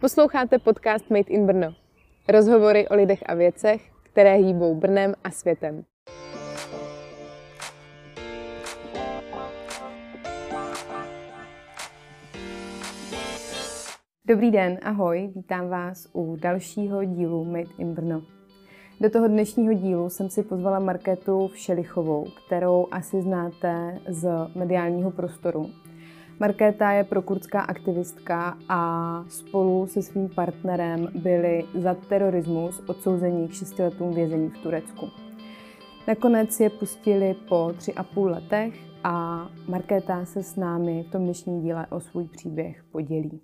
Posloucháte 0.00 0.58
podcast 0.58 1.10
Made 1.10 1.28
in 1.28 1.46
Brno. 1.46 1.74
Rozhovory 2.28 2.88
o 2.88 2.94
lidech 2.94 3.22
a 3.26 3.34
věcech, 3.34 3.90
které 4.02 4.34
hýbou 4.34 4.74
Brnem 4.74 5.14
a 5.24 5.30
světem. 5.30 5.84
Dobrý 14.24 14.50
den, 14.50 14.78
ahoj, 14.82 15.32
vítám 15.34 15.68
vás 15.68 16.08
u 16.12 16.36
dalšího 16.36 17.04
dílu 17.04 17.44
Made 17.44 17.70
in 17.78 17.94
Brno. 17.94 18.22
Do 19.00 19.10
toho 19.10 19.28
dnešního 19.28 19.72
dílu 19.72 20.10
jsem 20.10 20.30
si 20.30 20.42
pozvala 20.42 20.78
Marketu 20.78 21.48
Všelichovou, 21.48 22.26
kterou 22.46 22.86
asi 22.90 23.22
znáte 23.22 23.98
z 24.08 24.28
mediálního 24.54 25.10
prostoru. 25.10 25.70
Markéta 26.40 26.90
je 26.90 27.04
prokurdská 27.04 27.60
aktivistka 27.60 28.58
a 28.68 29.24
spolu 29.28 29.86
se 29.86 30.02
svým 30.02 30.28
partnerem 30.28 31.08
byli 31.14 31.64
za 31.74 31.94
terorismus 31.94 32.82
odsouzení 32.86 33.48
k 33.48 33.52
6 33.52 33.78
letům 33.78 34.14
vězení 34.14 34.48
v 34.48 34.58
Turecku. 34.58 35.08
Nakonec 36.08 36.60
je 36.60 36.70
pustili 36.70 37.34
po 37.48 37.72
tři 37.78 37.94
a 37.94 38.02
půl 38.02 38.30
letech 38.30 38.74
a 39.04 39.46
Markéta 39.68 40.24
se 40.24 40.42
s 40.42 40.56
námi 40.56 41.04
v 41.08 41.10
tom 41.10 41.24
dnešním 41.24 41.60
díle 41.60 41.86
o 41.86 42.00
svůj 42.00 42.28
příběh 42.28 42.84
podělí. 42.92 43.40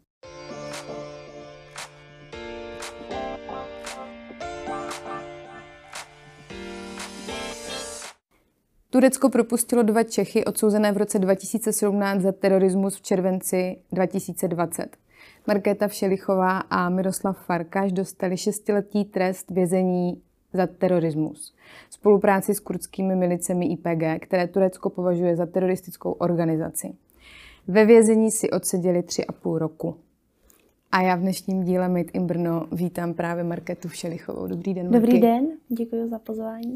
Turecko 8.95 9.29
propustilo 9.29 9.83
dva 9.83 10.03
Čechy 10.03 10.45
odsouzené 10.45 10.93
v 10.93 10.97
roce 10.97 11.19
2017 11.19 12.21
za 12.21 12.33
terorismus 12.33 12.97
v 12.97 13.03
červenci 13.03 13.77
2020. 13.93 14.97
Markéta 15.47 15.89
Všelichová 15.89 16.59
a 16.59 16.89
Miroslav 16.89 17.47
Farkáš 17.47 17.93
dostali 17.93 18.37
šestiletý 18.37 19.05
trest 19.05 19.51
vězení 19.51 20.23
za 20.53 20.67
terorismus. 20.67 21.55
Spolupráci 21.91 22.55
s 22.55 22.61
kurdskými 22.61 23.17
milicemi 23.17 23.67
IPG, 23.67 24.23
které 24.23 24.47
Turecko 24.47 24.91
považuje 24.91 25.36
za 25.36 25.47
teroristickou 25.47 26.12
organizaci. 26.12 26.95
Ve 27.69 27.84
vězení 27.84 28.31
si 28.31 28.51
odseděli 28.51 29.03
tři 29.03 29.27
a 29.27 29.33
půl 29.33 29.58
roku. 29.58 29.97
A 30.92 31.03
já 31.03 31.17
v 31.17 31.20
dnešním 31.20 31.64
díle 31.64 31.89
Made 31.89 32.11
in 32.12 32.27
Brno 32.27 32.67
vítám 32.73 33.14
právě 33.14 33.45
Marketu 33.45 33.89
Všelichovou. 33.89 34.47
Dobrý 34.47 34.75
den, 34.75 34.91
Marky. 34.91 35.01
Dobrý 35.01 35.20
den, 35.20 35.48
děkuji 35.69 36.08
za 36.08 36.19
pozvání. 36.19 36.75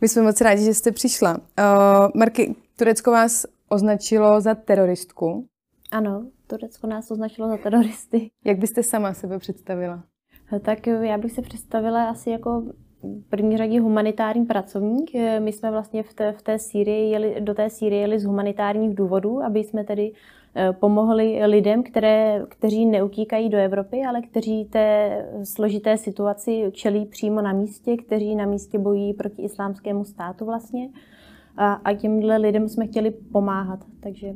My 0.00 0.08
jsme 0.08 0.22
moc 0.22 0.40
rádi, 0.40 0.64
že 0.64 0.74
jste 0.74 0.92
přišla. 0.92 1.34
Uh, 1.34 2.08
Marky, 2.14 2.54
Turecko 2.76 3.10
vás 3.10 3.46
označilo 3.68 4.40
za 4.40 4.54
teroristku. 4.54 5.46
Ano, 5.90 6.26
Turecko 6.46 6.86
nás 6.86 7.10
označilo 7.10 7.48
za 7.48 7.56
teroristy. 7.56 8.30
Jak 8.44 8.58
byste 8.58 8.82
sama 8.82 9.14
sebe 9.14 9.38
představila? 9.38 10.02
Tak 10.62 10.86
já 10.86 11.18
bych 11.18 11.32
se 11.32 11.42
představila 11.42 12.10
asi 12.10 12.30
jako 12.30 12.62
první 13.30 13.56
řadě 13.56 13.80
humanitární 13.80 14.44
pracovník. 14.44 15.10
My 15.38 15.52
jsme 15.52 15.70
vlastně 15.70 16.02
v 16.02 16.14
té, 16.14 16.32
v 16.32 16.42
té 16.42 16.58
Sýrii 16.58 17.10
jeli, 17.10 17.40
do 17.40 17.54
té 17.54 17.70
Sýrie 17.70 18.00
jeli 18.00 18.18
z 18.18 18.24
humanitárních 18.24 18.94
důvodů, 18.94 19.42
aby 19.42 19.60
jsme 19.60 19.84
tedy 19.84 20.12
Eh, 20.12 20.14
pomohli 20.80 21.46
lidem, 21.46 21.82
které, 21.82 22.42
kteří 22.48 22.86
neutíkají 22.86 23.48
do 23.48 23.58
Evropy, 23.58 24.02
ale 24.08 24.22
kteří 24.22 24.64
té 24.64 25.26
složité 25.44 25.96
situaci 25.96 26.64
čelí 26.72 27.06
přímo 27.06 27.42
na 27.42 27.52
místě, 27.52 27.96
kteří 27.96 28.34
na 28.34 28.46
místě 28.46 28.78
bojí 28.78 29.14
proti 29.14 29.42
islámskému 29.42 30.04
státu 30.04 30.44
vlastně. 30.44 30.88
A, 31.56 31.72
a 31.72 31.94
těmhle 31.94 32.36
lidem 32.36 32.68
jsme 32.68 32.86
chtěli 32.86 33.10
pomáhat, 33.10 33.80
takže 34.00 34.34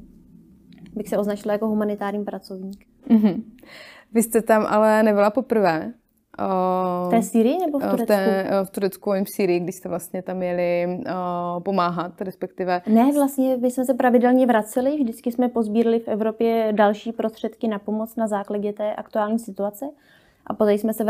bych 0.95 1.09
se 1.09 1.19
označila 1.19 1.53
jako 1.53 1.69
humanitární 1.69 2.25
pracovník. 2.25 2.85
Mm-hmm. 3.11 3.43
Vy 4.13 4.23
jste 4.23 4.43
tam 4.43 4.67
ale 4.69 5.03
nebyla 5.03 5.31
poprvé. 5.31 5.93
V 6.39 7.11
té 7.11 7.23
Syrii 7.23 7.59
nebo 7.59 7.79
v 7.79 7.83
Turecku? 7.83 8.05
V, 8.05 8.07
té, 8.07 8.47
v 8.65 8.71
Turecku 8.71 9.13
a 9.13 9.25
v 9.25 9.29
Syrii, 9.37 9.61
když 9.61 9.75
jste 9.75 9.89
vlastně 9.89 10.23
tam 10.23 10.43
jeli 10.43 10.99
uh, 10.99 11.63
pomáhat, 11.63 12.21
respektive... 12.21 12.83
Ne, 12.87 13.13
vlastně 13.13 13.57
my 13.57 13.71
jsme 13.71 13.85
se 13.85 13.95
pravidelně 13.95 14.47
vraceli, 14.47 14.97
vždycky 14.97 15.33
jsme 15.33 15.49
pozbírali 15.49 16.01
v 16.01 16.09
Evropě 16.09 16.69
další 16.73 17.13
prostředky 17.13 17.69
na 17.69 17.79
pomoc 17.79 18.17
na 18.17 18.27
základě 18.27 18.73
té 18.73 18.95
aktuální 18.95 19.39
situace 19.39 19.85
a 20.47 20.55
poté 20.55 20.73
jsme 20.73 20.93
se 20.95 21.05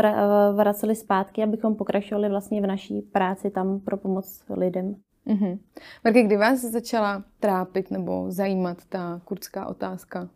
vraceli 0.55 0.95
zpátky, 0.95 1.43
abychom 1.43 1.75
pokračovali 1.75 2.29
vlastně 2.29 2.61
v 2.61 2.67
naší 2.67 3.01
práci 3.01 3.49
tam 3.49 3.79
pro 3.79 3.97
pomoc 3.97 4.43
lidem. 4.49 4.95
Mm-hmm. 5.27 5.59
Marky, 6.03 6.23
kdy 6.23 6.37
vás 6.37 6.61
začala 6.61 7.23
trápit 7.39 7.91
nebo 7.91 8.25
zajímat 8.27 8.77
ta 8.89 9.21
kurdská 9.25 9.67
otázka? 9.67 10.29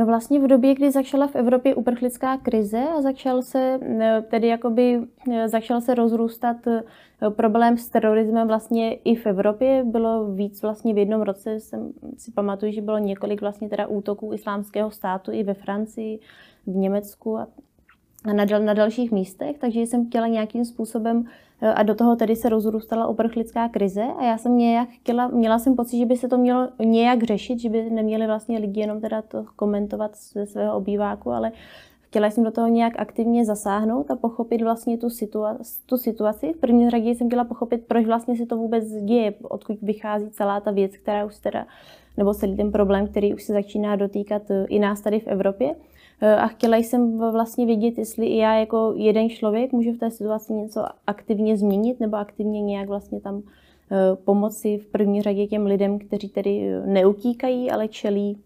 No 0.00 0.06
vlastně 0.06 0.40
v 0.40 0.46
době, 0.46 0.74
kdy 0.74 0.90
začala 0.90 1.26
v 1.26 1.36
Evropě 1.36 1.74
uprchlická 1.74 2.36
krize 2.36 2.78
a 2.98 3.02
začal 3.02 3.42
se 3.42 3.78
e, 3.82 4.22
tedy 4.30 4.48
jakoby 4.48 5.00
e, 5.32 5.48
začal 5.48 5.80
se 5.80 5.94
rozrůstat 5.94 6.66
e, 6.66 6.82
problém 7.30 7.78
s 7.78 7.88
terorismem 7.88 8.48
vlastně 8.48 8.94
i 8.94 9.14
v 9.14 9.26
Evropě. 9.26 9.84
Bylo 9.84 10.32
víc 10.32 10.62
vlastně 10.62 10.94
v 10.94 10.98
jednom 10.98 11.22
roce, 11.22 11.60
jsem 11.60 11.92
si 12.18 12.32
pamatuju, 12.32 12.72
že 12.72 12.82
bylo 12.82 12.98
několik 12.98 13.40
vlastně 13.40 13.68
teda 13.68 13.86
útoků 13.86 14.32
islámského 14.32 14.90
státu 14.90 15.32
i 15.32 15.42
ve 15.42 15.54
Francii, 15.54 16.18
v 16.66 16.76
Německu 16.76 17.38
a 17.38 17.48
na, 18.26 18.44
dal, 18.44 18.60
na 18.60 18.74
dalších 18.74 19.12
místech, 19.12 19.58
takže 19.58 19.80
jsem 19.80 20.06
chtěla 20.06 20.26
nějakým 20.26 20.64
způsobem 20.64 21.24
a 21.74 21.82
do 21.82 21.94
toho 21.94 22.16
tedy 22.16 22.36
se 22.36 22.48
rozrůstala 22.48 23.06
uprchlická 23.06 23.68
krize 23.68 24.02
a 24.18 24.24
já 24.24 24.38
jsem 24.38 24.58
nějak 24.58 24.88
chtěla, 24.88 25.28
měla 25.28 25.58
jsem 25.58 25.76
pocit, 25.76 25.98
že 25.98 26.06
by 26.06 26.16
se 26.16 26.28
to 26.28 26.38
mělo 26.38 26.68
nějak 26.84 27.22
řešit, 27.22 27.60
že 27.60 27.68
by 27.68 27.90
neměli 27.90 28.26
vlastně 28.26 28.58
lidi 28.58 28.80
jenom 28.80 29.00
teda 29.00 29.22
to 29.22 29.44
komentovat 29.56 30.16
ze 30.16 30.46
svého 30.46 30.76
obýváku, 30.76 31.30
ale 31.30 31.52
chtěla 32.00 32.30
jsem 32.30 32.44
do 32.44 32.50
toho 32.50 32.68
nějak 32.68 32.92
aktivně 32.98 33.44
zasáhnout 33.44 34.10
a 34.10 34.16
pochopit 34.16 34.62
vlastně 34.62 34.98
tu, 34.98 35.06
situa- 35.06 35.58
tu 35.86 35.96
situaci. 35.96 36.52
V 36.52 36.60
první 36.60 36.90
řadě 36.90 37.10
jsem 37.10 37.26
chtěla 37.26 37.44
pochopit, 37.44 37.84
proč 37.86 38.06
vlastně 38.06 38.36
se 38.36 38.46
to 38.46 38.56
vůbec 38.56 38.84
děje, 38.88 39.34
odkud 39.42 39.76
vychází 39.82 40.30
celá 40.30 40.60
ta 40.60 40.70
věc, 40.70 40.96
která 40.96 41.24
už 41.24 41.38
teda, 41.38 41.66
nebo 42.16 42.34
celý 42.34 42.56
ten 42.56 42.72
problém, 42.72 43.06
který 43.06 43.34
už 43.34 43.42
se 43.42 43.52
začíná 43.52 43.96
dotýkat 43.96 44.42
i 44.68 44.78
nás 44.78 45.00
tady 45.00 45.20
v 45.20 45.26
Evropě. 45.26 45.74
Eh, 46.20 46.36
a 46.36 46.46
chtěla 46.46 46.76
jsem 46.76 47.18
vlastně 47.18 47.66
vědět, 47.66 47.98
jestli 47.98 48.26
i 48.26 48.36
já 48.36 48.54
jako 48.54 48.94
jeden 48.96 49.30
člověk 49.30 49.72
můžu 49.72 49.92
v 49.92 49.98
té 49.98 50.10
situaci 50.10 50.52
něco 50.52 50.84
aktivně 51.06 51.56
změnit 51.56 52.00
nebo 52.00 52.16
aktivně 52.16 52.62
nějak 52.62 52.88
vlastně 52.88 53.20
tam 53.20 53.42
eh, 53.90 54.16
pomoci 54.24 54.78
v 54.78 54.86
první 54.86 55.22
řadě 55.22 55.46
těm 55.46 55.66
lidem, 55.66 55.98
kteří 55.98 56.28
tedy 56.28 56.72
neutíkají, 56.86 57.70
ale 57.70 57.88
čelí, 57.88 58.38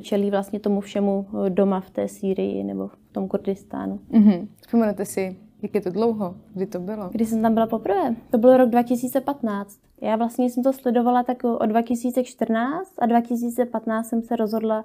čelí 0.00 0.30
vlastně 0.30 0.60
tomu 0.60 0.80
všemu 0.80 1.26
doma 1.48 1.80
v 1.80 1.90
té 1.90 2.08
Sýrii 2.08 2.64
nebo 2.64 2.88
v 2.88 2.96
tom 3.12 3.28
Kurdistánu. 3.28 4.00
Mm-hmm. 4.10 4.48
Vzpomenete 4.60 5.04
si, 5.04 5.36
jak 5.62 5.74
je 5.74 5.80
to 5.80 5.90
dlouho? 5.90 6.34
Kdy 6.54 6.66
to 6.66 6.78
bylo? 6.78 7.08
Kdy 7.12 7.26
jsem 7.26 7.42
tam 7.42 7.54
byla 7.54 7.66
poprvé? 7.66 8.14
To 8.30 8.38
byl 8.38 8.56
rok 8.56 8.68
2015. 8.70 9.78
Já 10.00 10.16
vlastně 10.16 10.50
jsem 10.50 10.62
to 10.62 10.72
sledovala 10.72 11.22
tak 11.22 11.44
od 11.44 11.66
2014 11.66 12.92
a 12.98 13.06
2015 13.06 14.08
jsem 14.08 14.22
se 14.22 14.36
rozhodla 14.36 14.84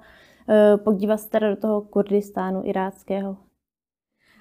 podívat 0.84 1.16
se 1.16 1.30
teda 1.30 1.50
do 1.50 1.56
toho 1.56 1.80
Kurdistánu 1.80 2.62
iráckého. 2.64 3.36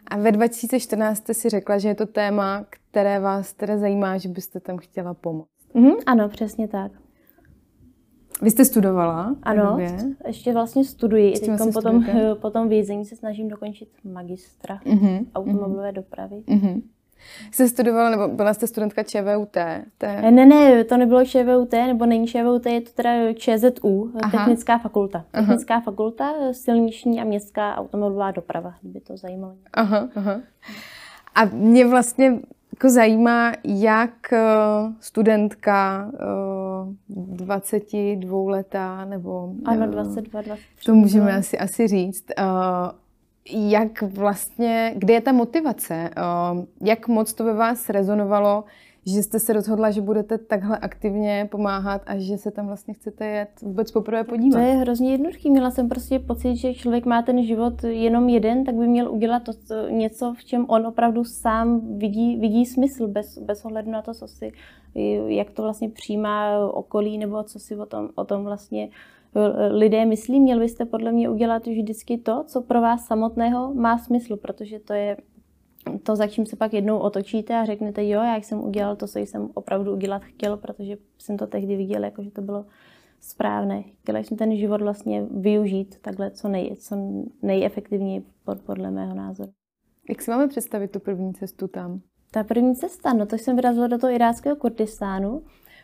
A 0.08 0.18
ve 0.18 0.32
2014 0.32 1.18
jste 1.18 1.34
si 1.34 1.50
řekla, 1.50 1.78
že 1.78 1.88
je 1.88 1.96
to 1.96 2.06
téma, 2.06 2.66
které 2.70 3.20
vás 3.20 3.54
teda 3.54 3.78
zajímá, 3.78 4.18
že 4.18 4.30
byste 4.30 4.60
tam 4.60 4.78
chtěla 4.78 5.14
pomoct. 5.14 5.50
Mm-hmm, 5.76 5.96
ano, 6.06 6.30
přesně 6.30 6.68
tak. 6.68 6.92
Vy 8.42 8.52
jste 8.52 8.66
studovala? 8.66 9.36
Ano, 9.44 9.78
ještě 10.28 10.54
vlastně 10.54 10.86
studuji. 10.86 11.34
Teď 11.34 11.48
vlastně 11.48 11.72
potom, 11.72 12.06
potom 12.42 12.70
vězení 12.70 13.06
se 13.06 13.16
snažím 13.16 13.48
dokončit 13.48 13.90
magistra 14.04 14.80
mm-hmm, 14.86 15.26
automobilové 15.36 15.90
mm-hmm. 15.90 15.96
dopravy. 15.96 16.36
Mm-hmm. 16.36 16.82
Jste 17.52 17.68
studovala, 17.68 18.10
nebo 18.10 18.28
byla 18.28 18.54
jste 18.54 18.68
studentka 18.68 19.04
ČVUT? 19.04 19.58
Té... 19.98 20.32
Ne, 20.32 20.46
ne, 20.46 20.84
to 20.84 20.98
nebylo 20.98 21.26
ČVUT, 21.26 21.72
nebo 21.72 22.06
není 22.06 22.28
ČVUT, 22.28 22.66
je 22.66 22.82
to 22.82 22.92
teda 22.92 23.34
ČZU, 23.34 24.12
Aha. 24.24 24.32
technická 24.32 24.78
fakulta. 24.78 25.26
Aha. 25.34 25.46
Technická 25.46 25.80
fakulta, 25.80 26.34
silniční 26.52 27.22
a 27.22 27.24
městská 27.24 27.76
automobilová 27.76 28.32
doprava, 28.32 28.74
kdyby 28.82 29.00
to 29.00 29.18
zajímalo. 29.18 29.54
Aha, 29.74 30.10
aha. 30.16 30.42
A 31.36 31.46
mě 31.46 31.88
vlastně 31.88 32.40
jako 32.80 32.90
zajímá, 32.90 33.52
jak 33.64 34.34
eh, 34.34 34.40
studentka 35.00 36.12
22 37.10 38.40
eh, 38.40 38.52
letá, 38.52 39.06
nebo... 39.06 39.54
Ano, 39.66 39.88
22, 39.88 40.42
23. 40.42 40.86
To 40.86 40.94
můžeme 40.94 41.38
asi, 41.38 41.58
asi 41.58 41.88
říct 41.88 42.26
eh, 42.38 42.44
jak 43.52 44.02
vlastně, 44.02 44.94
kde 44.98 45.14
je 45.14 45.22
ta 45.22 45.32
motivace? 45.32 45.94
Ehm, 45.94 46.68
jak 46.82 47.08
moc 47.08 47.34
to 47.34 47.44
ve 47.44 47.54
vás 47.54 47.90
rezonovalo, 47.90 48.64
že 49.06 49.24
jste 49.24 49.40
se 49.40 49.54
rozhodla, 49.54 49.92
že 49.92 50.02
budete 50.02 50.38
takhle 50.38 50.78
aktivně 50.78 51.48
pomáhat 51.52 52.02
a 52.06 52.18
že 52.18 52.38
se 52.38 52.52
tam 52.52 52.68
vlastně 52.68 52.94
chcete 52.94 53.26
jet 53.26 53.50
vůbec 53.62 53.92
poprvé 53.92 54.24
podívat? 54.24 54.60
To 54.60 54.66
je 54.66 54.74
hrozně 54.74 55.12
jednoduchý. 55.12 55.50
Měla 55.50 55.72
jsem 55.72 55.90
prostě 55.90 56.20
pocit, 56.20 56.56
že 56.56 56.74
člověk 56.74 57.06
má 57.06 57.22
ten 57.22 57.44
život 57.44 57.84
jenom 57.84 58.30
jeden, 58.30 58.64
tak 58.64 58.76
by 58.76 58.88
měl 58.88 59.12
udělat 59.12 59.44
to, 59.44 59.54
to 59.54 59.90
něco, 59.90 60.34
v 60.38 60.46
čem 60.46 60.66
on 60.70 60.88
opravdu 60.88 61.24
sám 61.24 61.98
vidí, 61.98 62.38
vidí 62.38 62.66
smysl, 62.66 63.08
bez, 63.08 63.38
bez 63.38 63.66
ohledu 63.66 63.92
na 63.92 64.02
to, 64.02 64.14
co 64.14 64.28
si, 64.28 64.52
jak 65.28 65.50
to 65.50 65.62
vlastně 65.62 65.90
přijímá 65.90 66.68
okolí, 66.68 67.18
nebo 67.18 67.44
co 67.44 67.60
si 67.60 67.76
o 67.76 67.86
tom, 67.86 68.10
o 68.16 68.26
tom 68.26 68.44
vlastně 68.44 68.90
lidé 69.70 70.06
myslí, 70.06 70.40
měl 70.40 70.60
byste 70.60 70.86
podle 70.86 71.12
mě 71.12 71.30
udělat 71.30 71.68
vždycky 71.68 72.18
to, 72.18 72.44
co 72.48 72.62
pro 72.62 72.82
vás 72.82 73.06
samotného 73.06 73.74
má 73.74 73.98
smysl, 73.98 74.38
protože 74.38 74.80
to 74.80 74.94
je 74.94 75.18
to, 76.04 76.16
za 76.16 76.28
čím 76.28 76.46
se 76.46 76.56
pak 76.56 76.74
jednou 76.74 76.98
otočíte 76.98 77.56
a 77.56 77.66
řeknete, 77.66 78.08
jo, 78.08 78.22
já 78.22 78.36
jsem 78.36 78.64
udělal 78.64 78.96
to, 78.96 79.08
co 79.08 79.20
jsem 79.20 79.50
opravdu 79.54 79.94
udělat 79.94 80.24
chtěl, 80.24 80.58
protože 80.58 80.98
jsem 81.18 81.38
to 81.38 81.48
tehdy 81.48 81.76
viděl, 81.76 82.04
jako 82.04 82.24
že 82.24 82.32
to 82.32 82.42
bylo 82.42 82.66
správné. 83.20 83.84
Chtěla 84.02 84.20
jsem 84.20 84.38
ten 84.38 84.56
život 84.56 84.82
vlastně 84.82 85.26
využít 85.32 85.96
takhle 86.02 86.32
co, 86.32 86.48
nej, 86.48 86.76
co 86.76 86.96
nejefektivněji 87.42 88.24
podle 88.66 88.92
mého 88.92 89.16
názoru. 89.16 89.52
Jak 90.10 90.22
si 90.22 90.32
máme 90.32 90.48
představit 90.48 90.92
tu 90.92 91.00
první 91.00 91.34
cestu 91.34 91.68
tam? 91.68 92.02
Ta 92.32 92.44
první 92.44 92.76
cesta, 92.76 93.14
no 93.14 93.26
to 93.26 93.36
jsem 93.36 93.56
vyrazila 93.56 93.88
do 93.88 93.98
toho 93.98 94.14
iráckého 94.14 94.56
Kurdistánu. 94.56 95.42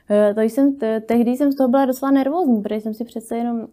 Eh, 0.10 0.34
to 0.34 0.42
jsem, 0.42 0.76
tehdy 1.06 1.32
jsem 1.32 1.52
z 1.52 1.56
toho 1.56 1.70
byla 1.70 1.86
docela 1.86 2.12
nervózní, 2.12 2.62
protože 2.62 2.82
jsem 2.82 2.94
si 2.94 3.06
přece 3.06 3.38
jenom 3.38 3.68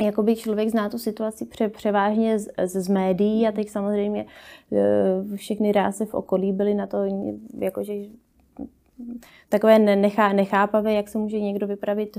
jakoby 0.00 0.36
člověk 0.36 0.68
zná 0.68 0.88
tu 0.88 0.98
situaci 0.98 1.44
pře, 1.44 1.68
převážně 1.68 2.38
z, 2.38 2.48
z, 2.64 2.82
z 2.82 2.88
médií 2.88 3.48
a 3.48 3.52
teď 3.52 3.68
samozřejmě 3.68 4.26
eh, 4.72 5.36
všechny 5.36 5.72
ráse 5.72 6.06
v 6.06 6.14
okolí 6.14 6.52
byly 6.52 6.74
na 6.74 6.86
to 6.86 6.98
jakože 7.58 7.92
takové 9.48 9.78
nechá, 9.78 10.32
nechápavé, 10.32 10.92
jak 10.92 11.08
se 11.08 11.18
může 11.18 11.40
někdo 11.40 11.66
vypravit 11.66 12.18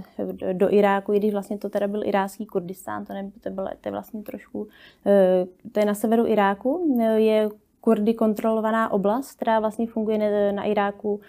do 0.54 0.74
Iráku, 0.74 1.14
i 1.14 1.20
když 1.20 1.32
vlastně 1.32 1.58
to 1.58 1.70
teda 1.70 1.88
byl 1.88 2.04
irácký 2.06 2.46
Kurdistán, 2.46 3.06
to, 3.06 3.14
ne, 3.14 3.32
to, 3.42 3.50
bylo, 3.50 3.68
to 3.82 3.88
je 3.88 3.92
vlastně 3.92 4.24
trošku, 4.24 4.68
eh, 5.06 5.46
to 5.72 5.80
je 5.80 5.86
na 5.86 5.94
severu 5.94 6.28
Iráku, 6.28 6.98
je 7.16 7.50
Kurdy 7.82 8.14
kontrolovaná 8.14 8.92
oblast, 8.92 9.32
která 9.32 9.60
vlastně 9.60 9.88
funguje 9.88 10.52
na 10.52 10.64
Iráku 10.64 11.20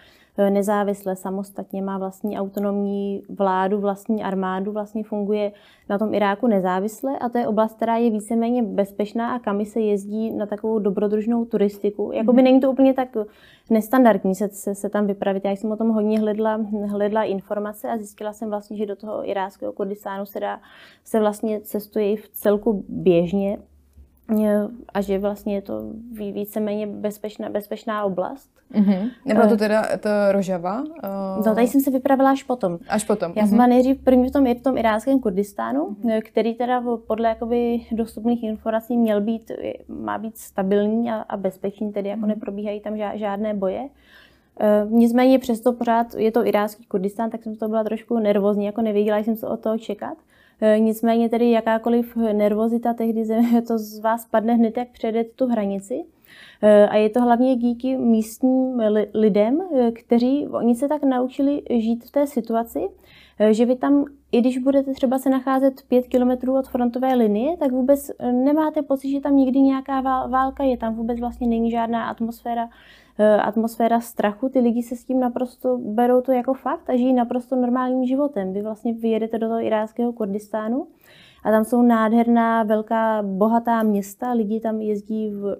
nezávisle, 0.50 1.16
samostatně, 1.16 1.82
má 1.82 1.98
vlastní 1.98 2.38
autonomní 2.38 3.22
vládu, 3.28 3.80
vlastní 3.80 4.24
armádu, 4.24 4.72
vlastně 4.72 5.04
funguje 5.04 5.52
na 5.88 5.98
tom 5.98 6.14
Iráku 6.14 6.46
nezávisle 6.46 7.18
a 7.18 7.28
to 7.28 7.38
je 7.38 7.46
oblast, 7.46 7.76
která 7.76 7.96
je 7.96 8.10
víceméně 8.10 8.62
bezpečná 8.62 9.34
a 9.34 9.38
kam 9.38 9.64
se 9.64 9.80
jezdí 9.80 10.30
na 10.30 10.46
takovou 10.46 10.78
dobrodružnou 10.78 11.44
turistiku. 11.44 12.10
Jakoby 12.14 12.38
mm-hmm. 12.38 12.44
není 12.44 12.60
to 12.60 12.70
úplně 12.70 12.94
tak 12.94 13.08
nestandardní 13.70 14.34
se, 14.34 14.48
se, 14.48 14.74
se 14.74 14.88
tam 14.88 15.06
vypravit. 15.06 15.44
Já 15.44 15.50
jsem 15.50 15.72
o 15.72 15.76
tom 15.76 15.88
hodně 15.88 16.20
hledla, 16.20 16.60
hledla 16.86 17.22
informace 17.22 17.90
a 17.90 17.96
zjistila 17.96 18.32
jsem 18.32 18.50
vlastně, 18.50 18.76
že 18.76 18.86
do 18.86 18.96
toho 18.96 19.30
iráckého 19.30 19.72
Kurdistánu 19.72 20.26
se, 20.26 20.40
dá, 20.40 20.60
se 21.04 21.20
vlastně 21.20 21.60
cestuje 21.60 22.16
v 22.16 22.28
celku 22.28 22.84
běžně 22.88 23.58
a 24.94 25.00
že 25.00 25.18
vlastně 25.18 25.54
je 25.54 25.62
to 25.62 25.82
víceméně 26.32 26.86
bezpečná, 26.86 27.48
bezpečná 27.48 28.04
oblast. 28.04 28.50
Mm-hmm. 28.74 29.10
Nebyla 29.24 29.46
to 29.46 29.54
eh. 29.54 29.56
teda 29.56 29.82
to 30.00 30.08
Rožava? 30.30 30.80
Uh... 30.82 31.46
No, 31.46 31.54
tady 31.54 31.66
jsem 31.66 31.80
se 31.80 31.90
vypravila 31.90 32.30
až 32.30 32.42
potom. 32.42 32.78
Až 32.88 33.04
potom. 33.04 33.32
Já 33.36 33.42
mm-hmm. 33.42 33.48
jsem 33.48 33.56
byla 33.56 33.66
nejdřív 33.66 34.04
první 34.04 34.28
v 34.28 34.32
tom, 34.32 34.54
v 34.54 34.62
tom 34.62 34.78
iráckém 34.78 35.20
Kurdistánu, 35.20 35.86
mm-hmm. 35.86 36.22
který 36.22 36.54
teda 36.54 36.84
podle 37.06 37.28
jakoby 37.28 37.80
dostupných 37.92 38.42
informací 38.42 38.96
měl 38.96 39.20
být, 39.20 39.50
má 39.88 40.18
být 40.18 40.38
stabilní 40.38 41.10
a, 41.10 41.14
a 41.16 41.36
bezpečný, 41.36 41.92
tedy 41.92 42.08
jako 42.08 42.22
mm-hmm. 42.22 42.26
neprobíhají 42.26 42.80
tam 42.80 42.96
žádné 43.14 43.54
boje. 43.54 43.88
Uh, 44.84 44.92
nicméně 44.92 45.38
přesto 45.38 45.72
pořád 45.72 46.14
je 46.14 46.32
to 46.32 46.46
irácký 46.46 46.84
Kurdistán, 46.84 47.30
tak 47.30 47.42
jsem 47.42 47.56
to 47.56 47.68
byla 47.68 47.84
trošku 47.84 48.18
nervózní, 48.18 48.64
jako 48.64 48.82
nevěděla 48.82 49.18
jsem 49.18 49.36
se 49.36 49.46
od 49.46 49.60
toho 49.60 49.78
čekat. 49.78 50.18
E, 50.64 50.78
nicméně 50.78 51.28
tedy 51.28 51.50
jakákoliv 51.50 52.16
nervozita 52.16 52.94
tehdy 52.94 53.24
to 53.68 53.78
z 53.78 53.98
vás 53.98 54.26
padne 54.26 54.54
hned, 54.54 54.76
jak 54.76 54.88
přejdete 54.88 55.30
tu 55.36 55.46
hranici. 55.46 56.04
E, 56.62 56.88
a 56.88 56.96
je 56.96 57.10
to 57.10 57.20
hlavně 57.20 57.56
díky 57.56 57.96
místním 57.96 58.82
lidem, 59.14 59.60
e, 59.60 59.92
kteří 59.92 60.48
oni 60.48 60.74
se 60.74 60.88
tak 60.88 61.02
naučili 61.02 61.62
žít 61.70 62.04
v 62.04 62.10
té 62.10 62.26
situaci, 62.26 62.80
že 63.50 63.66
vy 63.66 63.76
tam, 63.76 64.04
i 64.32 64.40
když 64.40 64.58
budete 64.58 64.92
třeba 64.92 65.18
se 65.18 65.30
nacházet 65.30 65.74
pět 65.88 66.06
kilometrů 66.06 66.58
od 66.58 66.68
frontové 66.68 67.14
linie, 67.14 67.56
tak 67.56 67.72
vůbec 67.72 68.10
nemáte 68.32 68.82
pocit, 68.82 69.10
že 69.10 69.20
tam 69.20 69.36
někdy 69.36 69.60
nějaká 69.60 70.00
válka 70.26 70.64
je. 70.64 70.76
Tam 70.76 70.94
vůbec 70.94 71.20
vlastně 71.20 71.46
není 71.46 71.70
žádná 71.70 72.08
atmosféra 72.08 72.68
Eh, 72.68 73.03
atmosféra 73.18 74.00
strachu, 74.00 74.48
ty 74.48 74.60
lidi 74.60 74.82
se 74.82 74.96
s 74.96 75.04
tím 75.04 75.20
naprosto 75.20 75.78
berou 75.78 76.20
to 76.20 76.32
jako 76.32 76.54
fakt 76.54 76.90
a 76.90 76.96
žijí 76.96 77.12
naprosto 77.12 77.56
normálním 77.56 78.04
životem. 78.04 78.52
Vy 78.52 78.62
vlastně 78.62 78.92
vyjedete 78.92 79.38
do 79.38 79.48
toho 79.48 79.60
iráckého 79.60 80.12
Kurdistánu 80.12 80.86
a 81.44 81.50
tam 81.50 81.64
jsou 81.64 81.82
nádherná, 81.82 82.62
velká, 82.62 83.22
bohatá 83.22 83.82
města, 83.82 84.32
lidi 84.32 84.60
tam 84.60 84.80
jezdí 84.80 85.30
v 85.30 85.56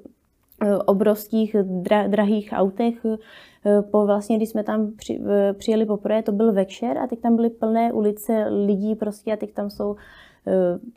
eh, 0.63 0.77
obrovských 0.77 1.57
dra, 1.63 2.07
drahých 2.07 2.51
autech. 2.53 3.07
Eh, 3.07 3.83
po 3.83 4.07
vlastně, 4.07 4.37
když 4.37 4.49
jsme 4.49 4.65
tam 4.65 4.93
při, 4.97 5.21
přijeli 5.59 5.87
poprvé, 5.87 6.23
to 6.23 6.33
byl 6.33 6.53
večer 6.53 6.99
a 6.99 7.07
teď 7.07 7.21
tam 7.21 7.37
byly 7.37 7.51
plné 7.51 7.93
ulice 7.93 8.47
lidí 8.49 8.95
prostě 8.95 9.33
a 9.33 9.37
teď 9.37 9.53
tam 9.53 9.71
jsou 9.71 9.97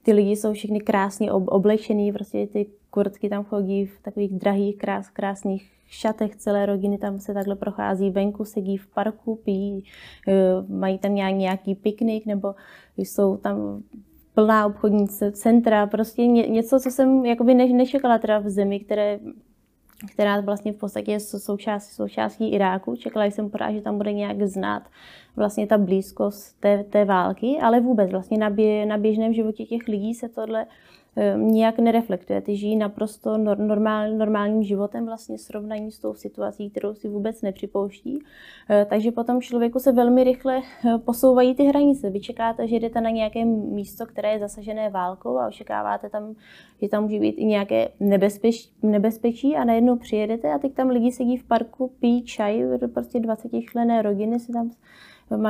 ty 0.04 0.14
lidi 0.14 0.36
jsou 0.36 0.54
všichni 0.54 0.82
krásně 0.82 1.32
oblečený, 1.32 2.12
prostě 2.12 2.48
ty 2.48 2.66
kurtky 2.90 3.30
tam 3.30 3.44
chodí 3.44 3.86
v 3.86 4.02
takových 4.02 4.32
drahých, 4.32 4.78
krás, 4.78 5.10
krásných 5.10 5.77
šatech 5.88 6.36
celé 6.36 6.66
rodiny 6.66 6.98
tam 6.98 7.20
se 7.20 7.34
takhle 7.34 7.56
prochází 7.56 8.10
venku, 8.10 8.46
sedí 8.46 8.78
v 8.78 8.88
parku, 8.88 9.36
pijí, 9.36 9.84
eh, 10.28 10.34
mají 10.70 10.98
tam 10.98 11.16
nějaký 11.16 11.76
piknik 11.76 12.26
nebo 12.26 12.56
jsou 12.98 13.38
tam 13.38 13.84
plná 14.34 14.66
obchodní 14.66 15.08
centra, 15.32 15.88
prostě 15.88 16.28
něco, 16.28 16.80
co 16.80 16.92
jsem 16.92 17.26
jakoby 17.26 17.54
nečekala 17.54 18.18
teda 18.18 18.40
v 18.40 18.50
zemi, 18.50 18.80
které 18.80 19.20
která 20.12 20.42
vlastně 20.42 20.74
v 20.74 20.78
podstatě 20.78 21.12
je 21.12 21.20
součástí, 21.20 21.96
součástí 21.96 22.50
Iráku. 22.50 22.96
Čekala 22.96 23.26
jsem 23.26 23.50
pořád, 23.50 23.72
že 23.72 23.82
tam 23.82 23.98
bude 23.98 24.14
nějak 24.14 24.44
znát 24.44 24.84
vlastně 25.36 25.68
ta 25.68 25.78
blízkost 25.78 26.60
té, 26.60 26.84
té 26.84 27.06
války, 27.06 27.58
ale 27.62 27.80
vůbec 27.80 28.12
vlastně 28.12 28.38
na, 28.38 28.50
bě, 28.50 28.86
na 28.86 28.98
běžném 28.98 29.34
životě 29.34 29.66
těch 29.66 29.88
lidí 29.88 30.14
se 30.14 30.30
tohle 30.30 30.66
nijak 31.38 31.80
nereflektuje. 31.80 32.42
Ty 32.42 32.56
žijí 32.56 32.76
naprosto 32.76 33.38
normál, 33.38 34.12
normálním 34.12 34.64
životem 34.64 35.06
vlastně 35.06 35.38
srovnaní 35.38 35.92
s 35.92 36.00
tou 36.00 36.14
situací, 36.14 36.70
kterou 36.70 36.94
si 36.94 37.10
vůbec 37.10 37.42
nepřipouští. 37.42 38.20
Ehm, 38.70 38.86
takže 38.90 39.12
potom 39.12 39.42
člověku 39.42 39.80
se 39.80 39.92
velmi 39.92 40.24
rychle 40.24 40.62
ehm, 40.86 41.00
posouvají 41.00 41.56
ty 41.56 41.64
hranice. 41.64 42.10
Vy 42.10 42.20
čekáte, 42.20 42.68
že 42.68 42.76
jdete 42.76 43.02
na 43.02 43.10
nějaké 43.10 43.46
místo, 43.46 44.06
které 44.06 44.32
je 44.32 44.40
zasažené 44.40 44.90
válkou 44.90 45.38
a 45.38 45.48
očekáváte 45.48 46.10
tam, 46.10 46.36
že 46.82 46.90
tam 46.90 47.04
může 47.04 47.20
být 47.20 47.36
i 47.38 47.46
nějaké 47.46 47.90
nebezpečí, 48.00 48.70
nebezpečí 48.84 49.56
a 49.56 49.64
najednou 49.64 49.96
přijedete 49.96 50.54
a 50.54 50.60
teď 50.60 50.74
tam 50.74 50.90
lidi 50.90 51.12
sedí 51.12 51.38
v 51.38 51.44
parku, 51.44 51.92
pijí 52.00 52.24
čaj, 52.24 52.64
prostě 52.94 53.20
20 53.20 53.52
člené 53.72 54.02
rodiny 54.02 54.40
si 54.40 54.52
tam 54.52 54.72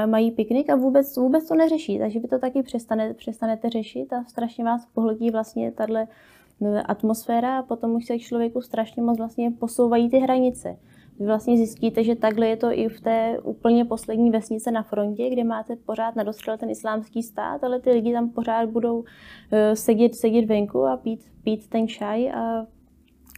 mají 0.06 0.32
piknik 0.32 0.70
a 0.70 0.76
vůbec, 0.76 1.18
vůbec 1.18 1.48
to 1.48 1.56
neřeší. 1.56 2.00
Takže 2.00 2.20
vy 2.20 2.28
to 2.28 2.40
taky 2.40 2.64
přestane, 2.64 3.14
přestanete 3.14 3.70
řešit 3.70 4.14
a 4.14 4.24
strašně 4.24 4.64
vás 4.64 4.86
pohltí 4.86 5.32
vlastně 5.32 5.72
tahle 5.72 6.08
eh, 6.66 6.82
atmosféra 6.82 7.60
a 7.60 7.64
potom 7.64 7.92
už 7.92 8.06
se 8.06 8.20
člověku 8.20 8.62
strašně 8.62 9.02
moc 9.02 9.18
vlastně 9.18 9.52
posouvají 9.52 10.10
ty 10.10 10.18
hranice. 10.18 10.78
Vy 11.20 11.26
vlastně 11.26 11.58
zjistíte, 11.58 12.04
že 12.04 12.16
takhle 12.16 12.48
je 12.48 12.58
to 12.58 12.72
i 12.72 12.90
v 12.90 13.02
té 13.02 13.40
úplně 13.44 13.86
poslední 13.86 14.32
vesnice 14.32 14.72
na 14.72 14.84
frontě, 14.84 15.30
kde 15.30 15.44
máte 15.44 15.76
pořád 15.76 16.16
na 16.16 16.24
ten 16.60 16.70
islámský 16.70 17.24
stát, 17.24 17.64
ale 17.64 17.80
ty 17.80 17.92
lidi 17.92 18.14
tam 18.14 18.30
pořád 18.30 18.70
budou 18.70 19.04
eh, 19.52 19.76
sedět, 19.76 20.16
sedět 20.16 20.46
venku 20.46 20.86
a 20.86 20.98
pít, 20.98 21.20
pít 21.44 21.68
ten 21.68 21.88
čaj 21.88 22.32
a 22.32 22.66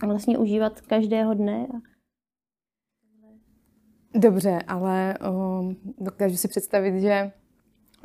vlastně 0.05 0.38
užívat 0.38 0.81
každého 0.81 1.34
dne. 1.34 1.67
Dobře, 4.15 4.59
ale 4.67 5.17
o, 5.29 5.63
dokážu 5.99 6.37
si 6.37 6.47
představit, 6.47 7.01
že 7.01 7.31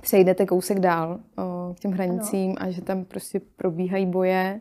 přejdete 0.02 0.46
kousek 0.46 0.80
dál 0.80 1.20
o, 1.38 1.74
k 1.74 1.80
těm 1.80 1.92
hranicím 1.92 2.54
ano. 2.56 2.68
a 2.68 2.70
že 2.70 2.82
tam 2.82 3.04
prostě 3.04 3.40
probíhají 3.56 4.06
boje, 4.06 4.60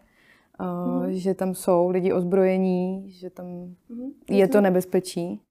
o, 0.59 0.99
mm. 0.99 1.13
že 1.13 1.33
tam 1.33 1.55
jsou 1.55 1.89
lidi 1.89 2.13
ozbrojení, 2.13 3.03
že 3.07 3.29
tam 3.29 3.45
mm. 3.45 4.11
je 4.29 4.47
to 4.47 4.61
nebezpečí. 4.61 5.41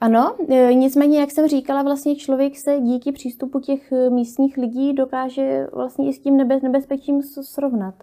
Ano, 0.00 0.36
e, 0.48 0.74
nicméně, 0.74 1.20
jak 1.20 1.30
jsem 1.30 1.48
říkala, 1.48 1.82
vlastně 1.82 2.16
člověk 2.16 2.56
se 2.56 2.80
díky 2.80 3.12
přístupu 3.12 3.60
těch 3.60 3.92
místních 4.08 4.56
lidí 4.56 4.92
dokáže 4.92 5.66
vlastně 5.72 6.08
i 6.08 6.12
s 6.12 6.20
tím 6.20 6.36
nebezpečím 6.36 7.22
srovnat. 7.22 7.94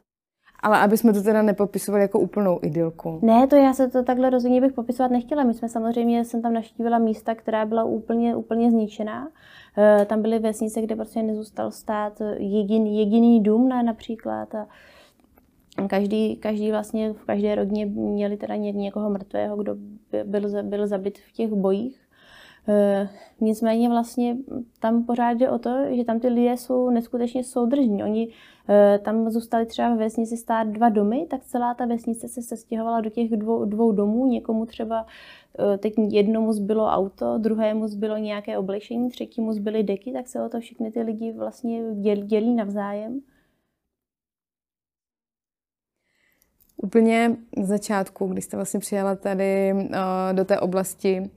Ale 0.60 0.80
aby 0.80 0.98
jsme 0.98 1.14
to 1.14 1.24
teda 1.24 1.42
nepopisovali 1.42 2.02
jako 2.02 2.20
úplnou 2.20 2.60
idylku. 2.62 3.20
Ne, 3.22 3.48
to 3.48 3.56
já 3.56 3.74
se 3.74 3.88
to 3.88 4.04
takhle 4.04 4.30
rozhodně 4.30 4.62
bych 4.62 4.74
popisovat 4.74 5.12
nechtěla. 5.12 5.44
My 5.44 5.54
jsme 5.54 5.70
samozřejmě, 5.70 6.26
jsem 6.26 6.42
tam 6.42 6.54
naštívila 6.54 6.98
místa, 6.98 7.36
která 7.36 7.66
byla 7.66 7.84
úplně, 7.84 8.36
úplně 8.36 8.72
zničená. 8.72 9.28
E, 9.78 10.06
tam 10.06 10.22
byly 10.22 10.40
vesnice, 10.40 10.82
kde 10.82 10.96
prostě 10.96 11.24
nezůstal 11.24 11.72
stát 11.72 12.22
jediný, 12.38 13.00
jediný 13.00 13.44
dům 13.44 13.70
na, 13.70 13.82
například. 13.82 14.56
A 14.56 14.68
každý, 15.88 16.36
každý 16.36 16.72
vlastně 16.72 17.14
v 17.14 17.26
každé 17.26 17.56
rodině 17.56 17.86
měli 17.86 18.38
teda 18.38 18.56
někoho 18.56 19.10
mrtvého, 19.10 19.58
kdo 19.58 19.76
byl, 20.24 20.64
byl 20.64 20.88
zabit 20.88 21.18
v 21.18 21.32
těch 21.32 21.54
bojích. 21.54 22.02
E, 22.68 23.10
nicméně 23.42 23.90
vlastně 23.90 24.38
tam 24.80 25.04
pořád 25.04 25.32
jde 25.32 25.50
o 25.50 25.60
to, 25.60 25.70
že 25.92 26.04
tam 26.04 26.20
ty 26.20 26.28
lidé 26.28 26.58
jsou 26.58 26.90
neskutečně 26.90 27.44
soudržní. 27.44 28.04
Oni 28.04 28.28
Eh, 28.70 29.00
tam 29.00 29.30
zůstaly 29.30 29.66
třeba 29.66 29.90
ve 29.90 29.96
vesnici 29.96 30.38
stát 30.38 30.68
dva 30.68 30.90
domy, 30.90 31.28
tak 31.30 31.46
celá 31.46 31.74
ta 31.74 31.86
vesnice 31.86 32.28
se 32.28 32.42
sestěhovala 32.42 33.02
do 33.02 33.10
těch 33.10 33.30
dvou, 33.30 33.66
dvou 33.66 33.92
domů. 33.92 34.26
Někomu 34.26 34.66
třeba 34.66 35.06
eh, 35.60 35.78
teď 35.78 35.94
jednomu 36.10 36.54
zbylo 36.54 36.86
auto, 36.86 37.38
druhému 37.38 37.88
zbylo 37.88 38.18
nějaké 38.18 38.58
oblečení, 38.58 39.10
třetímu 39.10 39.54
zbyly 39.54 39.84
deky, 39.84 40.12
tak 40.12 40.28
se 40.28 40.42
o 40.44 40.50
to 40.50 40.60
všechny 40.60 40.92
ty 40.92 41.02
lidi 41.02 41.32
vlastně 41.32 41.82
dělí 42.26 42.56
navzájem. 42.56 43.22
Úplně 46.78 47.38
v 47.58 47.64
začátku, 47.64 48.28
když 48.28 48.46
jste 48.46 48.58
vlastně 48.58 48.80
přijela 48.80 49.16
tady 49.16 49.72
eh, 49.72 50.34
do 50.34 50.46
té 50.46 50.60
oblasti, 50.60 51.32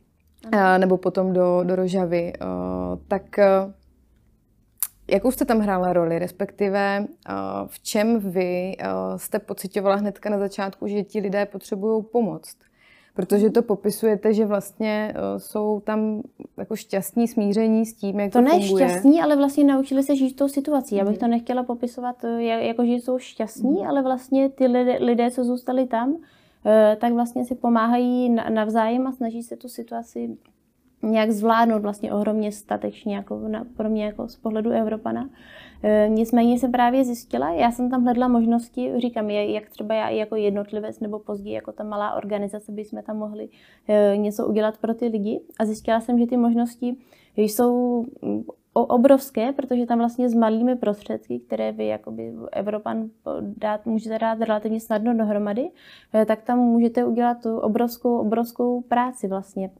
uh, 0.54 0.78
nebo 0.78 0.97
potom 0.97 1.32
do, 1.32 1.64
do 1.64 1.76
Rožavy, 1.76 2.32
tak 3.08 3.38
jakou 5.10 5.30
jste 5.30 5.44
tam 5.44 5.58
hrála 5.58 5.92
roli, 5.92 6.18
respektive 6.18 7.00
uh, 7.00 7.34
v 7.66 7.80
čem 7.80 8.18
vy 8.18 8.76
uh, 8.80 9.16
jste 9.16 9.38
pocitovala 9.38 9.96
hnedka 9.96 10.30
na 10.30 10.38
začátku, 10.38 10.86
že 10.86 11.02
ti 11.02 11.20
lidé 11.20 11.46
potřebují 11.46 12.04
pomoc? 12.12 12.54
Protože 13.14 13.50
to 13.50 13.62
popisujete, 13.62 14.34
že 14.34 14.46
vlastně 14.46 15.14
uh, 15.14 15.38
jsou 15.38 15.80
tam 15.80 16.22
jako 16.56 16.76
šťastní 16.76 17.28
smíření 17.28 17.86
s 17.86 17.94
tím, 17.94 18.20
jak 18.20 18.32
to, 18.32 18.38
to 18.38 18.42
ne 18.42 18.50
funguje. 18.50 18.88
šťastní, 18.88 19.20
ale 19.20 19.36
vlastně 19.36 19.64
naučili 19.64 20.02
se 20.02 20.16
žít 20.16 20.36
tou 20.36 20.48
situací. 20.48 20.96
Já 20.96 21.04
bych 21.04 21.12
mhm. 21.12 21.20
to 21.20 21.26
nechtěla 21.26 21.62
popisovat 21.62 22.24
jako, 22.38 22.84
že 22.84 22.92
jsou 22.92 23.18
šťastní, 23.18 23.80
mm. 23.80 23.86
ale 23.86 24.02
vlastně 24.02 24.48
ty 24.48 24.66
lidé, 24.66 24.98
lidé, 25.00 25.30
co 25.30 25.44
zůstali 25.44 25.86
tam, 25.86 26.16
tak 27.00 27.12
vlastně 27.12 27.44
si 27.44 27.54
pomáhají 27.54 28.28
navzájem 28.28 29.06
a 29.06 29.12
snaží 29.12 29.42
se 29.42 29.56
tu 29.56 29.68
situaci 29.68 30.36
nějak 31.02 31.30
zvládnout 31.30 31.82
vlastně 31.82 32.12
ohromně 32.12 32.52
statečně, 32.52 33.16
jako 33.16 33.48
na, 33.48 33.64
pro 33.76 33.90
mě 33.90 34.04
jako 34.04 34.28
z 34.28 34.36
pohledu 34.36 34.70
Evropana. 34.70 35.30
E, 35.82 36.08
nicméně 36.08 36.58
jsem 36.58 36.72
právě 36.72 37.04
zjistila, 37.04 37.50
já 37.50 37.70
jsem 37.70 37.90
tam 37.90 38.04
hledala 38.04 38.28
možnosti, 38.28 38.92
říkám, 38.96 39.30
jak 39.30 39.70
třeba 39.70 39.94
já 39.94 40.08
jako 40.08 40.36
jednotlivec 40.36 41.00
nebo 41.00 41.18
později 41.18 41.54
jako 41.54 41.72
ta 41.72 41.84
malá 41.84 42.14
organizace 42.14 42.72
bychom 42.72 43.02
tam 43.02 43.16
mohli 43.16 43.48
e, 43.88 44.16
něco 44.16 44.46
udělat 44.46 44.78
pro 44.78 44.94
ty 44.94 45.06
lidi 45.06 45.40
a 45.58 45.64
zjistila 45.64 46.00
jsem, 46.00 46.18
že 46.18 46.26
ty 46.26 46.36
možnosti 46.36 46.96
jsou 47.36 48.04
obrovské, 48.72 49.52
protože 49.52 49.86
tam 49.86 49.98
vlastně 49.98 50.28
s 50.28 50.34
malými 50.34 50.76
prostředky, 50.76 51.38
které 51.38 51.72
vy 51.72 51.86
jakoby 51.86 52.34
Evropan 52.52 53.10
dát, 53.40 53.86
můžete 53.86 54.18
dát 54.18 54.40
relativně 54.40 54.80
snadno 54.80 55.14
dohromady, 55.14 55.70
e, 56.14 56.26
tak 56.26 56.42
tam 56.42 56.58
můžete 56.58 57.04
udělat 57.04 57.42
tu 57.42 57.58
obrovskou, 57.58 58.18
obrovskou 58.18 58.80
práci 58.80 59.28
vlastně. 59.28 59.70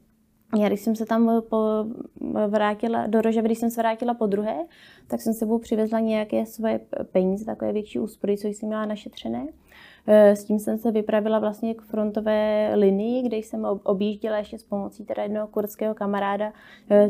Já 0.57 0.67
když 0.67 0.81
jsem 0.81 0.95
se 0.95 1.05
tam 1.05 1.29
eh, 1.29 1.41
po, 1.41 1.85
eh, 2.37 2.47
vrátila, 2.47 3.07
do 3.07 3.21
Rožavy, 3.21 3.47
když 3.47 3.57
jsem 3.57 3.69
se 3.69 3.81
vrátila 3.81 4.13
po 4.13 4.25
druhé, 4.25 4.65
tak 5.07 5.21
jsem 5.21 5.33
sebou 5.33 5.59
přivezla 5.59 5.99
nějaké 5.99 6.45
svoje 6.45 6.79
peníze, 7.11 7.45
takové 7.45 7.73
větší 7.73 7.99
úspory, 7.99 8.37
co 8.37 8.47
jsem 8.47 8.67
měla 8.67 8.85
našetřené. 8.85 9.47
Eh, 10.11 10.35
s 10.35 10.43
tím 10.43 10.59
jsem 10.59 10.77
se 10.77 10.91
vypravila 10.91 11.39
vlastně 11.39 11.73
k 11.73 11.81
frontové 11.81 12.71
linii, 12.75 13.21
kde 13.21 13.37
jsem 13.37 13.65
objížděla 13.83 14.37
ještě 14.37 14.57
s 14.57 14.63
pomocí 14.63 15.05
teda 15.05 15.23
jednoho 15.23 15.47
kurdského 15.47 15.95
kamaráda 15.95 16.53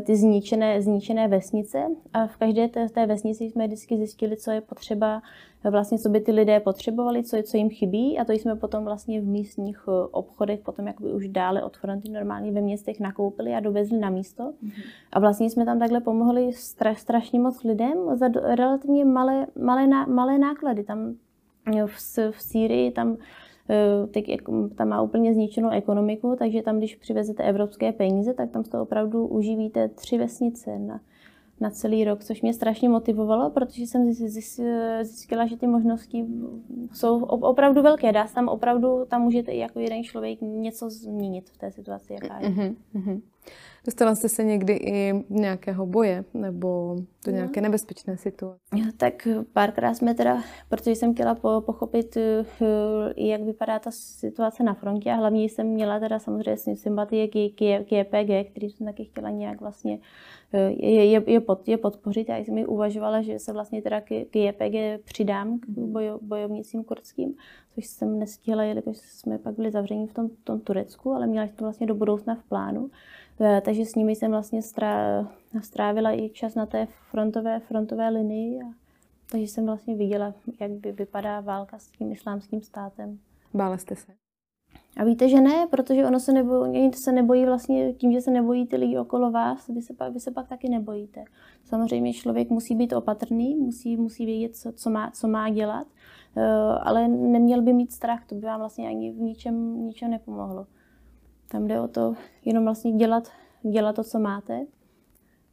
ty 0.06 0.16
zničené, 0.16 0.82
zničené 0.82 1.28
vesnice. 1.28 1.86
A 2.12 2.26
v 2.26 2.36
každé 2.36 2.68
té, 2.68 2.88
té 2.88 3.06
vesnici 3.06 3.44
jsme 3.44 3.66
vždycky 3.66 3.96
zjistili, 3.96 4.36
co 4.36 4.50
je 4.50 4.60
potřeba 4.60 5.22
vlastně, 5.70 5.98
co 5.98 6.08
by 6.08 6.20
ty 6.20 6.32
lidé 6.32 6.60
potřebovali, 6.60 7.24
co, 7.24 7.36
je, 7.36 7.42
co 7.42 7.56
jim 7.56 7.70
chybí 7.70 8.18
a 8.18 8.24
to 8.24 8.32
jsme 8.32 8.56
potom 8.56 8.84
vlastně 8.84 9.20
v 9.20 9.24
místních 9.24 9.84
eh, 9.88 9.92
obchodech 10.10 10.60
potom 10.60 10.86
jakoby 10.86 11.12
už 11.12 11.28
dále 11.28 11.62
od 11.62 11.76
fronty 11.76 12.08
normálně 12.08 12.52
ve 12.52 12.60
městech 12.60 13.00
nakoupili 13.00 13.54
a 13.54 13.60
dovezli 13.60 13.98
na 13.98 14.10
místo. 14.10 14.42
Mm-hmm. 14.42 14.82
A 15.12 15.20
vlastně 15.20 15.50
jsme 15.50 15.64
tam 15.64 15.78
takhle 15.78 16.00
pomohli 16.00 16.52
stra, 16.52 16.94
strašně 16.94 17.40
moc 17.40 17.64
lidem 17.64 17.98
za 18.14 18.28
relativně 18.28 19.04
malé, 19.04 19.46
malé, 19.62 20.06
malé 20.06 20.38
náklady. 20.38 20.84
Tam 20.84 20.98
eh, 21.08 21.29
v, 21.86 22.18
v 22.30 22.42
Sýrii 22.42 22.90
tam 22.90 23.16
eh, 23.70 24.06
teď 24.06 24.26
tam 24.74 24.88
má 24.88 25.02
úplně 25.02 25.34
zničenou 25.34 25.70
ekonomiku, 25.70 26.36
takže 26.38 26.62
tam, 26.62 26.78
když 26.78 26.96
přivezete 26.96 27.42
evropské 27.42 27.92
peníze, 27.92 28.34
tak 28.34 28.50
tam 28.50 28.64
z 28.64 28.68
toho 28.68 28.82
opravdu 28.82 29.26
uživíte 29.26 29.88
tři 29.88 30.18
vesnice 30.18 30.78
na, 30.78 31.00
na 31.60 31.70
celý 31.70 32.04
rok, 32.04 32.24
což 32.24 32.42
mě 32.42 32.54
strašně 32.54 32.88
motivovalo, 32.88 33.50
protože 33.50 33.82
jsem 33.82 34.12
zjistila, 34.12 35.46
že 35.46 35.56
ty 35.56 35.66
možnosti 35.66 36.26
jsou 36.92 37.22
opravdu 37.24 37.82
velké. 37.82 38.12
Dá 38.12 38.26
se 38.26 38.34
tam 38.34 38.48
opravdu, 38.48 39.04
tam 39.08 39.22
můžete 39.22 39.52
i 39.52 39.58
jako 39.58 39.80
jeden 39.80 40.04
člověk 40.04 40.40
něco 40.40 40.90
změnit 40.90 41.50
v 41.50 41.58
té 41.58 41.70
situaci, 41.70 42.12
jaká 42.12 42.38
je. 42.40 42.48
Mm-hmm. 42.48 43.20
Dostala 43.84 44.14
jste 44.14 44.28
se 44.28 44.44
někdy 44.44 44.72
i 44.72 45.24
nějakého 45.28 45.86
boje 45.86 46.24
nebo 46.34 46.96
do 47.26 47.32
nějaké 47.32 47.60
no. 47.60 47.62
nebezpečné 47.62 48.16
situace? 48.16 48.60
Tak 48.96 49.28
párkrát 49.52 49.94
jsme 49.94 50.14
teda, 50.14 50.42
protože 50.68 50.90
jsem 50.90 51.14
chtěla 51.14 51.34
po, 51.34 51.60
pochopit, 51.60 52.16
eh, 52.16 52.44
jak 53.16 53.42
vypadá 53.42 53.78
ta 53.78 53.90
situace 53.90 54.62
na 54.62 54.74
frontě 54.74 55.10
a 55.10 55.14
hlavně 55.14 55.44
jsem 55.44 55.66
měla 55.66 56.00
teda 56.00 56.18
samozřejmě 56.18 56.76
sympatie 56.76 57.28
k, 57.28 57.32
k, 57.32 57.84
k 57.84 57.92
JPG, 57.92 58.50
který 58.50 58.70
jsem 58.70 58.86
taky 58.86 59.04
chtěla 59.04 59.30
nějak 59.30 59.60
vlastně 59.60 59.98
je, 60.52 61.04
je, 61.04 61.22
je, 61.26 61.40
pod, 61.40 61.68
je 61.68 61.78
podpořit. 61.78 62.28
Já 62.28 62.36
jsem 62.36 62.54
mi 62.54 62.66
uvažovala, 62.66 63.22
že 63.22 63.38
se 63.38 63.52
vlastně 63.52 63.82
teda 63.82 64.00
k, 64.00 64.06
k 64.30 64.36
JPG 64.36 65.04
přidám 65.04 65.58
k 65.58 65.68
mhm. 65.68 65.92
bojo, 65.92 66.18
bojovnicím 66.22 66.84
kurdským, 66.84 67.34
což 67.74 67.86
jsem 67.86 68.18
nestihla, 68.18 68.62
jelikož 68.62 68.96
jsme 68.96 69.38
pak 69.38 69.54
byli 69.54 69.70
zavření 69.70 70.06
v 70.06 70.14
tom, 70.14 70.28
tom 70.44 70.60
Turecku, 70.60 71.12
ale 71.12 71.26
měla 71.26 71.46
to 71.46 71.64
vlastně 71.64 71.86
do 71.86 71.94
budoucna 71.94 72.34
v 72.34 72.44
plánu. 72.44 72.90
E, 73.40 73.60
takže 73.60 73.84
s 73.84 73.94
nimi 73.94 74.16
jsem 74.16 74.30
vlastně 74.30 74.60
strávila 75.60 76.12
i 76.12 76.28
čas 76.28 76.54
na 76.54 76.66
té 76.66 76.86
frontové, 77.10 77.60
frontové 77.60 78.08
linii. 78.08 78.62
A, 78.62 78.66
takže 79.30 79.46
jsem 79.46 79.66
vlastně 79.66 79.94
viděla, 79.94 80.34
jak 80.60 80.70
by 80.70 80.92
vypadá 80.92 81.40
válka 81.40 81.78
s 81.78 81.88
tím 81.88 82.12
islámským 82.12 82.62
státem. 82.62 83.18
Bála 83.54 83.78
jste 83.78 83.96
se? 83.96 84.12
A 84.96 85.04
víte, 85.04 85.28
že 85.28 85.40
ne, 85.40 85.66
protože 85.70 86.06
ono 86.06 86.20
se 86.20 86.32
nebojí, 86.32 86.92
se 86.92 87.12
nebojí 87.12 87.44
vlastně 87.44 87.92
tím, 87.92 88.12
že 88.12 88.20
se 88.20 88.30
nebojí 88.30 88.66
ty 88.66 88.76
lidi 88.76 88.98
okolo 88.98 89.30
vás, 89.30 89.68
vy 89.68 89.82
se, 89.82 89.94
pak, 89.94 90.12
vy 90.12 90.20
se 90.20 90.30
pak 90.30 90.48
taky 90.48 90.68
nebojíte. 90.68 91.24
Samozřejmě 91.64 92.12
člověk 92.12 92.50
musí 92.50 92.74
být 92.74 92.92
opatrný, 92.92 93.56
musí, 93.56 93.96
musí 93.96 94.26
vědět, 94.26 94.56
co, 94.56 94.72
co, 94.72 94.90
má, 94.90 95.10
co 95.10 95.28
má 95.28 95.50
dělat, 95.50 95.86
ale 96.80 97.08
neměl 97.08 97.62
by 97.62 97.72
mít 97.72 97.92
strach, 97.92 98.26
to 98.26 98.34
by 98.34 98.40
vám 98.40 98.60
vlastně 98.60 98.88
ani 98.88 99.12
v 99.12 99.20
ničem, 99.20 99.86
ničem 99.86 100.10
nepomohlo. 100.10 100.66
Tam 101.48 101.66
jde 101.66 101.80
o 101.80 101.88
to 101.88 102.14
jenom 102.44 102.64
vlastně 102.64 102.92
dělat, 102.92 103.28
dělat 103.70 103.96
to, 103.96 104.04
co 104.04 104.18
máte, 104.18 104.66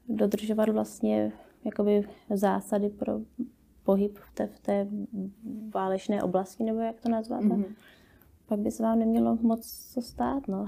dodržovat 0.09 0.69
vlastně 0.69 1.31
jakoby 1.65 2.07
zásady 2.29 2.89
pro 2.89 3.19
pohyb 3.83 4.17
v 4.17 4.33
té, 4.33 4.47
v 4.47 4.59
té 4.59 4.87
válečné 5.73 6.23
oblasti, 6.23 6.63
nebo 6.63 6.79
jak 6.79 7.01
to 7.01 7.09
nazvat. 7.09 7.41
Mm-hmm 7.41 7.65
pak 8.47 8.59
by 8.59 8.71
se 8.71 8.83
vám 8.83 8.99
nemělo 8.99 9.37
moc 9.41 9.89
co 9.93 10.01
stát, 10.01 10.47
no. 10.47 10.65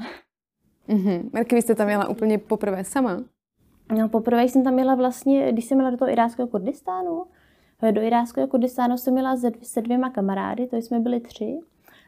Mm-hmm. 0.87 1.29
Marky, 1.33 1.55
vy 1.55 1.61
jste 1.61 1.75
tam 1.75 1.89
jela 1.89 2.09
úplně 2.09 2.37
poprvé 2.37 2.83
sama? 2.83 3.23
No, 3.97 4.09
poprvé 4.09 4.43
jsem 4.43 4.63
tam 4.63 4.79
jela 4.79 4.95
vlastně, 4.95 5.51
když 5.51 5.65
jsem 5.65 5.77
jela 5.77 5.91
do 5.91 5.97
toho 5.97 6.11
iráckého 6.11 6.47
Kurdistánu. 6.47 7.25
Do 7.91 8.01
iráckého 8.01 8.47
Kurdistánu 8.47 8.97
jsem 8.97 9.17
jela 9.17 9.37
se, 9.63 9.81
dvěma 9.81 10.09
kamarády, 10.09 10.67
to 10.67 10.75
jsme 10.75 10.99
byli 10.99 11.19
tři. 11.19 11.59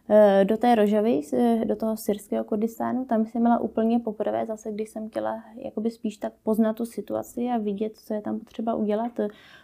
Eh, 0.10 0.46
do 0.46 0.58
té 0.58 0.76
Rožavy, 0.76 1.22
eh, 1.34 1.66
do 1.66 1.76
toho 1.76 1.98
syrského 1.98 2.44
Kurdistánu, 2.44 3.06
tam 3.06 3.26
jsem 3.26 3.42
měla 3.42 3.60
úplně 3.60 4.00
poprvé, 4.00 4.46
zase 4.46 4.72
když 4.72 4.90
jsem 4.90 5.10
chtěla 5.10 5.44
jakoby 5.56 5.92
spíš 5.92 6.18
tak 6.18 6.34
poznat 6.44 6.74
tu 6.74 6.86
situaci 6.86 7.48
a 7.48 7.58
vidět, 7.58 7.98
co 7.98 8.14
je 8.14 8.22
tam 8.22 8.40
potřeba 8.40 8.76
udělat. 8.76 9.12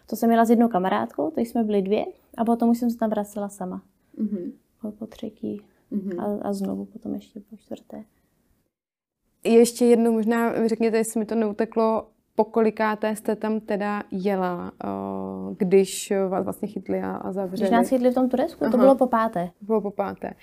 To 0.09 0.15
jsem 0.15 0.29
měla 0.29 0.45
s 0.45 0.49
jednou 0.49 0.67
kamarádkou, 0.67 1.31
to 1.31 1.39
jsme 1.39 1.63
byli 1.63 1.81
dvě 1.81 2.05
a 2.37 2.45
potom 2.45 2.69
už 2.69 2.77
jsem 2.77 2.89
se 2.89 2.97
tam 2.97 3.09
vracela 3.09 3.49
sama. 3.49 3.81
Mm-hmm. 4.17 4.51
Po, 4.81 4.91
po 4.91 5.07
třetí 5.07 5.61
mm-hmm. 5.91 6.21
a, 6.21 6.47
a 6.47 6.53
znovu 6.53 6.85
potom 6.85 7.13
ještě 7.13 7.39
po 7.39 7.57
čtvrté. 7.57 8.03
Ještě 9.43 9.85
jednou 9.85 10.11
možná 10.11 10.67
řekněte, 10.67 10.97
jestli 10.97 11.19
mi 11.19 11.25
to 11.25 11.35
neuteklo, 11.35 12.07
po 12.37 12.43
kolikáté 12.43 13.15
jste 13.15 13.35
tam 13.35 13.59
teda 13.59 14.03
jela, 14.11 14.71
když 15.57 16.13
vás 16.29 16.43
vlastně 16.43 16.67
chytli 16.67 17.01
a, 17.01 17.11
a 17.11 17.31
zavřeli? 17.31 17.69
Když 17.69 17.71
nás 17.71 17.89
chytli 17.89 18.11
v 18.11 18.13
tom 18.13 18.29
Turecku, 18.29 18.63
Aha. 18.63 18.71
to 18.71 18.77
bylo 18.77 18.95
po 18.95 19.07
páté. 19.07 19.49
Bylo 19.61 19.81
po 19.81 19.91
páté. 19.91 20.33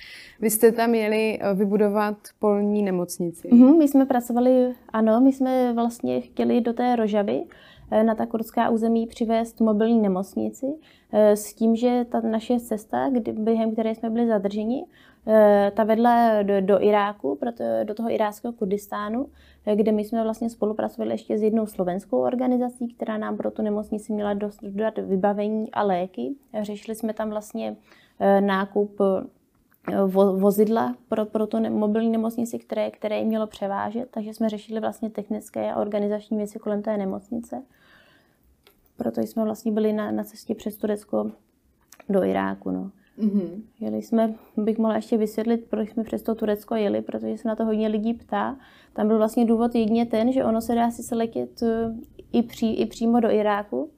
Vy 0.41 0.51
jste 0.51 0.73
tam 0.73 0.95
jeli 0.95 1.39
vybudovat 1.55 2.17
polní 2.39 2.83
nemocnici. 2.83 3.49
Mm-hmm, 3.49 3.79
my 3.79 3.89
jsme 3.89 4.07
pracovali, 4.07 4.75
ano, 4.93 5.21
my 5.21 5.33
jsme 5.33 5.73
vlastně 5.73 6.21
chtěli 6.21 6.61
do 6.61 6.73
té 6.73 6.97
Rožavy, 6.97 7.45
e, 7.91 8.05
na 8.05 8.15
ta 8.15 8.27
kurdská 8.27 8.71
území 8.71 9.07
přivést 9.07 9.61
mobilní 9.61 10.01
nemocnici 10.01 10.67
s 11.13 11.55
tím, 11.55 11.77
že 11.77 12.07
ta 12.11 12.21
naše 12.21 12.61
cesta, 12.61 13.09
kdy, 13.13 13.33
během 13.33 13.73
které 13.73 13.95
jsme 13.95 14.11
byli 14.11 14.27
zadrženi, 14.27 14.85
Eh, 14.85 15.14
ta 15.75 15.85
vedla 15.85 16.43
do, 16.43 16.61
do 16.61 16.83
Iráku, 16.83 17.37
proto, 17.37 17.65
do 17.85 17.95
toho 17.95 18.11
iráckého 18.11 18.53
Kurdistánu, 18.53 19.27
eh, 19.67 19.77
kde 19.77 19.93
my 19.93 20.05
jsme 20.05 20.23
vlastně 20.23 20.51
spolupracovali 20.51 21.15
ještě 21.15 21.39
s 21.39 21.43
jednou 21.43 21.67
slovenskou 21.67 22.19
organizací, 22.19 22.89
která 22.89 23.19
nám 23.19 23.37
pro 23.37 23.51
tu 23.51 23.63
nemocnici 23.63 24.13
měla 24.13 24.35
dodat 24.63 24.99
vybavení 24.99 25.71
a 25.73 25.83
léky. 25.83 26.35
Řešili 26.63 26.95
jsme 26.95 27.15
tam 27.15 27.31
vlastně 27.31 27.77
eh, 28.21 28.41
nákup 28.41 29.01
vozidla 30.37 30.95
pro, 31.09 31.27
pro 31.27 31.47
tu 31.47 31.71
mobilní 31.71 32.11
nemocnici, 32.11 32.59
které, 32.59 32.91
které 32.91 33.19
jim 33.19 33.29
mělo 33.29 33.47
převážet, 33.47 34.09
takže 34.11 34.35
jsme 34.35 34.49
řešili 34.49 34.81
vlastně 34.81 35.11
technické 35.11 35.73
a 35.73 35.81
organizační 35.81 36.37
věci 36.37 36.59
kolem 36.59 36.83
té 36.83 36.97
nemocnice. 36.97 37.63
Proto 38.97 39.21
jsme 39.21 39.45
vlastně 39.45 39.73
byli 39.73 39.93
na, 39.93 40.11
na 40.11 40.25
cestě 40.25 40.55
přes 40.55 40.77
Turecko 40.77 41.31
do 42.09 42.25
Iráku. 42.25 42.71
No. 42.71 42.91
Mm-hmm. 43.19 43.63
Jeli 43.81 44.03
jsme, 44.03 44.35
bych 44.57 44.79
mohla 44.79 44.97
ještě 44.97 45.17
vysvětlit, 45.17 45.67
proč 45.71 45.91
jsme 45.91 46.05
přes 46.05 46.23
to 46.23 46.35
Turecko 46.35 46.75
jeli, 46.75 47.03
protože 47.03 47.39
se 47.39 47.49
na 47.49 47.57
to 47.57 47.65
hodně 47.65 47.89
lidí 47.89 48.15
ptá. 48.15 48.57
Tam 48.93 49.09
byl 49.09 49.19
vlastně 49.19 49.45
důvod 49.45 49.75
jedině 49.75 50.07
ten, 50.07 50.33
že 50.33 50.45
ono 50.45 50.61
se 50.61 50.75
dá 50.75 50.91
sice 50.91 51.15
letět 51.15 51.63
eh, 51.63 51.95
i, 52.33 52.43
pří, 52.43 52.75
i 52.75 52.87
přímo 52.87 53.21
do 53.21 53.31
Iráku, 53.31 53.91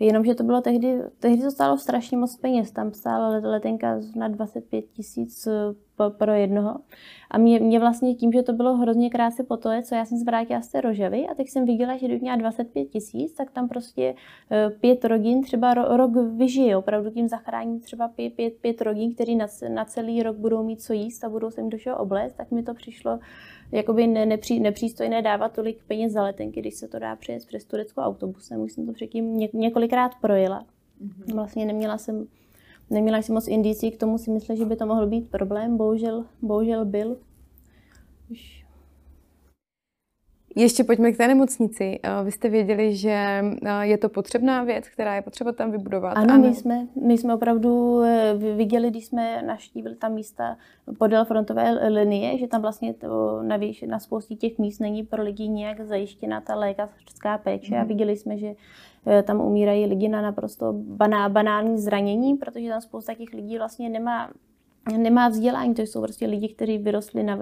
Jenomže 0.00 0.34
to 0.34 0.44
bylo 0.44 0.60
tehdy, 0.60 1.02
tehdy 1.18 1.42
to 1.42 1.50
stálo 1.50 1.78
strašně 1.78 2.16
moc 2.16 2.36
peněz. 2.36 2.70
Tam 2.70 2.92
stála 2.92 3.28
letenka 3.28 4.00
na 4.16 4.28
25 4.28 4.84
tisíc 4.92 5.46
eh, 5.46 6.10
pro 6.10 6.32
jednoho. 6.32 6.76
A 7.30 7.38
mě, 7.38 7.60
mě 7.60 7.80
vlastně 7.80 8.14
tím, 8.14 8.32
že 8.32 8.42
to 8.42 8.52
bylo 8.52 8.76
hrozně 8.76 9.10
krásně 9.10 9.44
po 9.44 9.56
to, 9.56 9.70
co 9.82 9.94
já 9.94 10.04
jsem 10.04 10.18
zvrátila 10.18 10.60
z 10.60 10.68
té 10.68 10.80
rožavy 10.80 11.26
a 11.26 11.34
teď 11.34 11.48
jsem 11.48 11.64
viděla, 11.64 11.96
že 11.96 12.06
kdybych 12.06 12.22
měla 12.22 12.36
25 12.36 12.84
tisíc, 12.84 13.32
tak 13.34 13.50
tam 13.50 13.68
prostě 13.68 14.14
eh, 14.50 14.70
pět 14.70 15.04
rodin 15.04 15.42
třeba 15.42 15.74
rok 15.74 16.10
vyžije. 16.16 16.76
Opravdu 16.76 17.10
tím 17.10 17.28
zachrání 17.28 17.80
třeba 17.80 18.08
pět, 18.08 18.34
pět, 18.34 18.54
pět 18.60 18.80
rodin, 18.80 19.14
který 19.14 19.36
na, 19.36 19.46
na 19.68 19.84
celý 19.84 20.22
rok 20.22 20.36
budou 20.36 20.62
mít 20.62 20.82
co 20.82 20.92
jíst 20.92 21.24
a 21.24 21.28
budou 21.28 21.50
se 21.50 21.60
jim 21.60 21.70
do 21.70 21.78
všeho 21.78 21.96
oblézt, 21.96 22.36
tak 22.36 22.50
mi 22.50 22.62
to 22.62 22.74
přišlo 22.74 23.18
jakoby 23.72 24.06
ne, 24.06 24.26
nepří, 24.26 24.60
nepřístojné 24.60 25.22
dávat 25.22 25.52
tolik 25.52 25.84
peněz 25.86 26.12
za 26.12 26.22
letenky, 26.22 26.60
když 26.60 26.74
se 26.74 26.88
to 26.88 26.98
dá 26.98 27.16
přejet 27.16 27.46
přes 27.46 27.64
Turecko 27.64 28.00
autobusem. 28.00 28.60
Už 28.60 28.72
jsem 28.72 28.86
to 28.86 28.92
předtím 28.92 29.36
ně, 29.36 29.48
několikrát 29.52 30.12
projela. 30.20 30.66
Mm-hmm. 31.02 31.34
Vlastně 31.34 31.66
neměla 31.66 31.98
jsem, 31.98 32.26
neměla 32.90 33.18
jsem 33.18 33.34
moc 33.34 33.48
indicí, 33.48 33.90
k 33.90 34.00
tomu 34.00 34.18
si 34.18 34.30
myslím, 34.30 34.56
že 34.56 34.64
by 34.64 34.76
to 34.76 34.86
mohl 34.86 35.06
být 35.06 35.30
problém. 35.30 35.76
Bohužel, 35.76 36.24
bohužel 36.42 36.84
byl. 36.84 37.16
Už 38.30 38.63
ještě 40.54 40.84
pojďme 40.84 41.12
k 41.12 41.16
té 41.16 41.28
nemocnici. 41.28 42.00
Vy 42.24 42.32
jste 42.32 42.48
věděli, 42.48 42.96
že 42.96 43.42
je 43.80 43.98
to 43.98 44.08
potřebná 44.08 44.64
věc, 44.64 44.88
která 44.88 45.14
je 45.14 45.22
potřeba 45.22 45.52
tam 45.52 45.70
vybudovat. 45.70 46.12
Ano, 46.16 46.38
my 46.38 46.54
jsme, 46.54 46.86
my 47.06 47.18
jsme 47.18 47.34
opravdu 47.34 48.02
e, 48.02 48.34
viděli, 48.56 48.90
když 48.90 49.06
jsme 49.06 49.42
naštívili 49.42 49.96
tam 49.96 50.12
místa 50.12 50.56
podél 50.98 51.24
frontové 51.24 51.88
linie, 51.88 52.38
že 52.38 52.46
tam 52.46 52.62
vlastně 52.62 52.94
to, 52.94 53.42
na, 53.42 53.58
na 53.86 53.98
spoustě 53.98 54.34
těch 54.34 54.58
míst 54.58 54.78
není 54.78 55.02
pro 55.02 55.22
lidi 55.22 55.48
nějak 55.48 55.80
zajištěna 55.80 56.40
ta 56.40 56.54
lékařská 56.54 57.38
péče 57.38 57.74
mm. 57.74 57.80
a 57.80 57.80
mhm. 57.80 57.88
viděli 57.88 58.16
jsme, 58.16 58.38
že 58.38 58.54
tam 59.22 59.40
umírají 59.40 59.86
lidi 59.86 60.08
na 60.08 60.22
naprosto 60.22 60.72
baná, 60.72 61.28
banální 61.28 61.78
zranění, 61.78 62.34
protože 62.36 62.68
tam 62.68 62.80
spousta 62.80 63.14
těch 63.14 63.32
lidí 63.32 63.58
vlastně 63.58 63.88
nemá 63.88 64.30
nemá 64.96 65.28
vzdělání, 65.28 65.74
to 65.74 65.82
jsou 65.82 66.02
prostě 66.02 66.26
lidi, 66.26 66.48
kteří 66.48 66.78
vyrostli 66.78 67.22
na, 67.22 67.38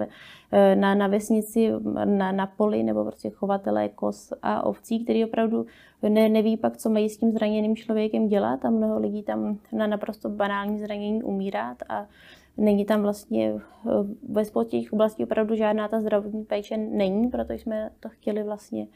eh, 0.51 0.75
na, 0.75 0.95
na 0.95 1.07
vesnici, 1.07 1.71
na, 2.05 2.31
na 2.31 2.47
poli, 2.47 2.83
nebo 2.83 3.05
prostě 3.05 3.29
chovatelé 3.29 3.89
kos 3.89 4.33
a 4.41 4.65
ovcí, 4.65 5.03
kteří 5.03 5.25
opravdu 5.25 5.65
ne, 6.09 6.29
neví 6.29 6.57
pak, 6.57 6.77
co 6.77 6.89
mají 6.89 7.09
s 7.09 7.17
tím 7.17 7.31
zraněným 7.31 7.75
člověkem 7.75 8.27
dělat 8.27 8.65
a 8.65 8.69
mnoho 8.69 8.99
lidí 8.99 9.23
tam 9.23 9.59
na 9.71 9.87
naprosto 9.87 10.29
banální 10.29 10.79
zranění 10.79 11.23
umírat 11.23 11.77
a 11.89 12.05
není 12.57 12.85
tam 12.85 13.01
vlastně 13.01 13.53
eh, 13.53 13.89
ve 14.29 14.45
spoustě 14.45 14.79
těch 14.79 14.93
oblastí 14.93 15.23
opravdu 15.23 15.55
žádná 15.55 15.87
ta 15.87 16.01
zdravotní 16.01 16.43
péče 16.43 16.77
není, 16.77 17.27
proto 17.27 17.53
jsme 17.53 17.89
to 17.99 18.09
chtěli 18.09 18.43
vlastně 18.43 18.87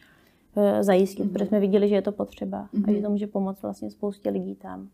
eh, 0.58 0.84
zajistit, 0.84 1.26
mm-hmm. 1.26 1.34
protože 1.34 1.46
jsme 1.46 1.60
viděli, 1.60 1.90
že 1.90 1.96
je 1.96 2.02
to 2.02 2.12
potřeba 2.12 2.70
mm-hmm. 2.74 2.84
a 2.88 2.92
že 2.92 2.98
mhm. 2.98 3.04
to 3.04 3.10
může 3.10 3.28
pomoct 3.28 3.62
vlastně 3.62 3.92
spoustě 3.92 4.30
lidí 4.30 4.56
tam. 4.56 4.90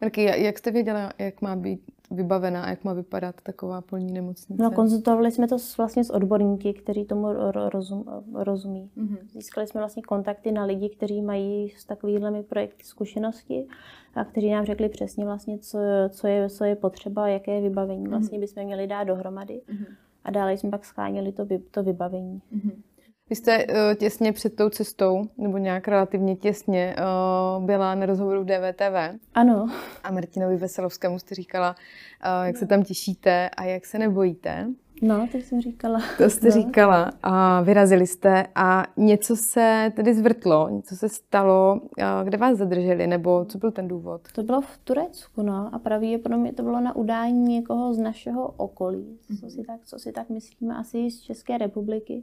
Marky, 0.00 0.22
jak 0.22 0.58
jste 0.58 0.70
věděla, 0.70 1.12
jak 1.18 1.42
má 1.42 1.56
být 1.56 1.80
vybavená 2.10 2.70
jak 2.70 2.84
má 2.84 2.92
vypadat 2.92 3.34
taková 3.42 3.80
polní 3.80 4.12
nemocnice? 4.12 4.62
No, 4.62 4.70
konzultovali 4.70 5.32
jsme 5.32 5.48
to 5.48 5.58
s, 5.58 5.76
vlastně 5.76 6.04
s 6.04 6.10
odborníky, 6.10 6.72
kteří 6.72 7.04
tomu 7.04 7.28
rozum, 7.68 8.04
rozumí. 8.34 8.90
Mm-hmm. 8.96 9.18
Získali 9.32 9.66
jsme 9.66 9.80
vlastně 9.80 10.02
kontakty 10.02 10.52
na 10.52 10.64
lidi, 10.64 10.88
kteří 10.88 11.22
mají 11.22 11.70
s 11.70 11.84
takovými 11.84 12.42
projekty 12.42 12.84
zkušenosti 12.84 13.66
a 14.14 14.24
kteří 14.24 14.50
nám 14.50 14.64
řekli 14.64 14.88
přesně 14.88 15.24
vlastně, 15.24 15.58
co, 15.58 15.78
co, 16.08 16.26
je, 16.26 16.48
co 16.48 16.64
je 16.64 16.76
potřeba, 16.76 17.28
jaké 17.28 17.54
je 17.54 17.60
vybavení 17.60 18.04
mm-hmm. 18.04 18.10
vlastně 18.10 18.38
bychom 18.38 18.64
měli 18.64 18.86
dát 18.86 19.04
dohromady. 19.04 19.60
Mm-hmm. 19.68 19.94
A 20.24 20.30
dále 20.30 20.52
jsme 20.52 20.70
pak 20.70 20.84
schánili 20.84 21.32
to, 21.32 21.46
to 21.70 21.82
vybavení. 21.82 22.42
Mm-hmm. 22.56 22.82
Vy 23.30 23.36
jste 23.36 23.66
uh, 23.66 23.74
těsně 23.94 24.32
před 24.32 24.56
tou 24.56 24.68
cestou, 24.68 25.24
nebo 25.38 25.58
nějak 25.58 25.88
relativně 25.88 26.36
těsně, 26.36 26.96
uh, 26.98 27.64
byla 27.64 27.94
na 27.94 28.06
rozhovoru 28.06 28.42
v 28.42 28.44
DVTV. 28.44 29.20
Ano. 29.34 29.68
A 30.04 30.12
Martinovi 30.12 30.56
Veselovskému 30.56 31.18
jste 31.18 31.34
říkala, 31.34 31.70
uh, 31.70 32.46
jak 32.46 32.56
se 32.56 32.66
tam 32.66 32.82
těšíte 32.82 33.48
a 33.48 33.64
jak 33.64 33.86
se 33.86 33.98
nebojíte. 33.98 34.66
No, 35.02 35.28
to 35.32 35.38
jsem 35.38 35.60
říkala. 35.60 36.00
To 36.18 36.30
jste 36.30 36.46
no. 36.46 36.52
říkala 36.52 37.10
a 37.22 37.60
vyrazili 37.60 38.06
jste 38.06 38.46
a 38.54 38.84
něco 38.96 39.36
se 39.36 39.92
tedy 39.96 40.14
zvrtlo, 40.14 40.68
něco 40.68 40.96
se 40.96 41.08
stalo, 41.08 41.80
kde 42.24 42.38
vás 42.38 42.58
zadrželi, 42.58 43.06
nebo 43.06 43.44
co 43.44 43.58
byl 43.58 43.70
ten 43.70 43.88
důvod? 43.88 44.20
To 44.32 44.42
bylo 44.42 44.60
v 44.60 44.78
Turecku, 44.84 45.42
no 45.42 45.70
a 45.72 45.78
pravděpodobně 45.78 46.52
to 46.52 46.62
bylo 46.62 46.80
na 46.80 46.96
udání 46.96 47.42
někoho 47.42 47.94
z 47.94 47.98
našeho 47.98 48.54
okolí, 48.56 49.18
co 49.26 49.46
mhm. 49.46 49.50
si 49.50 49.62
tak, 49.62 49.80
co 49.84 49.98
si 49.98 50.12
tak 50.12 50.28
myslíme, 50.28 50.74
asi 50.74 51.10
z 51.10 51.20
České 51.20 51.58
republiky. 51.58 52.22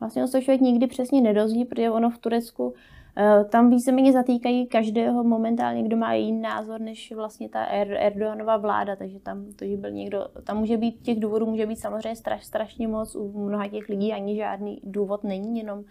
Vlastně 0.00 0.22
to 0.22 0.40
člověk 0.40 0.60
nikdy 0.60 0.86
přesně 0.86 1.20
nedozví, 1.20 1.64
protože 1.64 1.90
ono 1.90 2.10
v 2.10 2.18
Turecku 2.18 2.74
eh, 3.16 3.44
tam 3.44 3.70
víceméně 3.70 4.12
zatýkají 4.12 4.66
každého 4.66 5.24
momentálně, 5.24 5.82
kdo 5.82 5.96
má 5.96 6.12
jiný 6.14 6.40
názor, 6.40 6.80
než 6.80 7.12
vlastně 7.12 7.48
ta 7.48 7.64
er, 7.64 7.92
Erdoganova 7.92 8.56
vláda, 8.56 8.96
takže 8.96 9.20
tam 9.20 9.46
to, 9.56 9.64
že 9.64 9.76
byl 9.76 9.90
někdo, 9.90 10.26
tam 10.44 10.58
může 10.58 10.76
být, 10.76 11.02
těch 11.02 11.20
důvodů 11.20 11.46
může 11.46 11.66
být 11.66 11.76
samozřejmě 11.76 12.16
straš, 12.16 12.44
strašně 12.44 12.88
moc, 12.88 13.16
u 13.16 13.38
mnoha 13.38 13.68
těch 13.68 13.88
lidí 13.88 14.12
ani 14.12 14.36
žádný 14.36 14.80
důvod 14.84 15.24
není, 15.24 15.58
jenom, 15.58 15.84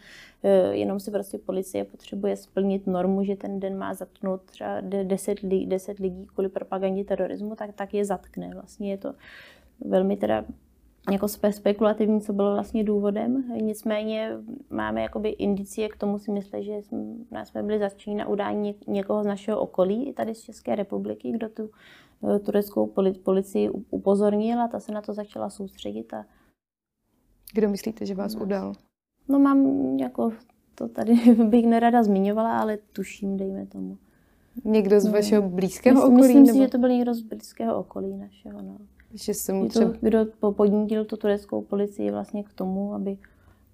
eh, 0.43 0.75
jenom 0.75 0.99
si 0.99 1.11
prostě 1.11 1.37
policie 1.37 1.83
potřebuje 1.83 2.37
splnit 2.37 2.87
normu, 2.87 3.23
že 3.23 3.35
ten 3.35 3.59
den 3.59 3.77
má 3.77 3.93
zatknout 3.93 4.41
třeba 4.41 4.81
10, 4.81 5.39
10 5.65 5.99
lidí 5.99 6.25
kvůli 6.25 6.49
propagandě 6.49 7.03
terorismu, 7.03 7.55
tak, 7.55 7.73
tak 7.75 7.93
je 7.93 8.05
zatkne. 8.05 8.49
Vlastně 8.53 8.91
je 8.91 8.97
to 8.97 9.13
velmi 9.85 10.17
teda 10.17 10.45
jako 11.11 11.27
spekulativní, 11.27 12.21
co 12.21 12.33
bylo 12.33 12.53
vlastně 12.53 12.83
důvodem. 12.83 13.43
Nicméně 13.61 14.31
máme 14.69 15.01
jakoby 15.01 15.29
indicie 15.29 15.89
k 15.89 15.97
tomu 15.97 16.19
si 16.19 16.31
myslím, 16.31 16.63
že 16.63 16.73
jsme, 16.73 17.45
jsme 17.45 17.63
byli 17.63 17.79
zatčeni 17.79 18.15
na 18.15 18.27
udání 18.27 18.75
někoho 18.87 19.23
z 19.23 19.25
našeho 19.25 19.59
okolí, 19.59 20.09
i 20.09 20.13
tady 20.13 20.35
z 20.35 20.41
České 20.41 20.75
republiky, 20.75 21.31
kdo 21.31 21.49
tu 21.49 21.69
eh, 22.35 22.39
tureckou 22.39 22.93
policii 23.23 23.69
upozornil 23.69 24.61
a 24.61 24.67
ta 24.67 24.79
se 24.79 24.91
na 24.91 25.01
to 25.01 25.13
začala 25.13 25.49
soustředit. 25.49 26.13
A... 26.13 26.25
Kdo 27.53 27.69
myslíte, 27.69 28.05
že 28.05 28.15
vás 28.15 28.35
udal? 28.35 28.73
No 29.27 29.39
mám 29.39 29.67
jako, 29.99 30.31
to 30.75 30.87
tady 30.87 31.13
bych 31.43 31.65
nerada 31.65 32.03
zmiňovala, 32.03 32.59
ale 32.59 32.77
tuším, 32.77 33.37
dejme 33.37 33.65
tomu. 33.65 33.97
Někdo 34.65 34.99
z 34.99 35.05
no. 35.05 35.11
vašeho 35.11 35.49
blízkého 35.49 35.95
myslím, 35.95 36.13
okolí? 36.13 36.27
Myslím 36.27 36.43
nebo? 36.43 36.53
si, 36.53 36.59
že 36.59 36.67
to 36.67 36.77
byl 36.77 36.89
někdo 36.89 37.13
z 37.13 37.21
blízkého 37.21 37.77
okolí 37.77 38.17
našeho. 38.17 38.61
No. 38.61 38.77
Že 39.13 39.33
se 39.33 39.53
mu 39.53 39.67
třeba... 39.67 39.91
to, 39.91 39.97
kdo 40.01 40.25
podnítil 40.51 41.05
tu 41.05 41.17
tureckou 41.17 41.61
policii 41.61 42.11
vlastně 42.11 42.43
k 42.43 42.53
tomu, 42.53 42.93
aby 42.93 43.17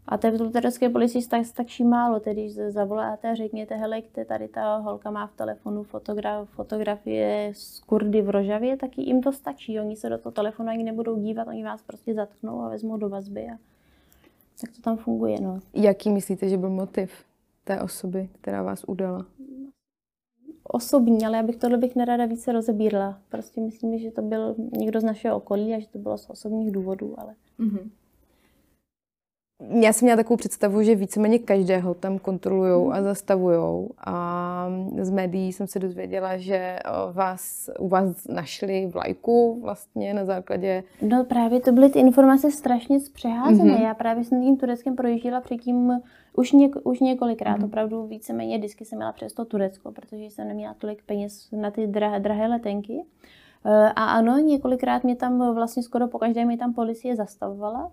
a 0.09 0.17
té 0.17 0.31
turecké 0.31 0.89
policii 0.89 1.25
tak 1.27 1.45
stačí 1.45 1.83
málo, 1.83 2.19
tedy 2.19 2.41
když 2.41 2.53
zavoláte 2.55 3.29
a 3.29 3.35
řekněte, 3.35 3.75
hele, 3.75 4.01
tady 4.27 4.47
ta 4.47 4.77
holka 4.77 5.11
má 5.11 5.27
v 5.27 5.33
telefonu 5.33 5.83
fotogra- 5.83 6.45
fotografie 6.45 7.51
z 7.55 7.79
Kurdy 7.79 8.21
v 8.21 8.29
Rožavě, 8.29 8.77
tak 8.77 8.97
jim 8.97 9.21
to 9.21 9.31
stačí. 9.31 9.79
Oni 9.79 9.95
se 9.95 10.09
do 10.09 10.17
toho 10.17 10.33
telefonu 10.33 10.69
ani 10.69 10.83
nebudou 10.83 11.19
dívat, 11.19 11.47
oni 11.47 11.63
vás 11.63 11.81
prostě 11.81 12.13
zatknou 12.13 12.61
a 12.61 12.69
vezmou 12.69 12.97
do 12.97 13.09
vazby. 13.09 13.47
A 13.53 13.57
tak 14.61 14.75
to 14.75 14.81
tam 14.81 14.97
funguje. 14.97 15.41
No. 15.41 15.59
Jaký 15.73 16.09
myslíte, 16.09 16.49
že 16.49 16.57
byl 16.57 16.69
motiv 16.69 17.11
té 17.63 17.81
osoby, 17.81 18.29
která 18.41 18.63
vás 18.63 18.83
udala? 18.87 19.25
Osobní, 20.71 21.25
ale 21.25 21.37
já 21.37 21.43
bych 21.43 21.55
tohle 21.55 21.77
bych 21.77 21.95
nerada 21.95 22.25
více 22.25 22.51
rozebírala. 22.51 23.19
Prostě 23.29 23.61
myslím, 23.61 23.99
že 23.99 24.11
to 24.11 24.21
byl 24.21 24.55
někdo 24.77 25.01
z 25.01 25.03
našeho 25.03 25.37
okolí 25.37 25.73
a 25.73 25.79
že 25.79 25.87
to 25.87 25.99
bylo 25.99 26.17
z 26.17 26.29
osobních 26.29 26.71
důvodů, 26.71 27.15
ale... 27.17 27.35
Mm-hmm. 27.59 27.89
Já 29.81 29.93
jsem 29.93 30.05
měla 30.05 30.17
takovou 30.17 30.37
představu, 30.37 30.83
že 30.83 30.95
víceméně 30.95 31.39
každého 31.39 31.93
tam 31.93 32.19
kontrolují 32.19 32.91
a 32.91 32.95
mhm. 32.95 33.03
zastavují. 33.03 33.87
A 34.05 34.69
z 35.01 35.09
médií 35.09 35.53
jsem 35.53 35.67
se 35.67 35.79
dozvěděla, 35.79 36.37
že 36.37 36.79
vás, 37.11 37.69
u 37.79 37.87
vás 37.87 38.27
našli 38.27 38.87
vlajku 38.87 39.59
vlastně 39.61 40.13
na 40.13 40.25
základě... 40.25 40.83
No 41.01 41.23
právě 41.23 41.59
to 41.59 41.71
byly 41.71 41.89
ty 41.89 41.99
informace 41.99 42.51
strašně 42.51 42.99
zpřeházené. 42.99 43.73
Mm-hmm. 43.73 43.83
Já 43.83 43.93
právě 43.93 44.23
jsem 44.23 44.41
tím 44.41 44.57
Tureckem 44.57 44.95
projížděla 44.95 45.41
předtím 45.41 45.91
už, 46.39 46.51
něk, 46.51 46.75
už 46.83 46.99
několikrát. 46.99 47.59
Mm-hmm. 47.59 47.65
Opravdu 47.65 48.07
víceméně 48.07 48.59
disky 48.59 48.85
jsem 48.85 48.97
měla 48.97 49.11
přes 49.11 49.33
to 49.33 49.45
Turecko, 49.45 49.91
protože 49.91 50.23
jsem 50.23 50.47
neměla 50.47 50.73
tolik 50.73 51.03
peněz 51.03 51.51
na 51.51 51.71
ty 51.71 51.87
drahé, 51.87 52.19
drahé 52.19 52.47
letenky. 52.47 53.05
E, 53.65 53.93
a 53.95 54.05
ano, 54.05 54.37
několikrát 54.37 55.03
mě 55.03 55.15
tam 55.15 55.55
vlastně 55.55 55.83
skoro 55.83 56.07
po 56.07 56.19
každé 56.19 56.45
mě 56.45 56.57
tam 56.57 56.73
policie 56.73 57.15
zastavovala. 57.15 57.91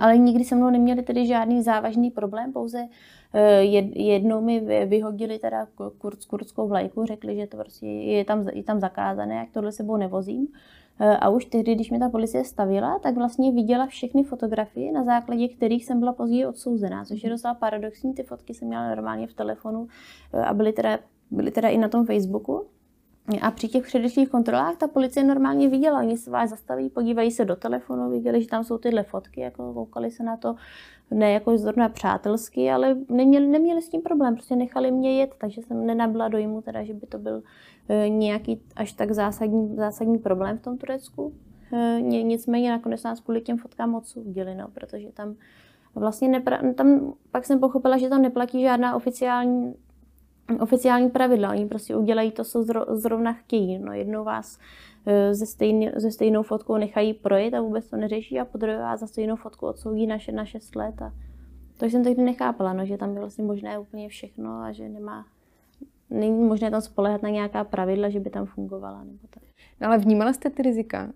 Ale 0.00 0.18
nikdy 0.18 0.44
se 0.44 0.54
mnou 0.54 0.70
neměli 0.70 1.02
tedy 1.02 1.26
žádný 1.26 1.62
závažný 1.62 2.10
problém, 2.10 2.52
pouze 2.52 2.88
eh, 3.34 3.62
jednou 3.94 4.40
mi 4.40 4.60
vyhodili 4.86 5.38
teda 5.38 5.66
kurz, 5.98 6.26
kurdskou 6.26 6.68
vlajku, 6.68 7.04
řekli, 7.04 7.36
že 7.36 7.46
to 7.46 7.56
prostě 7.56 7.86
je 7.86 8.24
tam, 8.24 8.48
je 8.48 8.62
tam 8.62 8.80
zakázané, 8.80 9.34
jak 9.34 9.50
tohle 9.50 9.72
sebou 9.72 9.96
nevozím. 9.96 10.48
Eh, 11.00 11.16
a 11.16 11.28
už 11.28 11.44
tehdy, 11.44 11.74
když 11.74 11.90
mi 11.90 11.98
ta 11.98 12.08
policie 12.08 12.44
stavila, 12.44 12.98
tak 12.98 13.14
vlastně 13.14 13.52
viděla 13.52 13.86
všechny 13.86 14.24
fotografie, 14.24 14.92
na 14.92 15.04
základě 15.04 15.48
kterých 15.48 15.84
jsem 15.84 16.00
byla 16.00 16.12
později 16.12 16.46
odsouzená, 16.46 17.04
což 17.04 17.24
je 17.24 17.30
docela 17.30 17.54
paradoxní. 17.54 18.14
Ty 18.14 18.22
fotky 18.22 18.54
jsem 18.54 18.68
měla 18.68 18.88
normálně 18.88 19.26
v 19.26 19.34
telefonu 19.34 19.88
eh, 20.32 20.44
a 20.44 20.54
byly 20.54 20.72
teda, 20.72 20.98
byly 21.30 21.50
teda 21.50 21.68
i 21.68 21.78
na 21.78 21.88
tom 21.88 22.06
Facebooku. 22.06 22.66
A 23.42 23.50
při 23.50 23.68
těch 23.68 23.82
předešlých 23.82 24.28
kontrolách 24.28 24.76
ta 24.76 24.88
policie 24.88 25.24
normálně 25.24 25.68
viděla, 25.68 25.98
oni 25.98 26.16
se 26.16 26.30
vás 26.30 26.50
zastaví, 26.50 26.90
podívají 26.90 27.30
se 27.30 27.44
do 27.44 27.56
telefonu, 27.56 28.10
viděli, 28.10 28.42
že 28.42 28.48
tam 28.48 28.64
jsou 28.64 28.78
tyhle 28.78 29.02
fotky, 29.02 29.40
jako 29.40 29.74
koukali 29.74 30.10
se 30.10 30.22
na 30.22 30.36
to, 30.36 30.54
ne 31.10 31.32
jako 31.32 31.58
zrovna 31.58 31.88
přátelsky, 31.88 32.70
ale 32.70 32.96
neměli, 33.08 33.46
neměli 33.46 33.82
s 33.82 33.88
tím 33.88 34.02
problém, 34.02 34.34
prostě 34.34 34.56
nechali 34.56 34.90
mě 34.90 35.20
jet, 35.20 35.34
takže 35.38 35.62
jsem 35.62 35.86
nenabila 35.86 36.28
dojmu, 36.28 36.62
teda, 36.62 36.84
že 36.84 36.94
by 36.94 37.06
to 37.06 37.18
byl 37.18 37.42
e, 37.88 38.08
nějaký 38.08 38.60
až 38.76 38.92
tak 38.92 39.12
zásadní, 39.12 39.76
zásadní 39.76 40.18
problém 40.18 40.58
v 40.58 40.62
tom 40.62 40.78
Turecku. 40.78 41.34
E, 41.72 42.00
nicméně 42.00 42.70
nakonec 42.70 43.02
nás 43.02 43.20
kvůli 43.20 43.40
těm 43.40 43.58
fotkám 43.58 43.90
moc 43.90 44.08
soudili, 44.08 44.54
no, 44.54 44.68
protože 44.74 45.12
tam 45.12 45.34
vlastně 45.94 46.28
nepra- 46.28 46.74
tam 46.74 47.14
pak 47.30 47.44
jsem 47.44 47.60
pochopila, 47.60 47.98
že 47.98 48.08
tam 48.08 48.22
neplatí 48.22 48.62
žádná 48.62 48.96
oficiální 48.96 49.74
oficiální 50.60 51.10
pravidla. 51.10 51.50
Oni 51.50 51.66
prostě 51.66 51.96
udělají 51.96 52.30
to, 52.30 52.44
co 52.44 52.64
zrovna 52.88 53.32
chtějí. 53.32 53.78
No, 53.78 53.92
jednou 53.92 54.24
vás 54.24 54.58
e, 55.06 55.34
ze, 55.34 55.46
stejný, 55.46 55.90
ze 55.96 56.10
stejnou 56.10 56.42
fotkou 56.42 56.76
nechají 56.76 57.14
projet 57.14 57.54
a 57.54 57.60
vůbec 57.60 57.88
to 57.88 57.96
neřeší 57.96 58.40
a 58.40 58.44
podruhé 58.44 58.78
vás 58.78 59.00
za 59.00 59.06
stejnou 59.06 59.36
fotku 59.36 59.66
odsoudí 59.66 60.06
na, 60.06 60.16
na 60.32 60.44
6 60.44 60.76
let. 60.76 61.02
A 61.02 61.12
to 61.76 61.84
jsem 61.84 62.04
tehdy 62.04 62.22
nechápala, 62.22 62.72
no, 62.72 62.86
že 62.86 62.96
tam 62.96 63.14
je 63.14 63.20
vlastně 63.20 63.44
možné 63.44 63.78
úplně 63.78 64.08
všechno 64.08 64.50
a 64.50 64.72
že 64.72 64.88
nemá, 64.88 65.26
není 66.10 66.44
možné 66.44 66.70
tam 66.70 66.80
spolehat 66.80 67.22
na 67.22 67.28
nějaká 67.28 67.64
pravidla, 67.64 68.08
že 68.08 68.20
by 68.20 68.30
tam 68.30 68.46
fungovala. 68.46 69.04
Nebo 69.04 69.18
tak. 69.30 69.42
No, 69.80 69.86
ale 69.86 69.98
vnímala 69.98 70.32
jste 70.32 70.50
ty 70.50 70.62
rizika? 70.62 71.12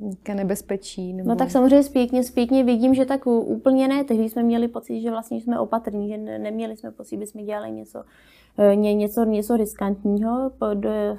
Nějaké 0.00 0.34
nebezpečí? 0.34 1.12
Nebo... 1.12 1.28
No 1.28 1.36
tak 1.36 1.50
samozřejmě 1.50 1.82
zpětně, 1.82 2.24
zpětně 2.24 2.64
vidím, 2.64 2.94
že 2.94 3.04
tak 3.04 3.26
úplně 3.26 3.88
ne. 3.88 4.04
Tehdy 4.04 4.28
jsme 4.28 4.42
měli 4.42 4.68
pocit, 4.68 5.00
že 5.00 5.10
vlastně 5.10 5.40
jsme 5.40 5.60
opatrní, 5.60 6.08
že 6.08 6.18
neměli 6.18 6.76
jsme 6.76 6.90
pocit, 6.90 7.20
že 7.20 7.26
jsme 7.26 7.42
dělali 7.42 7.70
něco, 7.70 8.04
e, 8.58 8.76
něco, 8.76 9.24
něco 9.24 9.56
riskantního. 9.56 10.50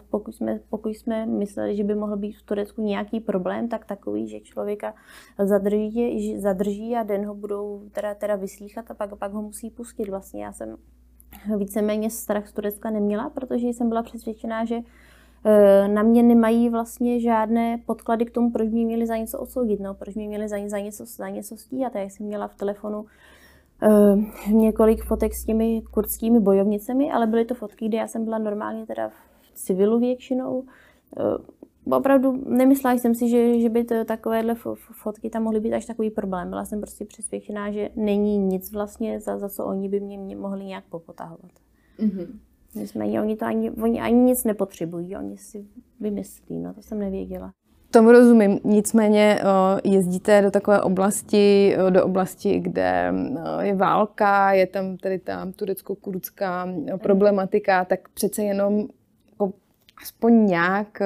Pokud 0.09 0.35
jsme, 0.35 0.59
pokud 0.69 0.89
jsme 0.89 1.25
mysleli, 1.25 1.75
že 1.75 1.83
by 1.83 1.95
mohl 1.95 2.17
být 2.17 2.37
v 2.37 2.43
Turecku 2.43 2.81
nějaký 2.81 3.19
problém, 3.19 3.67
tak 3.67 3.85
takový, 3.85 4.27
že 4.27 4.39
člověka 4.39 4.93
zadrží, 5.43 6.37
zadrží 6.39 6.95
a 6.95 7.03
den 7.03 7.25
ho 7.25 7.35
budou 7.35 7.81
teda, 7.91 8.15
teda 8.15 8.35
vyslíchat 8.35 8.91
a 8.91 8.93
pak, 8.93 9.15
pak 9.15 9.33
ho 9.33 9.41
musí 9.41 9.69
pustit. 9.69 10.09
Vlastně 10.09 10.43
já 10.43 10.53
jsem 10.53 10.77
víceméně 11.57 12.09
strach 12.09 12.47
z 12.47 12.53
Turecka 12.53 12.89
neměla, 12.89 13.29
protože 13.29 13.67
jsem 13.67 13.89
byla 13.89 14.03
přesvědčená, 14.03 14.65
že 14.65 14.75
Eh, 14.75 14.83
na 15.87 16.03
mě 16.03 16.23
nemají 16.23 16.69
vlastně 16.69 17.19
žádné 17.19 17.77
podklady 17.85 18.25
k 18.25 18.31
tomu, 18.31 18.51
proč 18.51 18.69
mě 18.69 18.85
měli 18.85 19.07
za 19.07 19.17
něco 19.17 19.39
odsoudit, 19.39 19.79
no, 19.79 19.93
proč 19.93 20.15
mě 20.15 20.27
měli 20.27 20.47
za, 20.47 20.57
za, 20.67 20.79
něco, 20.79 21.05
za 21.05 21.29
něco 21.29 21.57
stíhat. 21.57 21.95
Já 21.95 22.01
jsem 22.01 22.25
měla 22.25 22.47
v 22.47 22.55
telefonu 22.55 23.05
uh, 23.87 24.23
několik 24.51 25.03
fotek 25.03 25.33
s 25.33 25.45
těmi 25.45 25.81
kurdskými 25.91 26.39
bojovnicemi, 26.39 27.11
ale 27.11 27.27
byly 27.27 27.45
to 27.45 27.55
fotky, 27.55 27.87
kde 27.87 27.97
já 27.97 28.07
jsem 28.07 28.25
byla 28.25 28.37
normálně 28.37 28.85
teda 28.85 29.09
v 29.09 29.13
civilu 29.53 29.99
většinou. 29.99 30.59
Uh, 31.89 31.97
opravdu 31.97 32.43
nemyslela 32.47 32.97
jsem 32.97 33.15
si, 33.15 33.29
že, 33.29 33.59
že 33.59 33.69
by 33.69 33.83
to, 33.83 34.05
takovéhle 34.05 34.55
fotky 34.91 35.29
tam 35.29 35.43
mohly 35.43 35.59
být 35.59 35.73
až 35.73 35.85
takový 35.85 36.09
problém. 36.09 36.49
Byla 36.49 36.65
jsem 36.65 36.79
prostě 36.79 37.05
přesvědčená, 37.05 37.71
že 37.71 37.89
není 37.95 38.37
nic 38.37 38.71
vlastně, 38.71 39.19
za, 39.19 39.37
za 39.37 39.49
co 39.49 39.65
oni 39.65 39.89
by 39.89 39.99
mě, 39.99 40.17
mě 40.17 40.35
mohli 40.35 40.65
nějak 40.65 40.83
popotahovat. 40.89 41.51
Mm-hmm. 41.99 42.27
Nicméně 42.75 43.21
oni 43.21 43.35
to 43.35 43.45
ani, 43.45 43.71
oni 43.71 44.01
ani 44.01 44.15
nic 44.15 44.43
nepotřebují, 44.43 45.15
oni 45.15 45.37
si 45.37 45.65
vymyslí, 45.99 46.59
no 46.59 46.73
to 46.73 46.81
jsem 46.81 46.99
nevěděla. 46.99 47.51
Tomu 47.91 48.11
rozumím, 48.11 48.59
nicméně 48.63 49.39
jezdíte 49.83 50.41
do 50.41 50.51
takové 50.51 50.81
oblasti, 50.81 51.75
do 51.89 52.05
oblasti, 52.05 52.59
kde 52.59 53.13
je 53.59 53.75
válka, 53.75 54.53
je 54.53 54.67
tam 54.67 54.97
tedy 54.97 55.19
ta 55.19 55.51
turecko-kurdská 55.55 56.67
problematika, 56.97 57.85
tak 57.85 58.09
přece 58.09 58.43
jenom 58.43 58.87
jako 59.31 59.53
aspoň 60.01 60.45
nějak 60.45 61.01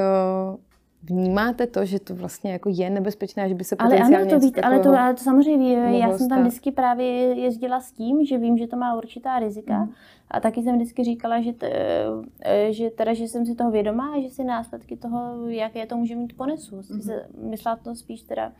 Vnímáte 1.05 1.67
to, 1.67 1.85
že 1.85 1.99
to 1.99 2.15
vlastně 2.15 2.51
jako 2.51 2.69
je 2.69 2.89
nebezpečné, 2.89 3.49
že 3.49 3.55
by 3.55 3.63
se 3.63 3.75
potenciálně 3.75 4.15
ale 4.15 4.25
ano, 4.25 4.31
to 4.31 4.39
víte, 4.39 4.61
ale 4.61 4.79
to, 4.79 4.89
ale 4.89 5.13
to 5.13 5.19
samozřejmě, 5.19 5.97
já 5.99 6.17
jsem 6.17 6.29
tam 6.29 6.41
vždycky 6.41 6.71
právě 6.71 7.07
jezdila 7.33 7.81
s 7.81 7.91
tím, 7.91 8.25
že 8.25 8.37
vím, 8.37 8.57
že 8.57 8.67
to 8.67 8.77
má 8.77 8.95
určitá 8.95 9.39
rizika 9.39 9.79
mm. 9.79 9.91
a 10.31 10.39
taky 10.39 10.61
jsem 10.63 10.75
vždycky 10.75 11.03
říkala, 11.03 11.41
že, 11.41 11.53
t, 11.53 11.67
e, 12.41 12.73
že, 12.73 12.89
teda, 12.89 13.13
že 13.13 13.23
jsem 13.23 13.45
si 13.45 13.55
toho 13.55 13.71
vědomá 13.71 14.13
a 14.13 14.21
že 14.21 14.29
si 14.29 14.43
následky 14.43 14.97
toho, 14.97 15.49
jaké 15.49 15.85
to 15.85 15.97
může 15.97 16.15
mít 16.15 16.37
ponesu. 16.37 16.75
Mm. 16.75 17.49
Myslela 17.49 17.75
to 17.75 17.95
spíš 17.95 18.23
teda 18.23 18.51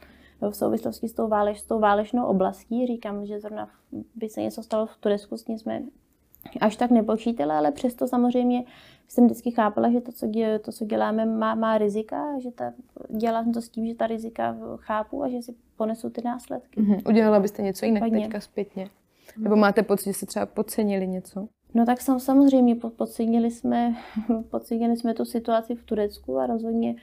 v 0.50 0.56
souvislosti 0.56 1.08
s 1.08 1.14
tou, 1.14 1.28
váleš, 1.28 1.60
s 1.60 1.66
tou 1.66 1.80
válečnou 1.80 2.26
oblastí. 2.26 2.88
Říkám, 2.88 3.26
že 3.26 3.40
zrovna 3.40 3.70
by 4.16 4.30
se 4.30 4.42
něco 4.42 4.64
stalo 4.64 4.86
v 4.86 4.98
Turecku, 4.98 5.38
s 5.38 5.44
tím 5.44 5.60
jsme 5.60 5.82
až 6.62 6.76
tak 6.76 6.92
nepočítala, 6.92 7.58
ale 7.58 7.72
přesto 7.72 8.08
samozřejmě 8.08 8.64
jsem 9.08 9.26
vždycky 9.26 9.52
chápala, 9.52 9.92
že 9.92 10.02
to, 10.02 10.12
co, 10.12 10.28
děl, 10.28 10.60
to, 10.60 10.72
co 10.72 10.86
děláme, 10.86 11.26
má, 11.26 11.56
má 11.56 11.78
rizika, 11.78 12.40
že 12.40 12.52
ta, 12.52 12.74
dělám 13.10 13.52
to 13.52 13.62
s 13.62 13.70
tím, 13.70 13.88
že 13.88 13.96
ta 13.96 14.08
rizika 14.08 14.58
chápu 14.78 15.24
a 15.24 15.30
že 15.30 15.42
si 15.42 15.56
ponesu 15.78 16.10
ty 16.10 16.22
následky. 16.26 16.82
Mm-hmm. 16.82 17.10
Udělala 17.10 17.40
byste 17.40 17.62
něco 17.62 17.86
jinak 17.86 18.04
Padně. 18.04 18.22
teďka 18.22 18.40
zpětně? 18.40 18.90
Nebo 19.38 19.56
máte 19.56 19.84
pocit, 19.84 20.10
že 20.10 20.14
se 20.14 20.26
třeba 20.26 20.46
podcenili 20.46 21.08
něco? 21.08 21.48
No 21.74 21.86
tak 21.86 22.02
sam, 22.02 22.20
samozřejmě 22.20 22.76
podcenili 22.76 23.52
jsme, 23.52 23.96
podcenili 24.50 24.98
jsme 24.98 25.14
tu 25.14 25.26
situaci 25.26 25.76
v 25.76 25.84
Turecku 25.84 26.38
a 26.38 26.46
rozhodně 26.46 26.96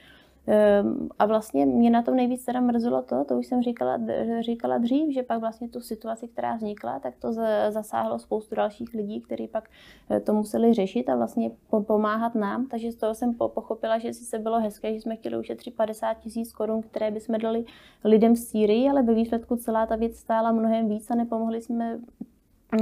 a 1.18 1.26
vlastně 1.26 1.66
mě 1.66 1.90
na 1.90 2.02
tom 2.02 2.16
nejvíc 2.16 2.44
teda 2.44 2.60
mrzelo 2.60 3.02
to, 3.02 3.24
to 3.24 3.38
už 3.38 3.46
jsem 3.46 3.62
říkala, 3.62 3.98
říkala 4.40 4.78
dřív, 4.78 5.14
že 5.14 5.22
pak 5.22 5.40
vlastně 5.40 5.68
tu 5.68 5.80
situaci, 5.80 6.28
která 6.28 6.56
vznikla, 6.56 6.98
tak 6.98 7.14
to 7.18 7.32
zasáhlo 7.68 8.18
spoustu 8.18 8.54
dalších 8.54 8.94
lidí, 8.94 9.20
kteří 9.20 9.48
pak 9.48 9.70
eh, 10.10 10.20
to 10.20 10.34
museli 10.34 10.74
řešit 10.74 11.08
a 11.08 11.16
vlastně 11.16 11.50
pomáhat 11.86 12.34
nám. 12.34 12.66
Takže 12.66 12.92
z 12.92 12.96
toho 12.96 13.14
jsem 13.14 13.34
pochopila, 13.34 13.98
že 13.98 14.12
si 14.12 14.24
se 14.24 14.38
bylo 14.38 14.60
hezké, 14.60 14.94
že 14.94 15.00
jsme 15.00 15.16
chtěli 15.16 15.38
ušetřit 15.38 15.76
50 15.76 16.14
tisíc 16.14 16.52
korun, 16.52 16.82
které 16.82 17.10
bychom 17.10 17.38
dali 17.38 17.64
lidem 18.04 18.34
v 18.34 18.38
Sýrii, 18.38 18.88
ale 18.88 19.02
ve 19.02 19.14
výsledku 19.14 19.56
celá 19.56 19.86
ta 19.86 19.96
věc 19.96 20.16
stála 20.16 20.52
mnohem 20.52 20.88
víc 20.88 21.10
a 21.10 21.14
nepomohli 21.14 21.62
jsme 21.62 21.98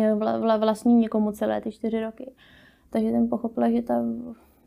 eh, 0.01 0.15
vlastní 0.59 0.95
někomu 0.95 1.33
celé 1.33 1.61
ty 1.61 1.73
čtyři 1.73 2.01
roky. 2.01 2.33
Takže 2.91 3.11
jsem 3.11 3.29
pochopila, 3.29 3.71
že 3.71 3.83
ta 3.83 4.03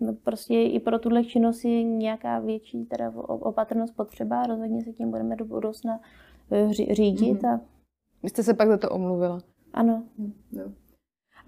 no 0.01 0.13
prostě 0.13 0.61
i 0.63 0.79
pro 0.79 0.99
tuhle 0.99 1.23
činnost 1.23 1.63
je 1.63 1.83
nějaká 1.83 2.39
větší 2.39 2.85
teda 2.85 3.11
opatrnost 3.25 3.95
potřeba 3.95 4.47
rozhodně 4.47 4.83
se 4.83 4.91
tím 4.91 5.11
budeme 5.11 5.35
do 5.35 5.45
budoucna 5.45 5.99
eh, 6.51 6.73
řídit. 6.73 7.41
Mm-hmm. 7.41 7.53
A... 7.55 7.59
Vy 8.23 8.29
jste 8.29 8.43
se 8.43 8.53
pak 8.53 8.67
za 8.67 8.77
to 8.77 8.89
omluvila? 8.89 9.39
Ano. 9.73 10.03
No. 10.51 10.63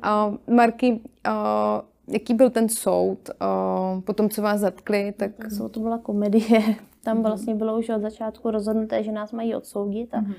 A 0.01 0.33
Marky, 0.47 1.01
a 1.23 1.83
jaký 2.07 2.33
byl 2.33 2.49
ten 2.49 2.69
soud? 2.69 3.29
A 3.39 4.01
po 4.05 4.13
tom, 4.13 4.29
co 4.29 4.41
vás 4.41 4.59
zatkli, 4.59 5.13
tak... 5.17 5.51
Soud 5.51 5.71
to 5.71 5.79
byla 5.79 5.97
komedie. 5.97 6.61
Tam 7.03 7.17
mm-hmm. 7.17 7.21
vlastně 7.21 7.55
bylo 7.55 7.79
už 7.79 7.89
od 7.89 8.01
začátku 8.01 8.51
rozhodnuté, 8.51 9.03
že 9.03 9.11
nás 9.11 9.31
mají 9.31 9.55
odsoudit 9.55 10.13
a 10.13 10.21
mm-hmm 10.21 10.35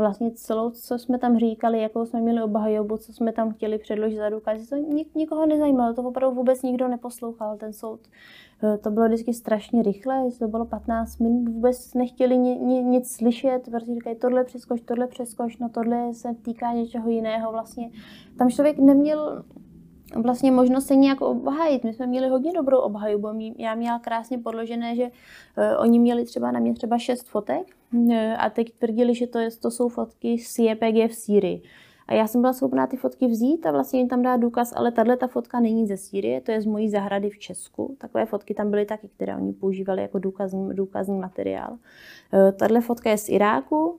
vlastně 0.00 0.30
celou, 0.30 0.70
co 0.70 0.98
jsme 0.98 1.18
tam 1.18 1.38
říkali, 1.38 1.80
jakou 1.80 2.06
jsme 2.06 2.20
měli 2.20 2.42
obhajobu, 2.42 2.96
co 2.96 3.12
jsme 3.12 3.32
tam 3.32 3.52
chtěli 3.52 3.78
předložit 3.78 4.16
za 4.16 4.30
důkazy, 4.30 4.68
to 4.68 4.76
nik, 4.76 5.14
nikoho 5.14 5.46
nezajímalo, 5.46 5.94
to 5.94 6.02
opravdu 6.02 6.36
vůbec 6.36 6.62
nikdo 6.62 6.88
neposlouchal, 6.88 7.56
ten 7.56 7.72
soud. 7.72 8.00
Eh, 8.62 8.78
to 8.78 8.90
bylo 8.90 9.06
vždycky 9.06 9.34
strašně 9.34 9.82
rychle, 9.82 10.30
to 10.38 10.48
bylo 10.48 10.64
15 10.64 11.18
minut, 11.18 11.48
vůbec 11.48 11.94
nechtěli 11.94 12.38
ni, 12.38 12.56
ni, 12.56 12.82
nic 12.82 13.12
slyšet, 13.12 13.60
protože 13.70 13.94
říkají 13.94 14.16
tohle 14.16 14.44
přeskoč, 14.44 14.80
tohle 14.80 15.06
přeskoč, 15.06 15.58
no 15.58 15.68
tohle 15.68 16.14
se 16.14 16.34
týká 16.42 16.72
něčeho 16.72 17.10
jiného. 17.10 17.52
Vlastně 17.52 17.90
tam 18.38 18.50
člověk 18.50 18.78
neměl 18.78 19.44
vlastně 20.14 20.52
možnost 20.52 20.86
se 20.86 20.96
nějak 20.96 21.20
obhájit. 21.20 21.84
My 21.84 21.92
jsme 21.92 22.06
měli 22.06 22.28
hodně 22.28 22.52
dobrou 22.52 22.78
obhajobu. 22.78 23.28
Já 23.58 23.74
měla 23.74 23.98
krásně 23.98 24.38
podložené, 24.38 24.96
že 24.96 25.02
uh, 25.04 25.10
oni 25.78 25.98
měli 25.98 26.24
třeba 26.24 26.50
na 26.50 26.60
mě 26.60 26.74
třeba 26.74 26.98
šest 26.98 27.28
fotek 27.28 27.66
uh, 27.92 28.14
a 28.38 28.50
teď 28.50 28.72
tvrdili, 28.72 29.14
že 29.14 29.26
to, 29.26 29.38
je, 29.38 29.50
to 29.50 29.70
jsou 29.70 29.88
fotky 29.88 30.38
z 30.38 30.58
JPG 30.58 31.10
v 31.10 31.14
Sýrii. 31.14 31.62
A 32.08 32.14
já 32.14 32.26
jsem 32.26 32.40
byla 32.40 32.52
schopná 32.52 32.86
ty 32.86 32.96
fotky 32.96 33.26
vzít 33.26 33.66
a 33.66 33.72
vlastně 33.72 34.00
jim 34.00 34.08
tam 34.08 34.22
dát 34.22 34.36
důkaz, 34.36 34.72
ale 34.76 34.92
tahle 34.92 35.16
ta 35.16 35.26
fotka 35.26 35.60
není 35.60 35.86
ze 35.86 35.96
Sýrie, 35.96 36.40
to 36.40 36.52
je 36.52 36.60
z 36.60 36.66
mojí 36.66 36.90
zahrady 36.90 37.30
v 37.30 37.38
Česku. 37.38 37.96
Takové 37.98 38.26
fotky 38.26 38.54
tam 38.54 38.70
byly 38.70 38.86
taky, 38.86 39.08
které 39.08 39.36
oni 39.36 39.52
používali 39.52 40.02
jako 40.02 40.18
důkazní, 40.18 40.74
důkazní 40.74 41.18
materiál. 41.18 41.70
Uh, 41.70 41.78
tahle 42.58 42.80
fotka 42.80 43.10
je 43.10 43.18
z 43.18 43.28
Iráku, 43.28 43.98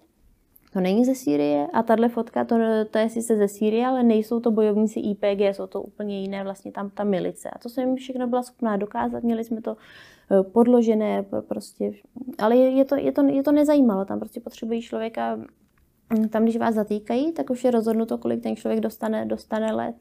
to 0.73 0.79
není 0.79 1.05
ze 1.05 1.15
Sýrie 1.15 1.67
a 1.73 1.83
tahle 1.83 2.09
fotka, 2.09 2.45
to, 2.45 2.55
to 2.91 2.97
je 2.97 3.09
sice 3.09 3.37
ze 3.37 3.47
Sýrie, 3.47 3.87
ale 3.87 4.03
nejsou 4.03 4.39
to 4.39 4.51
bojovníci 4.51 4.99
IPG, 4.99 5.41
jsou 5.41 5.67
to 5.67 5.81
úplně 5.81 6.21
jiné, 6.21 6.43
vlastně 6.43 6.71
tam 6.71 6.89
ta 6.89 7.03
milice. 7.03 7.49
A 7.49 7.59
to 7.59 7.69
jsem 7.69 7.95
všechno 7.95 8.27
byla 8.27 8.43
schopná 8.43 8.77
dokázat, 8.77 9.23
měli 9.23 9.43
jsme 9.43 9.61
to 9.61 9.77
eh, 10.31 10.43
podložené, 10.43 11.25
prostě, 11.47 11.91
ale 12.37 12.57
je, 12.57 12.69
je, 12.69 12.85
to, 12.85 12.95
je, 12.95 13.11
to, 13.11 13.25
je 13.25 13.43
to 13.43 13.51
nezajímalo, 13.51 14.05
tam 14.05 14.19
prostě 14.19 14.39
potřebují 14.39 14.81
člověka, 14.81 15.39
hm, 16.13 16.29
tam 16.29 16.43
když 16.43 16.57
vás 16.57 16.75
zatýkají, 16.75 17.33
tak 17.33 17.49
už 17.49 17.63
je 17.63 17.71
rozhodnuto, 17.71 18.17
kolik 18.17 18.43
ten 18.43 18.55
člověk 18.55 18.79
dostane, 18.79 19.25
dostane 19.25 19.73
let. 19.73 19.95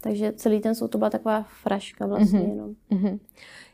Takže 0.00 0.32
celý 0.32 0.60
ten 0.60 0.74
soud 0.74 0.88
to 0.88 0.98
byla 0.98 1.10
taková 1.10 1.42
fraška 1.62 2.06
vlastně 2.06 2.40
mm-hmm. 2.40 2.48
jenom. 2.48 2.74
Mm-hmm. 2.90 3.18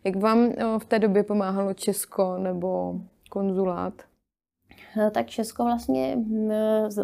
Jak 0.04 0.16
vám 0.16 0.38
eh, 0.38 0.78
v 0.78 0.84
té 0.84 0.98
době 0.98 1.22
pomáhalo 1.22 1.74
Česko 1.74 2.38
nebo 2.38 3.00
konzulát? 3.30 4.02
Eh, 4.98 5.10
tak 5.10 5.26
Česko 5.26 5.64
vlastně, 5.64 6.16
hm, 6.16 6.50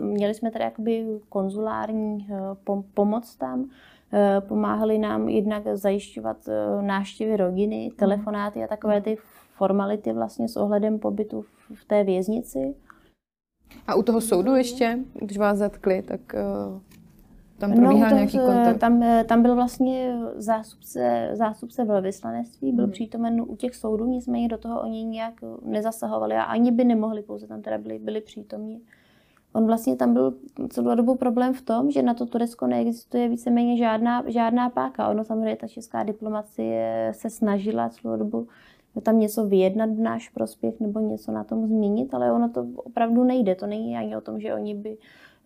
měli 0.00 0.34
jsme 0.34 0.50
tady 0.50 0.64
jakoby 0.64 1.06
konzulární 1.28 2.28
eh, 2.30 2.36
pomoc 2.94 3.36
tam, 3.36 3.70
Pomáhali 4.40 4.98
nám 4.98 5.28
jednak 5.28 5.62
zajišťovat 5.74 6.36
náštěvy 6.80 7.36
rodiny, 7.36 7.86
mhm. 7.86 7.96
telefonáty 7.96 8.64
a 8.64 8.66
takové 8.66 9.00
ty 9.00 9.16
formality 9.56 10.12
vlastně 10.12 10.48
s 10.48 10.56
ohledem 10.56 10.98
pobytu 10.98 11.44
v 11.74 11.84
té 11.84 12.04
věznici. 12.04 12.74
A 13.86 13.94
u 13.94 14.02
toho 14.02 14.20
soudu 14.20 14.54
ještě, 14.54 14.98
když 15.14 15.38
vás 15.38 15.58
zatkli, 15.58 16.02
tak 16.02 16.20
tam 17.60 17.72
probíhá 17.72 18.10
no, 18.10 18.16
nějaký 18.16 18.38
kontakt? 18.38 18.78
Tam, 18.78 19.04
tam 19.26 19.42
byl 19.42 19.54
vlastně 19.54 20.16
zástupce, 20.36 21.30
zástupce 21.32 21.84
velvyslanectví, 21.84 22.72
byl 22.72 22.84
hmm. 22.84 22.92
přítomen 22.92 23.40
u 23.48 23.56
těch 23.56 23.76
soudů, 23.76 24.06
nicméně 24.06 24.48
do 24.48 24.58
toho 24.58 24.80
oni 24.80 25.04
nějak 25.04 25.34
nezasahovali 25.62 26.34
a 26.34 26.42
ani 26.42 26.72
by 26.72 26.84
nemohli, 26.84 27.22
pouze 27.22 27.46
tam 27.46 27.62
teda 27.62 27.78
byli, 27.78 27.98
byli 27.98 28.20
přítomní. 28.20 28.82
On 29.52 29.66
vlastně 29.66 29.96
tam 29.96 30.14
byl 30.14 30.34
celou 30.68 30.94
dobu 30.94 31.14
problém 31.14 31.54
v 31.54 31.62
tom, 31.62 31.90
že 31.90 32.02
na 32.02 32.14
to 32.14 32.26
Turecko 32.26 32.66
neexistuje 32.66 33.28
víceméně 33.28 33.76
žádná, 33.76 34.24
žádná 34.26 34.70
páka. 34.70 35.08
Ono 35.08 35.24
samozřejmě 35.24 35.56
ta 35.56 35.68
česká 35.68 36.02
diplomacie 36.02 37.12
se 37.14 37.30
snažila 37.30 37.88
celou 37.88 38.16
dobu 38.16 38.46
tam 39.02 39.18
něco 39.18 39.46
vyjednat 39.46 39.90
v 39.90 40.00
náš 40.00 40.28
prospěch 40.28 40.80
nebo 40.80 41.00
něco 41.00 41.32
na 41.32 41.44
tom 41.44 41.66
změnit, 41.66 42.14
ale 42.14 42.32
ono 42.32 42.48
to 42.48 42.66
opravdu 42.74 43.24
nejde. 43.24 43.54
To 43.54 43.66
není 43.66 43.96
ani 43.96 44.16
o 44.16 44.20
tom, 44.20 44.40
že 44.40 44.54
oni 44.54 44.74
by 44.74 44.96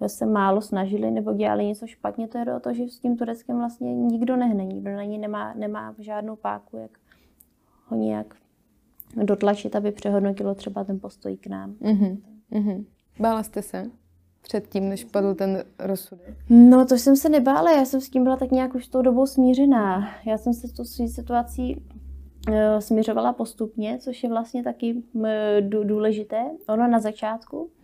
se 0.09 0.27
málo 0.27 0.61
snažili 0.61 1.11
nebo 1.11 1.33
dělali 1.33 1.67
něco 1.67 1.87
špatně, 1.87 2.29
to 2.29 2.39
je 2.39 2.55
o 2.55 2.61
to, 2.61 2.75
že 2.75 2.89
s 2.89 2.99
tím 2.99 3.17
Tureckem 3.17 3.57
vlastně 3.57 3.95
nikdo 3.95 4.37
nehne, 4.37 4.65
nikdo 4.65 4.91
na 4.91 5.03
ní 5.03 5.19
nemá, 5.19 5.55
nemá 5.55 5.95
žádnou 5.99 6.37
páku, 6.37 6.77
jak 6.77 6.91
ho 7.85 7.97
nějak 7.97 8.35
dotlačit, 9.17 9.77
aby 9.77 9.93
přehodnotilo 9.93 10.55
třeba 10.55 10.85
ten 10.85 11.01
postoj 11.01 11.37
k 11.37 11.47
nám. 11.47 11.73
Mm-hmm. 11.73 12.19
Mm-hmm. 12.53 12.85
Bála 13.21 13.43
jste 13.43 13.63
se 13.63 13.91
před 14.43 14.69
tím, 14.69 14.89
než 14.89 15.05
padl 15.05 15.35
ten 15.35 15.65
rozsudek? 15.79 16.35
No, 16.51 16.87
to 16.87 16.95
jsem 16.95 17.17
se 17.17 17.29
nebála, 17.29 17.73
já 17.73 17.85
jsem 17.85 18.01
s 18.01 18.11
tím 18.11 18.25
byla 18.25 18.37
tak 18.37 18.51
nějak 18.51 18.75
už 18.75 18.89
tou 18.89 19.03
dobou 19.03 19.27
smířená. 19.27 20.09
Já 20.27 20.39
jsem 20.39 20.55
se 20.55 20.69
s 20.69 20.73
tou 20.73 20.85
situací 20.85 21.77
uh, 22.49 22.55
směřovala 22.79 23.33
postupně, 23.33 23.99
což 23.99 24.23
je 24.23 24.29
vlastně 24.29 24.63
taky 24.63 25.03
uh, 25.13 25.27
důležité. 25.85 26.43
Ono 26.69 26.89
na 26.89 27.01
začátku 27.01 27.71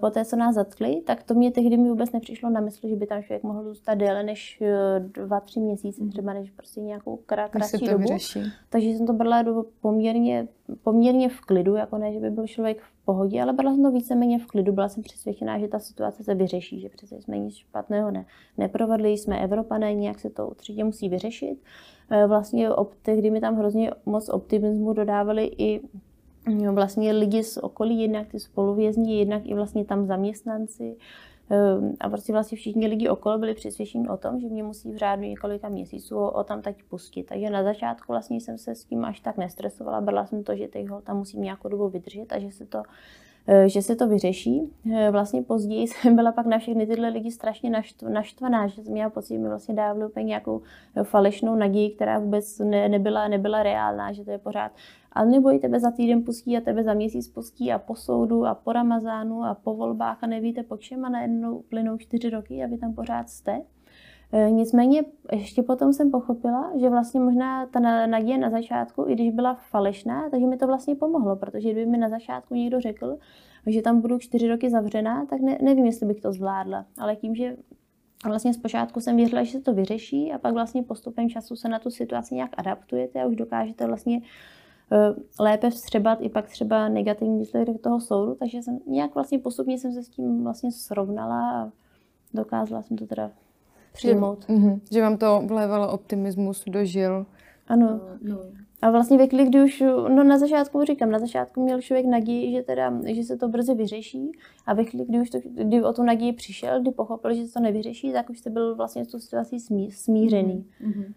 po 0.00 0.10
té, 0.10 0.24
co 0.24 0.36
nás 0.36 0.54
zatkli, 0.54 1.02
tak 1.06 1.22
to 1.22 1.34
mě 1.34 1.50
tehdy 1.50 1.76
mi 1.76 1.88
vůbec 1.88 2.12
nepřišlo 2.12 2.50
na 2.50 2.60
mysl, 2.60 2.88
že 2.88 2.96
by 2.96 3.06
tam 3.06 3.22
člověk 3.22 3.42
mohl 3.42 3.64
zůstat 3.64 3.94
déle 3.94 4.22
než 4.22 4.62
eh, 4.62 5.00
dva, 5.00 5.40
tři 5.40 5.60
měsíce, 5.60 6.02
mhm. 6.02 6.10
třeba 6.10 6.32
než 6.32 6.50
prostě 6.50 6.80
nějakou 6.80 7.16
krá, 7.16 7.48
kratší 7.48 7.86
dobu. 7.86 7.98
Vyřeší. 7.98 8.40
Takže 8.70 8.88
jsem 8.88 9.06
to 9.06 9.12
brala 9.12 9.42
do 9.42 9.64
poměrně, 9.80 10.48
poměrně 10.82 11.28
v 11.28 11.40
klidu, 11.40 11.74
jako 11.74 11.98
ne, 11.98 12.12
že 12.12 12.20
by 12.20 12.30
byl 12.30 12.46
člověk 12.46 12.80
v 12.80 13.04
pohodě, 13.04 13.42
ale 13.42 13.52
brala 13.52 13.74
jsem 13.74 13.82
to 13.82 13.90
víceméně 13.90 14.38
v 14.38 14.46
klidu. 14.46 14.72
Byla 14.72 14.88
jsem 14.88 15.02
přesvědčená, 15.02 15.58
že 15.58 15.68
ta 15.68 15.78
situace 15.78 16.24
se 16.24 16.34
vyřeší, 16.34 16.80
že 16.80 16.88
přece 16.88 17.22
jsme 17.22 17.38
nic 17.38 17.54
špatného 17.54 18.10
ne, 18.10 18.26
neprovedli, 18.58 19.10
jsme 19.10 19.40
Evropané, 19.40 19.94
nějak 19.94 20.20
se 20.20 20.30
to 20.30 20.48
určitě 20.48 20.84
musí 20.84 21.08
vyřešit. 21.08 21.58
Eh, 22.10 22.26
vlastně 22.26 22.70
ob, 22.70 22.94
tehdy 23.02 23.30
mi 23.30 23.40
tam 23.40 23.56
hrozně 23.56 23.90
moc 24.06 24.28
optimismu 24.28 24.92
dodávali 24.92 25.50
i 25.58 25.80
vlastně 26.72 27.12
lidi 27.12 27.44
z 27.44 27.56
okolí, 27.56 28.00
jednak 28.00 28.28
ty 28.28 28.40
spoluvězni, 28.40 29.18
jednak 29.18 29.42
i 29.44 29.54
vlastně 29.54 29.84
tam 29.84 30.06
zaměstnanci. 30.06 30.96
Ehm, 31.50 31.94
a 32.00 32.08
prostě 32.08 32.32
vlastně 32.32 32.56
všichni 32.56 32.86
lidi 32.86 33.08
okolo 33.08 33.38
byli 33.38 33.54
přesvědčeni 33.54 34.08
o 34.08 34.16
tom, 34.16 34.40
že 34.40 34.46
mě 34.46 34.62
musí 34.62 34.92
v 34.92 34.96
řádu 34.96 35.22
několika 35.22 35.68
měsíců 35.68 36.16
o, 36.16 36.30
o 36.30 36.44
tam 36.44 36.62
teď 36.62 36.82
pustit. 36.82 37.22
Takže 37.22 37.50
na 37.50 37.62
začátku 37.62 38.12
vlastně 38.12 38.40
jsem 38.40 38.58
se 38.58 38.74
s 38.74 38.84
tím 38.84 39.04
až 39.04 39.20
tak 39.20 39.36
nestresovala. 39.36 40.00
Brala 40.00 40.26
jsem 40.26 40.44
to, 40.44 40.56
že 40.56 40.68
teď 40.68 40.88
ho 40.88 41.00
tam 41.00 41.16
musím 41.16 41.42
nějakou 41.42 41.68
dobu 41.68 41.88
vydržet 41.88 42.32
a 42.32 42.38
že 42.38 42.50
se 42.50 42.66
to 42.66 42.82
že 43.66 43.82
se 43.82 43.96
to 43.96 44.08
vyřeší. 44.08 44.72
Eh, 44.92 45.10
vlastně 45.10 45.42
později 45.42 45.86
jsem 45.88 46.16
byla 46.16 46.32
pak 46.32 46.46
na 46.46 46.58
všechny 46.58 46.86
tyhle 46.86 47.08
lidi 47.08 47.30
strašně 47.30 47.82
naštvaná, 48.08 48.66
že 48.66 48.82
jsem 48.82 48.92
měla 48.92 49.10
pocit, 49.10 49.34
že 49.34 49.40
mi 49.40 49.48
vlastně 49.48 49.74
dávali 49.74 50.06
úplně 50.06 50.24
nějakou 50.24 50.60
eh, 50.96 51.04
falešnou 51.04 51.54
naději, 51.54 51.90
která 51.90 52.18
vůbec 52.18 52.58
ne, 52.58 52.88
nebyla, 52.88 53.28
nebyla 53.28 53.62
reálná, 53.62 54.12
že 54.12 54.24
to 54.24 54.30
je 54.30 54.38
pořád. 54.38 54.72
Ale 55.12 55.26
neboj, 55.26 55.58
tebe 55.58 55.80
za 55.80 55.90
týden 55.90 56.24
pustí 56.24 56.56
a 56.56 56.60
tebe 56.60 56.84
za 56.84 56.94
měsíc 56.94 57.28
pustí 57.28 57.72
a 57.72 57.78
po 57.78 57.94
soudu 57.94 58.46
a 58.46 58.54
po 58.54 58.72
Ramazánu 58.72 59.44
a 59.44 59.54
po 59.54 59.74
volbách 59.74 60.18
a 60.24 60.26
nevíte 60.26 60.62
po 60.62 60.76
čem 60.76 61.04
a 61.04 61.08
najednou 61.08 61.62
plynou 61.68 61.96
čtyři 61.96 62.30
roky 62.30 62.64
a 62.64 62.66
vy 62.66 62.78
tam 62.78 62.94
pořád 62.94 63.28
jste. 63.30 63.62
Nicméně 64.50 65.02
ještě 65.32 65.62
potom 65.62 65.92
jsem 65.92 66.10
pochopila, 66.10 66.72
že 66.80 66.90
vlastně 66.90 67.20
možná 67.20 67.66
ta 67.66 67.80
naděje 68.06 68.38
na 68.38 68.50
začátku, 68.50 69.04
i 69.08 69.14
když 69.14 69.30
byla 69.30 69.54
falešná, 69.54 70.30
takže 70.30 70.46
mi 70.46 70.56
to 70.56 70.66
vlastně 70.66 70.94
pomohlo, 70.94 71.36
protože 71.36 71.72
kdyby 71.72 71.90
mi 71.90 71.98
na 71.98 72.08
začátku 72.08 72.54
někdo 72.54 72.80
řekl, 72.80 73.16
že 73.66 73.82
tam 73.82 74.00
budu 74.00 74.18
čtyři 74.18 74.48
roky 74.48 74.70
zavřená, 74.70 75.26
tak 75.26 75.40
ne, 75.40 75.58
nevím, 75.62 75.86
jestli 75.86 76.06
bych 76.06 76.20
to 76.20 76.32
zvládla. 76.32 76.86
Ale 76.98 77.16
tím, 77.16 77.34
že 77.34 77.56
vlastně 78.26 78.54
zpočátku 78.54 79.00
jsem 79.00 79.16
věřila, 79.16 79.42
že 79.42 79.52
se 79.52 79.60
to 79.60 79.74
vyřeší 79.74 80.32
a 80.32 80.38
pak 80.38 80.52
vlastně 80.52 80.82
postupem 80.82 81.28
času 81.28 81.56
se 81.56 81.68
na 81.68 81.78
tu 81.78 81.90
situaci 81.90 82.34
nějak 82.34 82.50
adaptujete 82.56 83.22
a 83.22 83.26
už 83.26 83.36
dokážete 83.36 83.86
vlastně 83.86 84.20
lépe 85.40 85.70
vstřebat 85.70 86.18
i 86.22 86.28
pak 86.28 86.48
třeba 86.48 86.88
negativní 86.88 87.38
výsledek 87.38 87.80
toho 87.80 88.00
soudu, 88.00 88.34
takže 88.34 88.62
jsem 88.62 88.78
nějak 88.86 89.14
vlastně 89.14 89.38
postupně 89.38 89.78
jsem 89.78 89.92
se 89.92 90.02
s 90.02 90.08
tím 90.08 90.44
vlastně 90.44 90.72
srovnala 90.72 91.62
a 91.62 91.70
dokázala 92.34 92.82
jsem 92.82 92.96
to 92.96 93.06
teda 93.06 93.30
přijmout. 93.92 94.44
Že, 94.48 94.54
mm-hmm, 94.54 94.80
že 94.92 95.02
vám 95.02 95.16
to 95.16 95.42
vlévalo 95.46 95.92
optimismus 95.92 96.64
do 96.66 96.84
žil. 96.84 97.26
Ano. 97.66 98.00
No, 98.22 98.34
no. 98.34 98.38
A 98.82 98.90
vlastně 98.90 99.18
ve 99.18 99.26
chvíli, 99.26 99.46
kdy 99.46 99.62
už, 99.62 99.80
no 100.08 100.24
na 100.24 100.38
začátku 100.38 100.84
říkám, 100.84 101.10
na 101.10 101.18
začátku 101.18 101.62
měl 101.62 101.80
člověk 101.80 102.06
naději, 102.06 102.52
že, 102.52 102.62
teda, 102.62 103.00
že 103.06 103.24
se 103.24 103.36
to 103.36 103.48
brzy 103.48 103.74
vyřeší 103.74 104.32
a 104.66 104.74
ve 104.74 104.84
chvíli, 104.84 105.06
kdy 105.06 105.20
už 105.20 105.30
to, 105.30 105.38
kdy 105.44 105.82
o 105.82 105.92
tu 105.92 106.02
naději 106.02 106.32
přišel, 106.32 106.80
kdy 106.82 106.90
pochopil, 106.90 107.34
že 107.34 107.46
se 107.46 107.52
to 107.52 107.60
nevyřeší, 107.60 108.12
tak 108.12 108.30
už 108.30 108.38
jste 108.38 108.50
byl 108.50 108.76
vlastně 108.76 109.04
s 109.04 109.08
tou 109.08 109.18
situací 109.18 109.60
smí, 109.60 109.90
smířený. 109.90 110.66
Mm-hmm. 110.86 111.14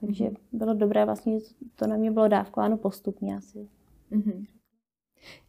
Takže 0.00 0.30
bylo 0.52 0.74
dobré, 0.74 1.04
vlastně 1.04 1.38
to 1.76 1.86
na 1.86 1.96
mě 1.96 2.10
bylo 2.10 2.28
dávkováno 2.28 2.76
postupně 2.76 3.36
asi. 3.36 3.68
Mm-hmm. 4.12 4.46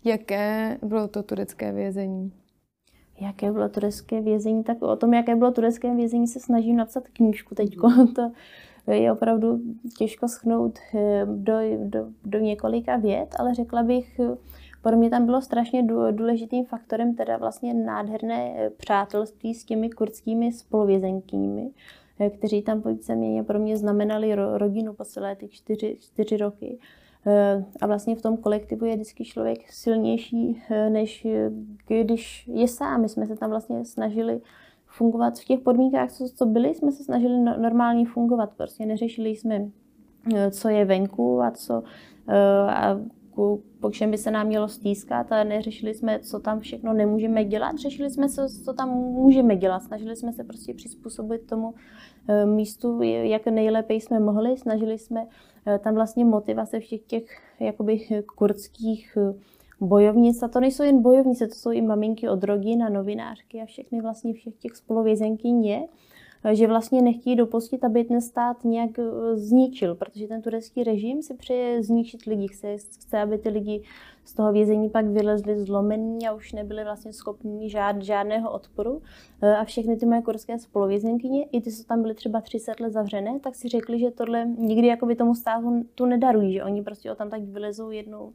Jaké 0.03 0.77
bylo 0.83 1.07
to 1.07 1.23
turecké 1.23 1.71
vězení? 1.71 2.33
Jaké 3.21 3.51
bylo 3.51 3.69
turecké 3.69 4.21
vězení, 4.21 4.63
tak 4.63 4.81
o 4.81 4.95
tom, 4.95 5.13
jaké 5.13 5.35
bylo 5.35 5.51
turecké 5.51 5.95
vězení, 5.95 6.27
se 6.27 6.39
snažím 6.39 6.75
napsat 6.75 7.07
knížku 7.07 7.55
teď. 7.55 7.77
Mhm. 7.77 8.13
To 8.85 8.93
je 8.93 9.11
opravdu 9.11 9.59
těžko 9.97 10.27
schnout 10.27 10.79
eh, 10.95 11.25
do, 11.25 11.53
do, 11.77 12.07
do 12.25 12.39
několika 12.39 12.97
vět, 12.97 13.35
ale 13.39 13.53
řekla 13.53 13.83
bych, 13.83 14.19
pro 14.81 14.97
mě 14.97 15.09
tam 15.09 15.25
bylo 15.25 15.41
strašně 15.41 15.83
důležitým 16.11 16.65
faktorem 16.65 17.15
teda 17.15 17.37
vlastně 17.37 17.73
nádherné 17.73 18.53
eh, 18.55 18.69
přátelství 18.69 19.53
s 19.53 19.65
těmi 19.65 19.89
kurdskými 19.89 20.51
spoluvězenkyními, 20.51 21.69
eh, 22.19 22.29
kteří 22.29 22.61
tam 22.61 22.81
víceméně 22.81 23.43
pro 23.43 23.59
mě 23.59 23.77
znamenali 23.77 24.35
rodinu 24.35 24.93
po 24.93 25.05
celé 25.05 25.35
ty 25.35 25.47
čtyři, 25.47 25.97
čtyři 25.99 26.37
roky. 26.37 26.79
Eh, 27.29 27.65
a 27.81 27.87
vlastně 27.87 28.15
v 28.15 28.21
tom 28.21 28.37
kolektivu 28.37 28.85
je 28.85 28.95
vždycky 28.95 29.25
člověk 29.25 29.71
silnější, 29.71 30.63
eh, 30.69 30.89
než 30.89 31.25
eh, 31.25 31.51
když 31.87 32.49
je 32.53 32.67
sám. 32.67 33.01
My 33.01 33.09
jsme 33.09 33.25
se 33.25 33.35
tam 33.35 33.49
vlastně 33.49 33.85
snažili 33.85 34.41
fungovat 34.85 35.39
v 35.39 35.45
těch 35.45 35.59
podmínkách, 35.59 36.11
co, 36.11 36.29
co 36.35 36.45
byly, 36.45 36.75
jsme 36.75 36.91
se 36.91 37.03
snažili 37.03 37.37
no, 37.37 37.57
normálně 37.57 38.05
fungovat. 38.05 38.51
Prostě 38.57 38.85
neřešili 38.85 39.29
jsme, 39.29 39.69
co 40.51 40.69
je 40.69 40.85
venku 40.85 41.41
a 41.41 41.51
co 41.51 41.83
a 42.69 42.99
po 43.79 43.91
čem 43.91 44.11
by 44.11 44.17
se 44.17 44.31
nám 44.31 44.47
mělo 44.47 44.67
stýskat 44.67 45.31
a 45.31 45.43
neřešili 45.43 45.93
jsme, 45.93 46.19
co 46.19 46.39
tam 46.39 46.59
všechno 46.59 46.93
nemůžeme 46.93 47.45
dělat, 47.45 47.77
řešili 47.77 48.09
jsme, 48.09 48.29
co, 48.29 48.41
co 48.65 48.73
tam 48.73 48.89
můžeme 48.89 49.55
dělat. 49.55 49.83
Snažili 49.83 50.15
jsme 50.15 50.33
se 50.33 50.43
prostě 50.43 50.73
přizpůsobit 50.73 51.47
tomu 51.47 51.73
místu, 52.45 53.01
jak 53.01 53.45
nejlépe 53.45 53.93
jsme 53.93 54.19
mohli. 54.19 54.57
Snažili 54.57 54.97
jsme 54.97 55.27
tam 55.79 55.95
vlastně 55.95 56.25
motivace 56.25 56.79
všech 56.79 57.01
těch 57.01 57.41
jakoby 57.59 58.23
kurdských 58.35 59.17
eh, 59.17 59.33
bojovnic, 59.81 60.43
a 60.43 60.47
to 60.47 60.59
nejsou 60.59 60.83
jen 60.83 61.01
bojovnice, 61.01 61.47
to 61.47 61.55
jsou 61.55 61.71
i 61.71 61.81
maminky 61.81 62.29
od 62.29 62.43
rodin 62.43 62.83
a 62.83 62.89
novinářky 62.89 63.61
a 63.61 63.65
všechny 63.65 64.01
vlastně 64.01 64.33
všech 64.33 64.55
těch 64.55 64.75
Eh, 64.75 65.87
že 66.51 66.67
vlastně 66.67 67.01
nechtějí 67.01 67.35
dopustit, 67.35 67.83
aby 67.83 68.03
ten 68.03 68.21
stát 68.21 68.63
nějak 68.63 68.99
eh, 68.99 69.37
zničil, 69.37 69.95
protože 69.95 70.27
ten 70.27 70.41
turecký 70.41 70.83
režim 70.83 71.21
si 71.21 71.33
přeje 71.33 71.83
zničit 71.83 72.25
lidi, 72.25 72.47
chce, 72.47 72.77
chce 72.77 73.19
aby 73.19 73.37
ty 73.37 73.49
lidi 73.49 73.83
z 74.25 74.33
toho 74.33 74.51
vězení 74.51 74.89
pak 74.89 75.05
vylezli 75.05 75.59
zlomení 75.59 76.27
a 76.27 76.33
už 76.33 76.53
nebyli 76.53 76.83
vlastně 76.83 77.13
schopni 77.13 77.69
žád, 77.69 78.01
žádného 78.01 78.51
odporu. 78.51 79.01
Eh, 79.41 79.55
a 79.55 79.63
všechny 79.63 79.97
ty 79.97 80.05
moje 80.05 80.21
kurské 80.21 80.59
spoluvězenkyně, 80.59 81.43
i 81.43 81.61
ty, 81.61 81.71
co 81.71 81.83
tam 81.83 82.01
byly 82.01 82.13
třeba 82.13 82.41
30 82.41 82.79
let 82.79 82.93
zavřené, 82.93 83.39
tak 83.39 83.55
si 83.55 83.69
řekli, 83.69 83.99
že 83.99 84.11
tohle 84.11 84.45
nikdy 84.45 84.87
jakoby 84.87 85.15
tomu 85.15 85.35
státu 85.35 85.85
tu 85.95 86.05
nedarují, 86.05 86.53
že 86.53 86.63
oni 86.63 86.81
prostě 86.81 87.11
o 87.11 87.15
tam 87.15 87.29
tak 87.29 87.41
vylezou 87.41 87.91
jednou 87.91 88.33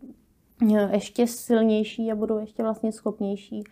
ještě 0.93 1.27
silnější 1.27 2.13
a 2.13 2.15
budou 2.15 2.39
ještě 2.39 2.63
vlastně 2.63 2.93
schopnější 2.93 3.65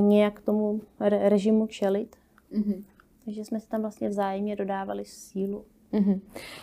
nějak 0.00 0.40
tomu 0.40 0.80
režimu 1.00 1.66
čelit. 1.66 2.16
Mm-hmm. 2.52 2.82
Takže 3.24 3.44
jsme 3.44 3.60
si 3.60 3.68
tam 3.68 3.80
vlastně 3.80 4.08
vzájemně 4.08 4.56
dodávali 4.56 5.04
sílu. 5.04 5.64
Mm-hmm. 5.92 6.20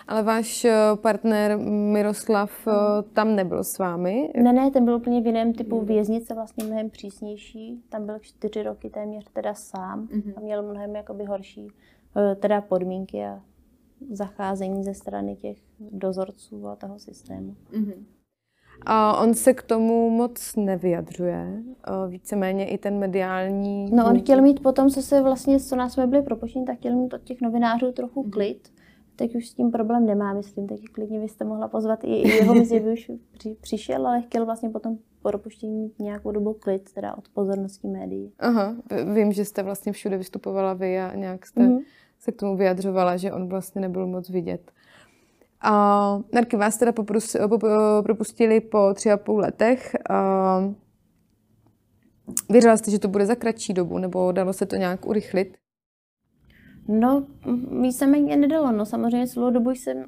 Ale 0.08 0.24
váš 0.24 0.66
eh, 0.66 0.76
partner 0.96 1.58
Miroslav 1.94 2.68
mm. 2.68 2.74
tam 3.14 3.36
nebyl 3.36 3.64
s 3.64 3.78
vámi? 3.78 4.32
Ne, 4.36 4.54
ne, 4.54 4.72
ten 4.72 4.86
byl 4.86 4.96
úplně 4.96 5.22
v 5.22 5.26
jiném 5.26 5.54
typu 5.54 5.82
věznice, 5.82 6.34
vlastně 6.34 6.64
mnohem 6.64 6.90
přísnější. 6.90 7.84
Tam 7.90 8.06
byl 8.06 8.20
čtyři 8.20 8.64
roky 8.64 8.90
téměř 8.90 9.26
teda 9.34 9.54
sám 9.54 10.08
mm-hmm. 10.08 10.34
a 10.36 10.40
měl 10.40 10.64
mnohem 10.64 10.96
jakoby 10.96 11.26
horší 11.26 11.68
eh, 12.18 12.36
teda 12.36 12.62
podmínky 12.62 13.26
a 13.26 13.42
zacházení 14.12 14.84
ze 14.84 14.94
strany 14.94 15.36
těch 15.36 15.58
dozorců 15.80 16.68
a 16.68 16.76
toho 16.76 17.00
systému. 17.00 17.56
Mm-hmm. 17.72 18.04
A 18.86 19.24
on 19.24 19.34
se 19.34 19.54
k 19.54 19.64
tomu 19.64 20.10
moc 20.10 20.56
nevyjadřuje, 20.56 21.64
víceméně 22.08 22.68
i 22.70 22.78
ten 22.78 23.00
mediální... 23.00 23.92
No 23.92 24.06
on 24.06 24.20
chtěl 24.20 24.42
mít 24.42 24.64
potom, 24.64 24.90
co 24.90 25.02
se 25.02 25.22
vlastně, 25.22 25.60
co 25.60 25.76
nás 25.76 25.94
jsme 25.94 26.08
byli 26.08 26.22
propuštěni, 26.22 26.66
tak 26.66 26.78
chtěl 26.78 26.96
mít 26.96 27.14
od 27.14 27.24
těch 27.24 27.42
novinářů 27.42 27.92
trochu 27.92 28.24
mm-hmm. 28.24 28.30
klid. 28.30 28.70
Teď 29.16 29.36
už 29.36 29.48
s 29.48 29.54
tím 29.54 29.72
problém 29.72 30.06
nemá, 30.06 30.34
myslím, 30.34 30.68
teď 30.68 30.82
klidně 30.92 31.20
byste 31.20 31.46
mohla 31.46 31.68
pozvat 31.68 32.04
i, 32.04 32.28
jeho 32.28 32.56
mezi, 32.56 32.80
by 32.80 32.94
už 32.94 33.12
při, 33.32 33.58
přišel, 33.62 34.08
ale 34.08 34.22
chtěl 34.22 34.46
vlastně 34.46 34.70
potom 34.70 34.96
po 34.96 35.30
propuštění 35.30 35.80
mít 35.80 36.00
nějakou 36.00 36.32
dobu 36.32 36.54
klid, 36.54 36.94
teda 36.94 37.18
od 37.18 37.30
pozornosti 37.34 37.88
médií. 37.88 38.32
Aha, 38.40 38.76
vím, 39.14 39.32
že 39.32 39.46
jste 39.46 39.64
vlastně 39.64 39.92
všude 39.92 40.18
vystupovala 40.18 40.74
vy 40.74 41.00
a 41.00 41.16
nějak 41.16 41.46
jste 41.46 41.62
mm-hmm. 41.62 41.80
se 42.20 42.32
k 42.32 42.36
tomu 42.36 42.58
vyjadřovala, 42.58 43.18
že 43.18 43.34
on 43.34 43.50
vlastně 43.50 43.82
nebyl 43.82 44.08
moc 44.08 44.30
vidět. 44.30 44.72
A 45.62 46.20
Narky 46.34 46.58
vás 46.58 46.78
teda 46.78 46.92
poprus, 46.92 47.36
propustili 48.04 48.62
po 48.62 48.94
tři 48.94 49.12
a 49.12 49.18
půl 49.18 49.40
letech. 49.40 49.96
A 50.10 50.60
věřila 52.50 52.78
jste, 52.78 52.92
že 52.92 53.00
to 53.00 53.08
bude 53.08 53.26
za 53.26 53.36
kratší 53.36 53.74
dobu, 53.74 53.98
nebo 53.98 54.32
dalo 54.32 54.54
se 54.54 54.66
to 54.66 54.76
nějak 54.76 55.06
urychlit? 55.06 55.58
No, 56.88 57.26
víceméně 57.82 58.38
nedalo. 58.38 58.72
No, 58.72 58.86
samozřejmě 58.86 59.28
celou 59.28 59.52
dobu 59.52 59.72
jsem, 59.72 60.06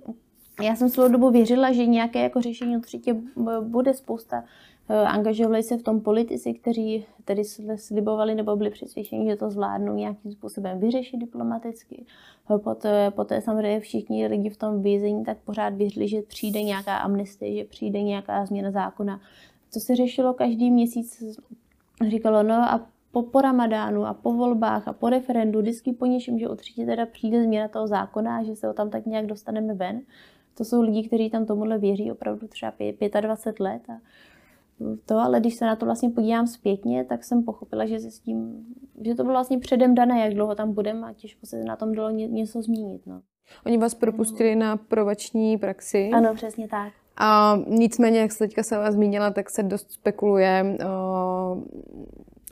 já 0.61 0.75
jsem 0.75 0.89
celou 0.89 1.11
dobu 1.11 1.31
věřila, 1.31 1.71
že 1.71 1.85
nějaké 1.85 2.23
jako 2.23 2.41
řešení 2.41 2.77
určitě 2.77 3.15
bude 3.61 3.93
spousta 3.93 4.43
angažovali 4.93 5.63
se 5.63 5.77
v 5.77 5.83
tom 5.83 6.01
politici, 6.01 6.53
kteří 6.53 7.05
tedy 7.25 7.43
slibovali 7.75 8.35
nebo 8.35 8.55
byli 8.55 8.69
přesvědčeni, 8.69 9.29
že 9.29 9.35
to 9.35 9.49
zvládnou 9.49 9.95
nějakým 9.95 10.31
způsobem 10.31 10.79
vyřešit 10.79 11.17
diplomaticky. 11.17 12.05
Eh, 12.55 12.57
poté, 12.57 13.11
poté 13.11 13.41
samozřejmě 13.41 13.79
všichni 13.79 14.27
lidi 14.27 14.49
v 14.49 14.57
tom 14.57 14.81
vězení 14.81 15.25
tak 15.25 15.37
pořád 15.37 15.73
věřili, 15.73 16.07
že 16.07 16.21
přijde 16.21 16.63
nějaká 16.63 16.97
amnestie, 16.97 17.57
že 17.57 17.69
přijde 17.69 18.01
nějaká 18.01 18.45
změna 18.45 18.71
zákona. 18.71 19.19
Co 19.71 19.79
se 19.79 19.95
řešilo 19.95 20.33
každý 20.33 20.71
měsíc, 20.71 21.23
říkalo, 22.09 22.43
no 22.43 22.55
a 22.55 22.87
po, 23.11 23.23
po 23.23 23.41
ramadánu 23.41 24.05
a 24.05 24.13
po 24.13 24.33
volbách 24.33 24.87
a 24.87 24.93
po 24.93 25.09
referendu, 25.09 25.59
vždycky 25.61 25.93
po 25.93 26.05
něčem, 26.05 26.39
že 26.39 26.49
určitě 26.49 26.85
teda 26.85 27.05
přijde 27.05 27.43
změna 27.43 27.67
toho 27.67 27.87
zákona 27.87 28.37
a 28.37 28.43
že 28.43 28.55
se 28.55 28.67
ho 28.67 28.73
tam 28.73 28.89
tak 28.89 29.05
nějak 29.05 29.25
dostaneme 29.25 29.73
ven. 29.73 30.01
To 30.57 30.65
jsou 30.65 30.81
lidi, 30.81 31.07
kteří 31.07 31.29
tam 31.29 31.45
tomuhle 31.45 31.77
věří 31.77 32.11
opravdu 32.11 32.47
třeba 32.47 32.73
25 33.21 33.59
let 33.59 33.81
a 33.89 33.93
to, 35.05 35.17
ale 35.17 35.39
když 35.39 35.55
se 35.55 35.65
na 35.65 35.75
to 35.75 35.85
vlastně 35.85 36.09
podívám 36.09 36.47
zpětně, 36.47 37.05
tak 37.05 37.23
jsem 37.23 37.43
pochopila, 37.43 37.85
že 37.85 37.99
se 37.99 38.11
s 38.11 38.19
tím, 38.19 38.65
že 39.05 39.15
to 39.15 39.23
bylo 39.23 39.33
vlastně 39.33 39.59
předem 39.59 39.95
dané, 39.95 40.19
jak 40.19 40.33
dlouho 40.33 40.55
tam 40.55 40.73
budeme 40.73 41.07
a 41.07 41.13
těžko 41.13 41.45
se 41.45 41.63
na 41.63 41.75
tom 41.75 41.95
dalo 41.95 42.09
ně, 42.09 42.27
něco 42.27 42.61
změnit. 42.61 43.01
No. 43.05 43.21
Oni 43.65 43.77
vás 43.77 43.93
propustili 43.93 44.55
na 44.55 44.77
provační 44.77 45.57
praxi. 45.57 46.09
Ano, 46.13 46.33
přesně 46.35 46.67
tak. 46.67 46.93
A 47.17 47.57
nicméně, 47.67 48.19
jak 48.19 48.31
se 48.31 48.37
teďka 48.37 48.63
se 48.63 48.77
vás 48.77 48.93
zmínila, 48.93 49.31
tak 49.31 49.49
se 49.49 49.63
dost 49.63 49.91
spekuluje 49.91 50.77
o, 50.85 51.63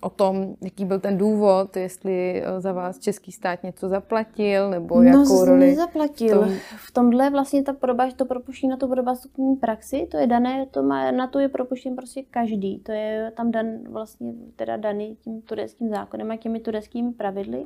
o 0.02 0.10
tom, 0.10 0.56
jaký 0.62 0.86
byl 0.86 1.00
ten 1.00 1.18
důvod, 1.18 1.78
jestli 1.78 2.44
eh, 2.44 2.62
za 2.62 2.74
vás 2.74 3.00
český 3.00 3.32
stát 3.32 3.64
něco 3.64 3.90
zaplatil, 3.90 4.70
nebo 4.70 4.96
no, 4.96 5.04
jakou 5.04 5.46
roli... 5.46 5.60
nezaplatil. 5.60 6.42
V, 6.42 6.48
tom... 6.48 6.58
v 6.78 6.92
tomhle 6.92 7.30
vlastně 7.30 7.64
ta 7.64 7.74
probaž, 7.74 8.14
to 8.14 8.26
propuštění 8.26 8.70
na 8.70 8.78
tu 8.78 8.88
probastupní 8.88 9.56
praxi, 9.56 10.08
to 10.12 10.18
je 10.18 10.28
dané, 10.28 10.66
to 10.66 10.84
má, 10.84 11.12
na 11.12 11.28
to 11.28 11.40
je 11.40 11.50
propuštěn 11.50 11.96
prostě 11.96 12.24
každý. 12.30 12.80
To 12.80 12.92
je 12.92 13.32
tam 13.36 13.52
dan, 13.52 13.66
vlastně 13.90 14.34
teda 14.56 14.78
daný 14.78 15.18
tím 15.22 15.42
tureckým 15.42 15.90
zákonem 15.90 16.32
a 16.32 16.36
těmi 16.36 16.60
tureckými 16.60 17.12
pravidly. 17.12 17.66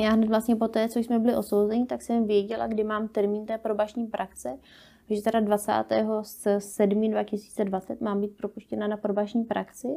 Já 0.00 0.10
hned 0.10 0.28
vlastně 0.28 0.56
po 0.56 0.68
té, 0.68 0.88
co 0.88 0.98
jsme 0.98 1.18
byli 1.18 1.36
osouzeni, 1.36 1.86
tak 1.86 2.02
jsem 2.02 2.26
věděla, 2.26 2.66
kdy 2.66 2.84
mám 2.84 3.08
termín 3.08 3.46
té 3.46 3.58
probační 3.58 4.06
praxe 4.06 4.58
že 5.14 5.22
teda 5.22 5.40
27. 5.40 7.10
2020 7.10 8.00
mám 8.00 8.20
být 8.20 8.36
propuštěna 8.36 8.86
na 8.86 8.96
probační 8.96 9.44
praxi. 9.44 9.88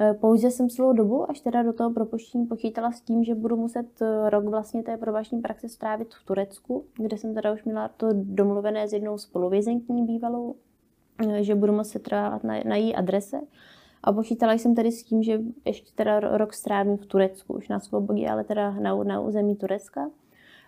E, 0.00 0.14
pouze 0.14 0.50
jsem 0.50 0.68
celou 0.68 0.92
dobu, 0.92 1.30
až 1.30 1.40
teda 1.40 1.62
do 1.62 1.72
toho 1.72 1.90
propuštění 1.90 2.46
počítala 2.46 2.92
s 2.92 3.00
tím, 3.00 3.24
že 3.24 3.34
budu 3.34 3.56
muset 3.56 4.02
e, 4.02 4.30
rok 4.30 4.44
vlastně 4.44 4.82
té 4.82 4.96
probační 4.96 5.40
praxe 5.40 5.68
strávit 5.68 6.14
v 6.14 6.24
Turecku, 6.24 6.84
kde 6.96 7.18
jsem 7.18 7.34
teda 7.34 7.52
už 7.52 7.64
měla 7.64 7.88
to 7.88 8.08
domluvené 8.12 8.88
s 8.88 8.92
jednou 8.92 9.18
spoluvězenkní 9.18 10.06
bývalou, 10.06 10.54
e, 11.28 11.44
že 11.44 11.54
budu 11.54 11.72
muset 11.72 12.02
trvávat 12.02 12.44
na, 12.44 12.54
na 12.64 12.76
její 12.76 12.94
adrese. 12.94 13.40
A 14.02 14.12
počítala 14.12 14.52
jsem 14.52 14.74
tedy 14.74 14.92
s 14.92 15.04
tím, 15.04 15.22
že 15.22 15.40
ještě 15.64 15.90
teda 15.94 16.20
rok 16.20 16.54
strávím 16.54 16.96
v 16.96 17.06
Turecku, 17.06 17.54
už 17.54 17.68
na 17.68 17.80
svobodě, 17.80 18.28
ale 18.28 18.44
teda 18.44 18.70
na, 18.70 18.96
na 18.96 19.20
území 19.20 19.56
Turecka. 19.56 20.10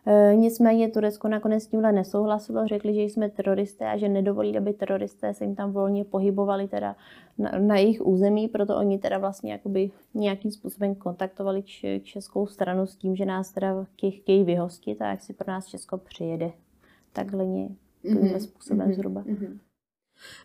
E, 0.06 0.36
nicméně 0.36 0.88
Turecko 0.88 1.28
nakonec 1.28 1.62
s 1.62 1.66
tímhle 1.66 1.92
nesouhlasilo, 1.92 2.66
řekli, 2.66 2.94
že 2.94 3.02
jsme 3.02 3.30
teroristé 3.30 3.90
a 3.90 3.96
že 3.96 4.08
nedovolí, 4.08 4.58
aby 4.58 4.72
teroristé 4.72 5.34
se 5.34 5.44
jim 5.44 5.54
tam 5.54 5.72
volně 5.72 6.04
pohybovali 6.04 6.68
teda 6.68 6.96
na, 7.38 7.50
na 7.58 7.76
jejich 7.76 8.06
území, 8.06 8.48
proto 8.48 8.76
oni 8.76 8.98
teda 8.98 9.18
vlastně 9.18 9.52
jakoby 9.52 9.90
nějakým 10.14 10.50
způsobem 10.50 10.94
kontaktovali 10.94 11.62
českou 12.02 12.46
stranu 12.46 12.86
s 12.86 12.96
tím, 12.96 13.16
že 13.16 13.24
nás 13.24 13.52
teda 13.52 13.86
chtějí 14.10 14.44
vyhostit 14.44 15.02
a 15.02 15.10
jak 15.10 15.22
si 15.22 15.32
pro 15.32 15.52
nás 15.52 15.66
Česko 15.66 15.98
přijede. 15.98 16.50
Takhle 17.12 17.44
mm-hmm. 17.44 18.38
způsobem 18.38 18.88
mm-hmm. 18.88 18.94
zhruba. 18.94 19.22
Mm-hmm. 19.22 19.58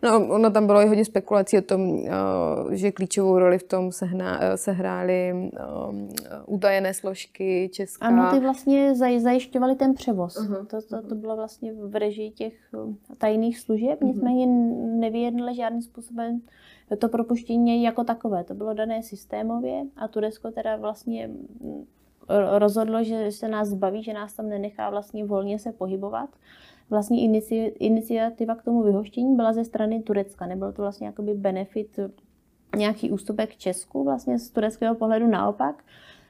No, 0.04 0.28
ono 0.28 0.52
tam 0.52 0.66
bylo 0.66 0.82
i 0.82 0.88
hodně 0.88 1.06
spekulací 1.06 1.58
o 1.58 1.62
tom, 1.62 2.00
eh, 2.06 2.76
že 2.76 2.92
klíčovou 2.92 3.40
roli 3.40 3.58
v 3.58 3.64
tom 3.64 3.90
eh, 4.02 4.58
sehrály 4.58 5.52
utajené 6.46 6.94
složky 6.94 7.70
Česká. 7.74 8.06
Ano, 8.06 8.32
ty 8.32 8.40
vlastně 8.40 8.96
zaj, 8.96 9.20
zajišťovaly 9.20 9.76
ten 9.76 9.94
převoz. 9.94 10.38
Uh-huh. 10.38 10.66
To, 10.66 10.82
to, 10.82 11.08
to 11.08 11.16
bylo 11.16 11.36
vlastně 11.36 11.74
v 11.74 11.96
režii 11.96 12.32
těch 12.32 12.54
tajných 13.18 13.60
služeb, 13.60 14.02
uh-huh. 14.02 14.08
nicméně 14.08 14.46
nevyjednali 15.00 15.56
žádným 15.56 15.82
způsobem 15.82 16.42
to 16.96 17.10
propuštění 17.10 17.84
jako 17.84 18.04
takové. 18.04 18.44
To 18.44 18.54
bylo 18.54 18.74
dané 18.74 19.04
systémově 19.04 19.84
a 19.96 20.08
Turecko 20.08 20.52
teda 20.52 20.76
vlastně 20.76 21.28
mm, 21.28 21.86
rozhodlo, 22.58 23.04
že 23.04 23.32
se 23.32 23.48
nás 23.48 23.68
zbaví, 23.68 24.04
že 24.04 24.14
nás 24.14 24.34
tam 24.34 24.50
nenechá 24.50 24.90
vlastně 24.90 25.26
volně 25.26 25.60
se 25.60 25.72
pohybovat 25.72 26.30
vlastně 26.90 27.22
iniciativa 27.80 28.56
k 28.56 28.64
tomu 28.64 28.84
vyhoštění 28.84 29.36
byla 29.36 29.54
ze 29.54 29.64
strany 29.66 30.02
Turecka. 30.02 30.46
Nebyl 30.46 30.72
to 30.72 30.82
vlastně 30.82 31.08
jakoby 31.08 31.34
benefit, 31.34 32.00
nějaký 32.76 33.12
ústupek 33.12 33.56
Česku, 33.56 34.04
vlastně 34.04 34.40
z 34.40 34.50
tureckého 34.50 34.96
pohledu 34.96 35.28
naopak. 35.28 35.84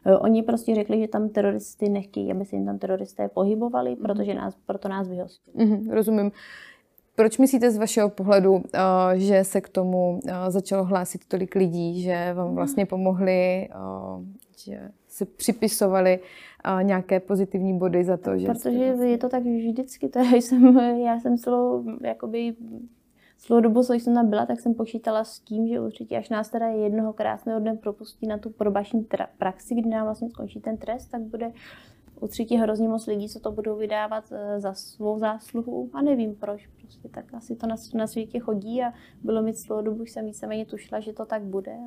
Eh, 0.05 0.17
oni 0.17 0.43
prostě 0.43 0.75
řekli, 0.75 0.99
že 0.99 1.07
tam 1.07 1.29
teroristy 1.29 1.89
nechtějí, 1.89 2.31
aby 2.31 2.45
se 2.45 2.55
jim 2.55 2.65
tam 2.65 2.79
teroristé 2.79 3.29
pohybovali, 3.29 3.89
mm. 3.89 3.95
protože 3.95 4.33
nás, 4.33 4.55
proto 4.65 4.87
nás 4.87 5.07
vyhostí. 5.07 5.51
Mm, 5.53 5.89
rozumím. 5.91 6.31
Proč 7.15 7.37
myslíte 7.37 7.71
z 7.71 7.77
vašeho 7.77 8.09
pohledu, 8.09 8.63
eh, 8.73 8.79
že 9.19 9.43
se 9.43 9.61
k 9.61 9.69
tomu 9.69 10.19
eh, 10.27 10.51
začalo 10.51 10.83
hlásit 10.83 11.25
tolik 11.27 11.55
lidí, 11.55 12.01
že 12.01 12.33
vám 12.33 12.55
vlastně 12.55 12.85
pomohli, 12.85 13.69
že 14.57 14.91
se 15.17 15.25
připisovali 15.25 16.19
nějaké 16.81 17.19
pozitivní 17.19 17.77
body 17.77 18.03
za 18.03 18.17
to, 18.17 18.37
že... 18.37 18.47
Protože 18.47 18.83
je 18.83 19.17
to 19.17 19.29
tak 19.29 19.43
vždycky, 19.43 20.09
to 20.09 20.19
jsem, 20.19 20.77
já 20.79 21.19
jsem 21.19 21.37
celou, 21.37 21.83
jakoby, 22.01 22.55
celou 23.37 23.59
dobu, 23.59 23.83
co 23.83 23.93
jsem 23.93 24.13
tam 24.15 24.29
byla, 24.29 24.45
tak 24.45 24.59
jsem 24.59 24.73
počítala 24.73 25.23
s 25.23 25.39
tím, 25.39 25.67
že 25.67 25.79
určitě 25.79 26.17
až 26.17 26.29
nás 26.29 26.49
teda 26.49 26.67
jednoho 26.67 27.13
krásného 27.13 27.59
dne 27.59 27.75
propustí 27.75 28.27
na 28.27 28.37
tu 28.37 28.49
probační 28.49 29.03
tra- 29.03 29.27
praxi, 29.37 29.75
kdy 29.75 29.89
nám 29.89 30.05
vlastně 30.05 30.29
skončí 30.29 30.59
ten 30.59 30.77
trest, 30.77 31.07
tak 31.07 31.21
bude 31.21 31.51
určitě 32.19 32.57
hrozně 32.57 32.87
moc 32.87 33.07
lidí, 33.07 33.29
co 33.29 33.39
to 33.39 33.51
budou 33.51 33.75
vydávat 33.75 34.23
e, 34.31 34.59
za 34.59 34.73
svou 34.73 35.19
zásluhu 35.19 35.89
a 35.93 36.01
nevím 36.01 36.35
proč. 36.35 36.67
Prostě 36.81 37.09
tak 37.09 37.33
asi 37.33 37.55
to 37.55 37.67
na, 37.67 37.75
na 37.93 38.07
světě 38.07 38.39
chodí 38.39 38.83
a 38.83 38.93
bylo 39.23 39.41
mi 39.41 39.53
celou 39.53 39.81
dobu, 39.81 40.03
už 40.03 40.11
jsem 40.11 40.25
víceméně 40.25 40.65
tušila, 40.65 40.99
že 40.99 41.13
to 41.13 41.25
tak 41.25 41.41
bude. 41.41 41.77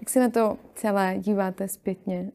Jak 0.00 0.10
se 0.10 0.20
na 0.20 0.28
to 0.28 0.56
celé 0.74 1.18
díváte 1.18 1.68
zpětně? 1.68 2.30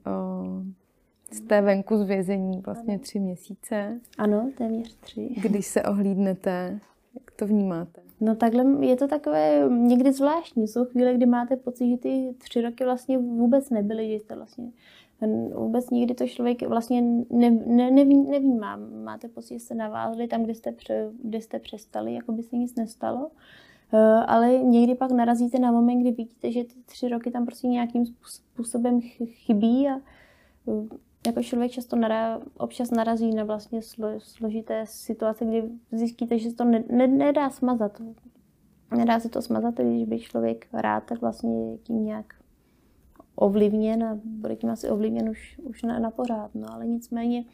Jste 1.31 1.61
venku 1.61 1.97
z 1.97 2.07
vězení 2.07 2.61
vlastně 2.65 2.99
tři 2.99 3.19
měsíce. 3.19 3.99
Ano, 4.17 4.51
téměř 4.57 4.95
tři. 4.95 5.29
Když 5.41 5.65
se 5.65 5.83
ohlídnete, 5.83 6.79
jak 7.13 7.31
to 7.31 7.47
vnímáte? 7.47 8.01
No 8.21 8.35
takhle 8.35 8.85
je 8.85 8.95
to 8.95 9.07
takové 9.07 9.69
někdy 9.69 10.13
zvláštní. 10.13 10.67
Jsou 10.67 10.85
chvíle, 10.85 11.13
kdy 11.13 11.25
máte 11.25 11.55
pocit, 11.55 11.89
že 11.89 11.97
ty 11.97 12.35
tři 12.37 12.61
roky 12.61 12.83
vlastně 12.83 13.17
vůbec 13.17 13.69
nebyly, 13.69 14.09
že 14.09 14.19
jste 14.19 14.35
vlastně 14.35 14.71
vůbec 15.55 15.89
nikdy 15.89 16.13
to 16.13 16.27
člověk 16.27 16.61
vlastně 16.61 17.01
ne, 17.29 17.51
ne, 17.51 17.91
neví, 17.91 18.15
nevnímá. 18.15 18.75
Máte 19.03 19.27
pocit, 19.27 19.53
že 19.53 19.59
jste 19.59 19.75
navázli 19.75 20.27
tam, 20.27 20.43
kde 20.43 20.55
jste, 20.55 20.71
pře, 20.71 21.09
kde 21.23 21.41
jste 21.41 21.59
přestali, 21.59 22.13
jako 22.13 22.31
by 22.31 22.43
se 22.43 22.55
nic 22.55 22.75
nestalo. 22.75 23.31
Eh, 23.93 24.25
ale 24.27 24.57
někdy 24.57 24.95
pak 24.95 25.11
narazíte 25.11 25.59
na 25.59 25.71
moment, 25.71 26.01
kdy 26.01 26.11
vidíte, 26.11 26.51
že 26.51 26.63
ty 26.63 26.73
tři 26.85 27.09
roky 27.09 27.31
tam 27.31 27.45
prostě 27.45 27.67
nějakým 27.67 28.05
způsobem 28.05 29.01
chybí 29.25 29.89
a 29.89 29.95
eh, 30.67 30.97
jako 31.27 31.43
člověk 31.43 31.71
často 31.71 31.95
nara, 31.95 32.41
občas 32.57 32.91
narazí 32.91 33.35
na 33.35 33.43
vlastně 33.43 33.81
slo, 33.81 34.07
složité 34.17 34.85
situace, 34.85 35.45
kdy 35.45 35.63
zjistíte, 35.91 36.39
že 36.39 36.49
se 36.49 36.55
to 36.55 36.63
ne, 36.63 36.83
ne, 36.89 37.07
nedá 37.07 37.49
smazat. 37.49 38.01
Nedá 38.97 39.19
se 39.19 39.29
to 39.29 39.41
smazat, 39.41 39.75
když 39.75 40.05
by 40.05 40.19
člověk 40.19 40.67
rád, 40.73 41.03
tak 41.03 41.21
vlastně 41.21 41.77
tím 41.83 42.05
nějak 42.05 42.33
ovlivněn 43.35 44.03
a 44.03 44.19
bude 44.23 44.55
tím 44.55 44.69
asi 44.69 44.89
ovlivněn 44.89 45.29
už, 45.29 45.59
už 45.63 45.83
na, 45.83 45.99
na 45.99 46.11
pořád. 46.11 46.55
No, 46.55 46.67
ale 46.71 46.87
nicméně 46.87 47.45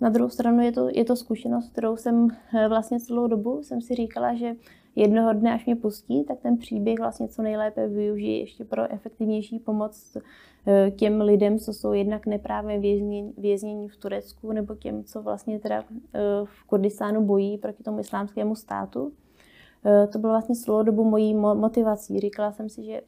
Na 0.00 0.08
druhou 0.08 0.30
stranu 0.30 0.62
je 0.62 0.72
to, 0.72 0.88
je 0.92 1.04
to 1.04 1.16
zkušenost, 1.16 1.72
kterou 1.72 1.96
jsem 1.96 2.28
eh, 2.54 2.68
vlastně 2.68 3.00
celou 3.00 3.26
dobu 3.26 3.62
jsem 3.62 3.80
si 3.80 3.94
říkala, 3.94 4.34
že 4.34 4.56
jednoho 4.96 5.32
dne, 5.32 5.54
až 5.54 5.66
mě 5.66 5.76
pustí, 5.76 6.24
tak 6.24 6.40
ten 6.40 6.56
příběh 6.56 6.98
vlastně 6.98 7.28
co 7.28 7.42
nejlépe 7.42 7.88
využiji 7.88 8.38
ještě 8.40 8.64
pro 8.64 8.92
efektivnější 8.92 9.58
pomoc 9.58 10.16
eh, 10.66 10.90
těm 10.90 11.20
lidem, 11.20 11.58
co 11.58 11.72
jsou 11.72 11.92
jednak 11.92 12.26
neprávě 12.26 12.80
věznění, 13.38 13.88
v 13.88 13.96
Turecku, 13.96 14.52
nebo 14.52 14.74
těm, 14.74 15.04
co 15.04 15.22
vlastně 15.22 15.58
teda 15.58 15.84
eh, 16.14 16.20
v 16.44 16.64
Kurdistánu 16.64 17.24
bojí 17.24 17.58
proti 17.58 17.82
tomu 17.82 18.00
islámskému 18.00 18.54
státu. 18.54 19.12
To 20.12 20.18
bylo 20.18 20.32
vlastně 20.32 20.54
celou 20.54 20.82
dobu 20.82 21.04
mojí 21.04 21.34
motivací. 21.34 22.20
Říkala 22.20 22.52
jsem 22.52 22.68
si, 22.68 22.84
že 22.84 23.00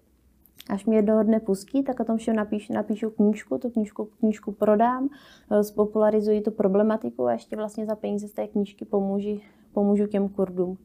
Až 0.68 0.84
mě 0.84 0.96
jednoho 0.96 1.22
dne 1.22 1.40
pustí, 1.40 1.82
tak 1.82 2.00
o 2.00 2.04
tom 2.04 2.16
všem 2.16 2.36
napíšu, 2.36 2.72
napíšu 2.72 3.10
knížku, 3.10 3.58
tu 3.58 3.70
knížku, 3.70 4.04
knížku 4.04 4.52
prodám, 4.52 5.08
eh, 5.50 5.64
spopularizuji 5.64 6.40
tu 6.40 6.50
problematiku 6.50 7.26
a 7.26 7.32
ještě 7.32 7.56
vlastně 7.56 7.86
za 7.86 7.96
peníze 7.96 8.28
z 8.28 8.32
té 8.32 8.46
knížky 8.46 8.84
pomůžu, 8.84 9.40
pomůžu 9.72 10.06
těm 10.06 10.28
Kurdům. 10.28 10.78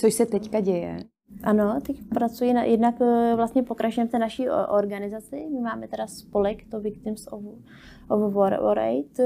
Což 0.00 0.14
se 0.14 0.26
teďka 0.26 0.60
děje? 0.60 0.96
Ano, 1.42 1.80
teď 1.86 1.96
pracuji 2.14 2.52
na, 2.52 2.62
jednak 2.62 2.94
eh, 3.00 3.32
vlastně 3.36 3.62
pokračujeme 3.62 4.08
v 4.08 4.10
té 4.10 4.18
naší 4.18 4.48
organizaci. 4.50 5.46
My 5.52 5.60
máme 5.60 5.88
teda 5.88 6.06
spolek, 6.06 6.70
to 6.70 6.80
Victims 6.80 7.26
of, 7.26 7.42
of 8.08 8.34
War, 8.34 8.62
War 8.62 8.78
Aid. 8.78 9.20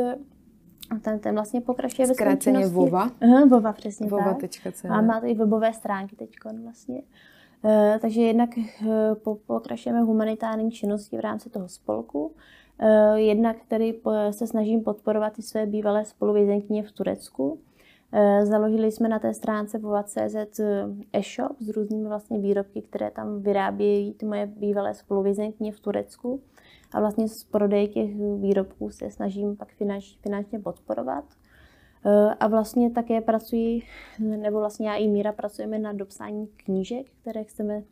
Ten, 1.03 1.19
ten 1.19 1.35
vlastně 1.35 1.61
pokračuje 1.61 2.09
ve 2.09 2.15
Zkráceně 2.15 2.67
VOVA? 2.67 3.11
Aha, 3.21 3.45
VOVA, 3.45 3.73
přesně 3.73 4.07
VOVA. 4.07 4.37
tak. 4.63 4.91
A 4.91 5.01
má 5.01 5.21
to 5.21 5.27
i 5.27 5.35
webové 5.35 5.73
stránky 5.73 6.17
teď 6.17 6.31
vlastně. 6.63 7.03
Eh, 7.65 7.99
takže 8.03 8.23
jednak 8.23 8.51
eh, 8.59 9.15
pokračujeme 9.47 10.01
humanitární 10.01 10.71
činnosti 10.71 11.17
v 11.17 11.21
rámci 11.21 11.51
toho 11.51 11.69
spolku. 11.69 12.35
Eh, 12.79 13.21
jednak 13.21 13.57
tedy 13.69 14.01
se 14.31 14.47
snažím 14.47 14.85
podporovat 14.85 15.39
i 15.39 15.43
své 15.43 15.67
bývalé 15.67 16.05
spoluvězenkyně 16.05 16.83
v 16.83 16.93
Turecku. 16.93 17.59
Založili 18.43 18.93
jsme 18.93 19.09
na 19.09 19.19
té 19.19 19.35
stránce 19.35 19.79
vova.cz 19.79 20.61
e-shop 21.13 21.57
s 21.61 21.69
různými 21.69 22.09
vlastně 22.09 22.39
výrobky, 22.39 22.83
které 22.83 23.11
tam 23.11 23.43
vyrábějí 23.43 24.15
ty 24.15 24.27
moje 24.27 24.47
bývalé 24.47 24.95
spoluvězenkyně 24.95 25.73
v 25.73 25.81
Turecku. 25.81 26.41
A 26.93 27.01
vlastně 27.01 27.29
z 27.29 27.45
prodeje 27.45 27.89
těch 27.89 28.11
výrobků 28.41 28.91
se 28.91 29.11
snažím 29.11 29.57
pak 29.57 29.69
finanč, 29.73 30.17
finančně 30.23 30.59
podporovat. 30.59 31.25
Eh, 32.07 32.35
a 32.41 32.47
vlastně 32.47 32.91
také 32.91 33.21
pracuji, 33.21 33.83
nebo 34.19 34.59
vlastně 34.59 34.89
já 34.89 34.95
i 34.95 35.09
Míra 35.09 35.33
pracujeme 35.33 35.79
na 35.79 35.93
dopsání 35.93 36.47
knížek, 36.47 37.07
které 37.21 37.45
chceme 37.45 37.83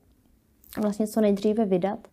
vlastně 0.82 1.06
co 1.06 1.20
nejdříve 1.20 1.64
vydat. 1.64 2.08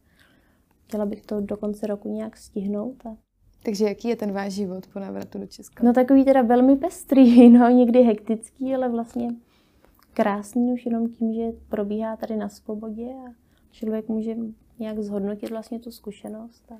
Chtěla 0.87 1.05
bych 1.05 1.21
to 1.21 1.41
do 1.41 1.57
konce 1.57 1.87
roku 1.87 2.09
nějak 2.09 2.37
stihnout. 2.37 3.05
A... 3.05 3.28
Takže 3.63 3.85
jaký 3.85 4.07
je 4.07 4.15
ten 4.15 4.31
váš 4.31 4.53
život 4.53 4.87
po 4.93 4.99
návratu 4.99 5.39
do 5.39 5.47
Česka? 5.47 5.83
No 5.83 5.93
takový 5.93 6.25
teda 6.25 6.41
velmi 6.41 6.75
pestrý, 6.75 7.49
no 7.59 7.69
někdy 7.69 8.01
hektický, 8.01 8.75
ale 8.75 8.89
vlastně 8.89 9.29
krásný 10.13 10.73
už 10.73 10.85
jenom 10.85 11.09
tím, 11.09 11.33
že 11.33 11.51
probíhá 11.69 12.15
tady 12.17 12.37
na 12.37 12.49
svobodě 12.49 13.05
a 13.05 13.33
člověk 13.71 14.07
může 14.07 14.35
nějak 14.79 14.99
zhodnotit 14.99 15.49
vlastně 15.49 15.79
tu 15.79 15.91
zkušenost. 15.91 16.71
A 16.71 16.75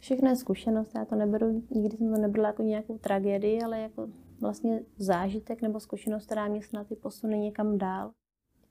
Všechno 0.00 0.28
je 0.28 0.36
zkušenost, 0.36 0.94
já 0.94 1.04
to 1.04 1.16
neberu, 1.16 1.62
nikdy 1.70 1.96
jsem 1.96 2.14
to 2.14 2.20
nebrala 2.20 2.48
jako 2.48 2.62
nějakou 2.62 2.98
tragédii, 2.98 3.62
ale 3.62 3.80
jako 3.80 4.08
vlastně 4.40 4.80
zážitek 4.98 5.62
nebo 5.62 5.80
zkušenost, 5.80 6.26
která 6.26 6.48
mě 6.48 6.62
snad 6.62 6.92
i 6.92 6.96
posune 6.96 7.38
někam 7.38 7.78
dál. 7.78 8.10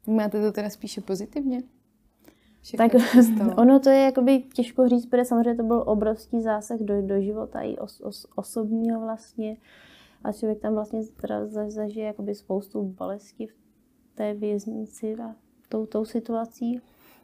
Máte 0.07 0.41
to 0.41 0.51
teda 0.51 0.69
spíše 0.69 1.01
pozitivně? 1.01 1.63
Všechno, 2.61 2.87
tak 2.89 3.57
ono 3.57 3.79
to 3.79 3.89
je 3.89 3.99
jakoby 3.99 4.43
těžko 4.53 4.87
říct, 4.87 5.05
protože 5.05 5.25
samozřejmě 5.25 5.55
to 5.55 5.63
byl 5.63 5.83
obrovský 5.85 6.41
zásah 6.41 6.79
do, 6.79 7.01
do 7.01 7.21
života 7.21 7.61
i 7.61 7.77
os, 7.77 8.01
os, 8.01 8.27
osobního 8.35 8.99
vlastně. 8.99 9.57
A 10.23 10.31
člověk 10.31 10.59
tam 10.59 10.73
vlastně 10.73 11.01
teda 11.21 11.47
zažije 11.69 12.05
jakoby 12.05 12.35
spoustu 12.35 12.83
bolesti 12.83 13.47
v 13.47 13.55
té 14.15 14.33
věznici 14.33 15.15
a 15.15 15.35
tou, 15.69 15.85
tou 15.85 16.05
situací 16.05 16.81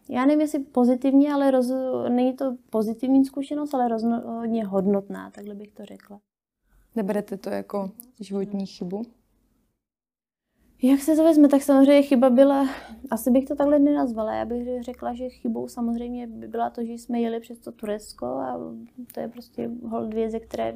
já 0.10 0.26
nevím, 0.26 0.42
jestli 0.42 0.60
pozitivně, 0.60 1.34
ale 1.34 1.52
roz, 1.52 1.72
není 2.10 2.34
to 2.34 2.58
pozitivní 2.70 3.26
zkušenost, 3.26 3.74
ale 3.74 3.88
rozhodně 3.88 4.66
hodnotná, 4.66 5.32
takhle 5.32 5.56
bych 5.56 5.72
to 5.72 5.86
řekla. 5.86 6.20
Neberete 6.96 7.38
to 7.38 7.50
jako 7.50 7.92
životní 8.20 8.66
chybu? 8.66 9.02
Jak 10.86 11.00
se 11.00 11.16
to 11.16 11.24
vezme, 11.24 11.48
tak 11.48 11.62
samozřejmě 11.62 12.02
chyba 12.02 12.30
byla, 12.30 12.70
asi 13.12 13.32
bych 13.32 13.46
to 13.46 13.56
takhle 13.56 13.80
nenazvala, 13.80 14.34
já 14.34 14.46
bych 14.46 14.84
řekla, 14.84 15.14
že 15.14 15.30
chybou 15.30 15.68
samozřejmě 15.68 16.28
by 16.28 16.48
byla 16.48 16.70
to, 16.70 16.86
že 16.86 16.94
jsme 16.94 17.22
jeli 17.22 17.40
přes 17.40 17.60
to 17.60 17.72
Turecko 17.72 18.26
a 18.26 18.60
to 19.14 19.20
je 19.20 19.28
prostě 19.28 19.70
hold 19.90 20.14
věc, 20.14 20.32
ze 20.32 20.40
které, 20.40 20.74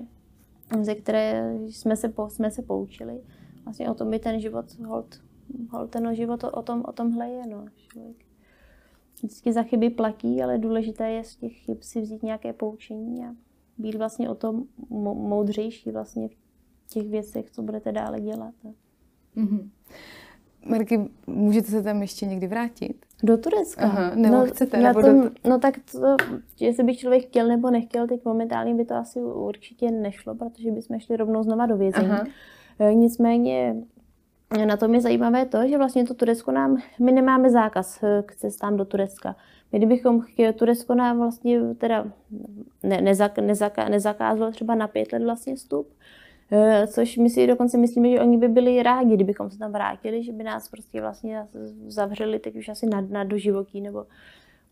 ze 0.82 0.96
které 0.96 1.54
jsme, 1.66 1.96
se, 1.96 2.14
jsme 2.28 2.52
se 2.52 2.62
poučili. 2.62 3.22
Vlastně 3.64 3.90
o 3.90 3.94
tom 3.94 4.12
by 4.12 4.20
ten 4.20 4.40
život, 4.40 4.66
hold, 4.80 5.22
hold 5.70 5.90
ten 5.90 6.16
život 6.16 6.44
o, 6.44 6.62
tom, 6.62 6.84
o 6.88 6.92
tomhle 6.92 7.30
je, 7.30 7.48
no, 7.48 7.66
člověk 7.76 8.16
vždycky 9.16 9.54
za 9.54 9.64
chyby 9.64 9.90
platí, 9.90 10.44
ale 10.44 10.58
důležité 10.58 11.10
je 11.10 11.24
z 11.24 11.36
těch 11.36 11.54
chyb 11.54 11.78
si 11.82 12.02
vzít 12.02 12.24
nějaké 12.24 12.54
poučení 12.54 13.26
a 13.26 13.36
být 13.78 13.96
vlastně 13.96 14.30
o 14.30 14.36
tom 14.36 14.64
moudřejší 14.90 15.92
vlastně 15.92 16.28
v 16.28 16.36
těch 16.90 17.10
věcech, 17.10 17.52
co 17.52 17.62
budete 17.62 17.92
dále 17.92 18.22
dělat. 18.22 18.54
Mm-hmm. 19.38 19.70
Marky, 20.66 21.10
můžete 21.28 21.68
se 21.68 21.84
tam 21.84 22.02
ještě 22.02 22.26
někdy 22.26 22.48
vrátit? 22.48 23.06
Do 23.24 23.38
Turecka? 23.38 23.82
Aha, 23.82 24.12
nebo 24.16 24.36
no, 24.36 24.46
chcete? 24.46 24.78
Nebo 24.78 25.02
tom, 25.02 25.22
do... 25.22 25.30
No 25.50 25.60
tak 25.60 25.76
to, 25.92 26.16
jestli 26.60 26.84
by 26.84 26.96
člověk 26.96 27.24
chtěl 27.24 27.48
nebo 27.48 27.72
nechtěl, 27.72 28.08
teď 28.08 28.26
momentálně 28.26 28.76
by 28.76 28.86
to 28.86 28.96
asi 28.96 29.20
určitě 29.22 29.92
nešlo, 29.92 30.36
protože 30.36 30.72
bychom 30.72 31.00
šli 31.00 31.18
rovnou 31.18 31.44
znova 31.44 31.66
do 31.66 31.78
vězení. 31.78 32.10
Aha. 32.10 32.26
E, 32.80 32.94
nicméně 32.94 33.76
na 34.66 34.78
tom 34.78 34.94
je 34.94 35.02
zajímavé 35.02 35.46
to, 35.46 35.68
že 35.68 35.78
vlastně 35.78 36.06
to 36.06 36.14
Turecko 36.14 36.52
nám, 36.52 36.78
my 37.00 37.12
nemáme 37.12 37.50
zákaz 37.50 38.04
eh, 38.04 38.24
k 38.26 38.36
cestám 38.36 38.78
do 38.78 38.86
Turecka. 38.86 39.36
My 39.72 39.78
kdybychom 39.78 40.22
chtěli, 40.22 40.54
Turecko 40.54 40.96
nám 40.96 41.18
vlastně 41.18 41.60
teda 41.76 42.06
ne, 42.84 43.02
nezak, 43.02 43.38
nezak, 43.38 43.90
nezakázalo 43.90 44.52
třeba 44.52 44.76
na 44.76 44.88
pět 44.88 45.14
let 45.14 45.24
vlastně 45.24 45.56
vstup, 45.56 45.88
což 46.88 47.18
my 47.18 47.30
si 47.30 47.48
dokonce 47.48 47.78
myslíme, 47.78 48.10
že 48.10 48.22
oni 48.22 48.38
by 48.38 48.48
byli 48.48 48.84
rádi, 48.84 49.16
kdybychom 49.16 49.50
se 49.50 49.58
tam 49.58 49.72
vrátili, 49.72 50.24
že 50.24 50.32
by 50.32 50.44
nás 50.44 50.70
prostě 50.70 51.02
vlastně 51.02 51.48
zavřeli 51.88 52.40
teď 52.40 52.56
už 52.56 52.70
asi 52.70 52.86
na, 52.86 53.02
na 53.02 53.24
doživotí, 53.24 53.82
nebo 53.82 54.06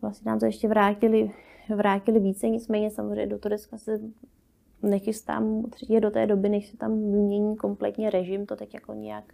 vlastně 0.02 0.30
nám 0.30 0.40
to 0.40 0.46
ještě 0.46 0.68
vrátili, 0.68 1.32
vrátili 1.76 2.20
více, 2.20 2.50
nicméně 2.50 2.92
samozřejmě 2.92 3.28
do 3.28 3.38
Turecka 3.38 3.78
se 3.78 4.00
nechystám 4.84 5.44
určitě 5.44 6.00
do 6.00 6.12
té 6.12 6.28
doby, 6.28 6.50
než 6.50 6.68
se 6.68 6.78
tam 6.78 7.12
vymění 7.12 7.56
kompletně 7.56 8.10
režim, 8.10 8.46
to 8.46 8.56
teď 8.56 8.74
jako 8.74 8.94
nějak 8.94 9.34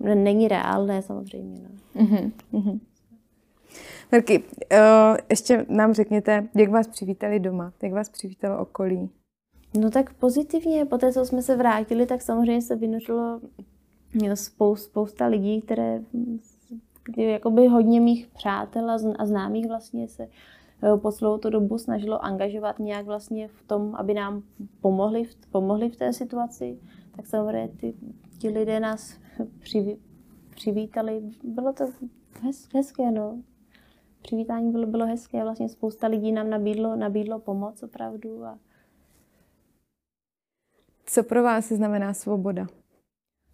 není 0.00 0.48
reálné 0.48 1.02
samozřejmě. 1.02 1.60
No. 1.62 2.02
Mm-hmm. 2.02 2.32
mm 2.52 2.80
Verky, 4.12 4.38
uh, 4.38 5.16
ještě 5.30 5.66
nám 5.68 5.94
řekněte, 5.94 6.48
jak 6.54 6.70
vás 6.70 6.88
přivítali 6.88 7.40
doma, 7.40 7.72
jak 7.82 7.92
vás 7.92 8.08
přivítalo 8.08 8.58
okolí? 8.58 9.10
No 9.78 9.90
tak 9.90 10.14
pozitivně, 10.14 10.84
po 10.84 10.98
té, 10.98 11.12
co 11.12 11.26
jsme 11.26 11.42
se 11.42 11.56
vrátili, 11.56 12.06
tak 12.06 12.22
samozřejmě 12.22 12.62
se 12.62 12.76
vynořilo 12.76 13.40
spousta, 14.34 14.84
spousta 14.84 15.26
lidí, 15.26 15.60
které 15.60 16.02
jakoby 17.16 17.68
hodně 17.68 18.00
mých 18.00 18.26
přátel 18.26 18.90
a 19.18 19.26
známých 19.26 19.68
vlastně 19.68 20.08
se 20.08 20.28
eh, 20.82 20.96
po 20.96 21.12
celou 21.12 21.38
tu 21.38 21.50
dobu 21.50 21.78
snažilo 21.78 22.24
angažovat 22.24 22.78
nějak 22.78 23.06
vlastně 23.06 23.48
v 23.48 23.62
tom, 23.66 23.94
aby 23.94 24.14
nám 24.14 24.42
pomohli, 24.80 25.22
pomohli 25.50 25.90
v 25.90 25.96
té 25.96 26.12
situaci. 26.12 26.78
Tak 27.16 27.26
samozřejmě 27.26 27.68
ty, 27.68 27.94
ti 28.38 28.48
lidé 28.48 28.80
nás 28.80 29.18
přiví, 29.60 29.98
přivítali. 30.54 31.22
Bylo 31.44 31.72
to 31.72 31.84
hez, 32.42 32.68
hezké, 32.74 33.10
no. 33.10 33.38
Přivítání 34.22 34.72
bylo, 34.72 34.86
bylo 34.86 35.06
hezké, 35.06 35.42
vlastně 35.42 35.68
spousta 35.68 36.06
lidí 36.06 36.32
nám 36.32 36.50
nabídlo, 36.50 36.96
nabídlo 36.96 37.38
pomoc 37.38 37.82
opravdu. 37.82 38.44
A... 38.44 38.58
Co 41.06 41.22
pro 41.22 41.42
vás 41.42 41.68
znamená 41.68 42.14
svoboda? 42.14 42.66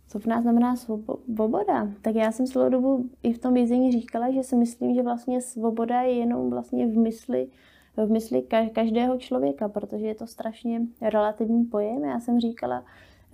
Co 0.08 0.18
pro 0.18 0.30
nás 0.30 0.42
znamená 0.42 0.76
svoboda? 0.76 1.88
Tak 2.02 2.14
já 2.14 2.32
jsem 2.32 2.46
celou 2.46 2.68
dobu 2.68 3.10
i 3.22 3.32
v 3.32 3.38
tom 3.38 3.54
vězení 3.54 3.92
říkala, 3.92 4.30
že 4.30 4.42
si 4.42 4.56
myslím, 4.56 4.94
že 4.94 5.02
vlastně 5.02 5.40
svoboda 5.40 6.00
je 6.00 6.12
jenom 6.12 6.50
vlastně 6.50 6.86
v 6.86 6.96
mysli, 6.96 7.48
v 7.96 8.10
mysli 8.10 8.42
každého 8.72 9.18
člověka, 9.18 9.68
protože 9.68 10.06
je 10.06 10.14
to 10.14 10.26
strašně 10.26 10.80
relativní 11.00 11.64
pojem. 11.64 12.04
Já 12.04 12.20
jsem 12.20 12.40
říkala, 12.40 12.84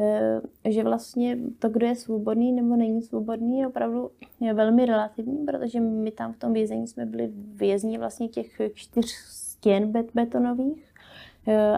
Eh, 0.00 0.40
že 0.70 0.82
vlastně 0.82 1.38
to, 1.58 1.68
kdo 1.68 1.86
je 1.86 1.94
svobodný 1.94 2.52
nebo 2.52 2.76
není 2.76 3.02
svobodný, 3.02 3.58
je 3.58 3.66
opravdu 3.66 4.10
je 4.40 4.54
velmi 4.54 4.86
relativní, 4.86 5.46
protože 5.46 5.80
my 5.80 6.10
tam 6.10 6.32
v 6.32 6.36
tom 6.36 6.52
vězení 6.52 6.86
jsme 6.86 7.06
byli 7.06 7.30
vězni 7.34 7.98
vlastně 7.98 8.28
těch 8.28 8.60
čtyř 8.74 9.06
stěn 9.28 9.92
bet- 9.92 10.10
betonových, 10.14 10.94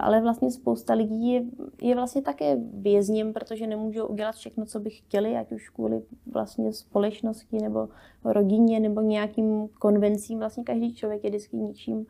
ale 0.00 0.20
vlastně 0.20 0.50
spousta 0.50 0.94
lidí 0.94 1.32
je, 1.32 1.42
je 1.82 1.94
vlastně 1.94 2.22
také 2.22 2.56
vězněm, 2.72 3.32
protože 3.32 3.66
nemůžou 3.66 4.06
udělat 4.06 4.34
všechno, 4.34 4.66
co 4.66 4.80
by 4.80 4.90
chtěli, 4.90 5.36
ať 5.36 5.52
už 5.52 5.68
kvůli 5.68 6.02
vlastně 6.32 6.72
společnosti 6.72 7.58
nebo 7.62 7.88
rodině 8.24 8.80
nebo 8.80 9.00
nějakým 9.00 9.68
konvencím. 9.68 10.38
Vlastně 10.38 10.64
každý 10.64 10.94
člověk 10.94 11.24
je 11.24 11.30
vždycky 11.30 11.56
ničím 11.56 12.06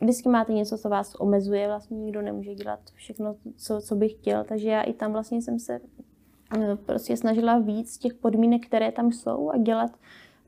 vždycky 0.00 0.28
máte 0.28 0.52
něco, 0.52 0.78
co 0.78 0.88
vás 0.88 1.14
omezuje, 1.14 1.66
vlastně 1.66 1.96
nikdo 1.96 2.22
nemůže 2.22 2.54
dělat 2.54 2.80
všechno, 2.94 3.36
co, 3.56 3.80
co 3.80 3.94
by 3.94 4.08
chtěl, 4.08 4.44
takže 4.44 4.68
já 4.68 4.82
i 4.82 4.92
tam 4.92 5.12
vlastně 5.12 5.42
jsem 5.42 5.58
se 5.58 5.80
prostě 6.86 7.16
snažila 7.16 7.58
víc 7.58 7.98
těch 7.98 8.14
podmínek, 8.14 8.66
které 8.66 8.92
tam 8.92 9.12
jsou 9.12 9.50
a 9.50 9.58
dělat 9.58 9.90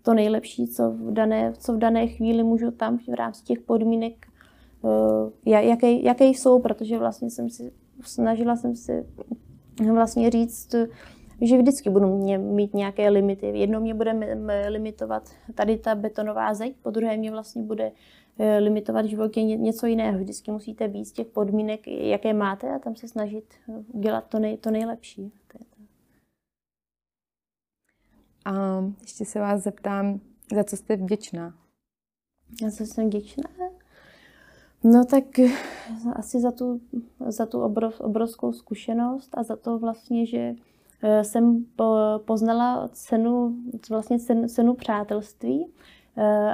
to 0.02 0.14
nejlepší, 0.14 0.66
co 0.66 0.90
v 0.90 1.12
dané, 1.12 1.52
co 1.58 1.72
v 1.72 1.78
dané 1.78 2.06
chvíli 2.06 2.42
můžu 2.42 2.70
tam 2.70 2.98
v 2.98 3.14
rámci 3.14 3.44
těch 3.44 3.60
podmínek, 3.60 4.26
jaké, 5.46 5.92
jaké 5.92 6.24
jsou, 6.24 6.58
protože 6.58 6.98
vlastně 6.98 7.30
jsem 7.30 7.50
si 7.50 7.72
snažila 8.02 8.56
jsem 8.56 8.76
si 8.76 9.06
vlastně 9.92 10.30
říct, 10.30 10.74
že 11.40 11.58
vždycky 11.58 11.90
budu 11.90 12.18
mě, 12.18 12.38
mít 12.38 12.74
nějaké 12.74 13.08
limity. 13.08 13.46
Jednou 13.46 13.80
mě 13.80 13.94
bude 13.94 14.38
limitovat 14.68 15.30
tady 15.54 15.78
ta 15.78 15.94
betonová 15.94 16.54
zeď, 16.54 16.76
po 16.82 16.90
druhé 16.90 17.16
mě 17.16 17.30
vlastně 17.30 17.62
bude 17.62 17.92
eh, 18.38 18.58
limitovat 18.58 19.04
v 19.04 19.08
životě 19.08 19.42
něco 19.42 19.86
jiného. 19.86 20.18
Vždycky 20.18 20.50
musíte 20.50 20.88
být 20.88 21.04
z 21.04 21.12
těch 21.12 21.26
podmínek, 21.26 21.86
jaké 21.86 22.34
máte 22.34 22.74
a 22.74 22.78
tam 22.78 22.96
se 22.96 23.08
snažit 23.08 23.54
dělat 23.94 24.28
to, 24.28 24.38
nej, 24.38 24.56
to 24.56 24.70
nejlepší. 24.70 25.32
A 28.44 28.84
ještě 29.00 29.24
se 29.24 29.40
vás 29.40 29.62
zeptám, 29.62 30.20
za 30.54 30.64
co 30.64 30.76
jste 30.76 30.96
vděčná? 30.96 31.54
Za 32.62 32.70
co 32.70 32.86
jsem 32.86 33.06
vděčná? 33.06 33.50
No 34.92 35.04
tak 35.04 35.24
asi 36.16 36.40
za 36.40 36.50
tu, 36.50 36.80
za 37.26 37.46
tu 37.46 37.60
obrov, 37.60 38.00
obrovskou 38.00 38.52
zkušenost 38.52 39.30
a 39.38 39.42
za 39.42 39.56
to 39.56 39.78
vlastně, 39.78 40.26
že 40.26 40.54
eh, 41.02 41.24
jsem 41.24 41.64
poznala 42.24 42.88
cenu, 42.92 43.56
vlastně 43.90 44.18
cenu, 44.18 44.48
cenu 44.48 44.74
přátelství. 44.74 45.66
eh, 45.66 45.72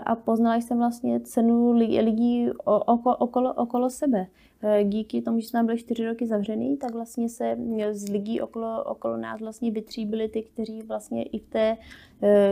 a 0.07 0.15
poznala 0.15 0.57
jsem 0.57 0.79
vlastně 0.79 1.21
cenu 1.21 1.73
lidí 1.73 2.51
okolo, 2.65 3.17
okolo, 3.17 3.55
okolo 3.55 3.91
sebe. 3.91 4.27
Eh, 4.63 4.85
díky 4.85 5.23
tomu, 5.23 5.41
že 5.41 5.49
jsme 5.49 5.63
byli 5.63 5.79
čtyři 5.79 6.07
roky 6.07 6.27
zavřený, 6.27 6.77
tak 6.77 6.93
vlastně 6.93 7.29
se 7.29 7.57
z 7.91 8.09
lidí 8.09 8.41
okolo, 8.41 8.85
okolo 8.85 9.17
nás 9.17 9.41
vlastně 9.41 9.71
vytříbili 9.71 10.29
ty, 10.29 10.43
kteří 10.43 10.83
vlastně 10.83 11.23
i 11.23 11.39
v 11.39 11.47
té 11.47 11.77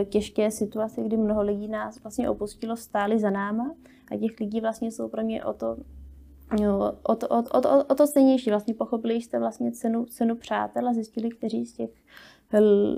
těžké 0.09 0.51
situaci, 0.51 1.03
kdy 1.03 1.17
mnoho 1.17 1.41
lidí 1.41 1.67
nás 1.67 2.03
vlastně 2.03 2.29
opustilo, 2.29 2.75
stáli 2.77 3.19
za 3.19 3.29
náma 3.29 3.75
a 4.11 4.17
těch 4.17 4.39
lidí 4.39 4.61
vlastně 4.61 4.91
jsou 4.91 5.07
pro 5.07 5.23
mě 5.23 5.43
o 5.43 5.53
to, 5.53 5.77
jo, 6.59 6.93
o 7.03 7.15
to, 7.15 7.27
o, 7.27 7.37
o, 7.39 7.83
o 7.83 7.95
to 7.95 8.07
stejnější. 8.07 8.49
Vlastně 8.49 8.73
pochopili 8.73 9.13
jste 9.13 9.39
vlastně 9.39 9.71
cenu, 9.71 10.05
cenu 10.05 10.35
přátel 10.35 10.87
a 10.87 10.93
zjistili, 10.93 11.29
kteří 11.29 11.65
z 11.65 11.73
těch 11.73 11.89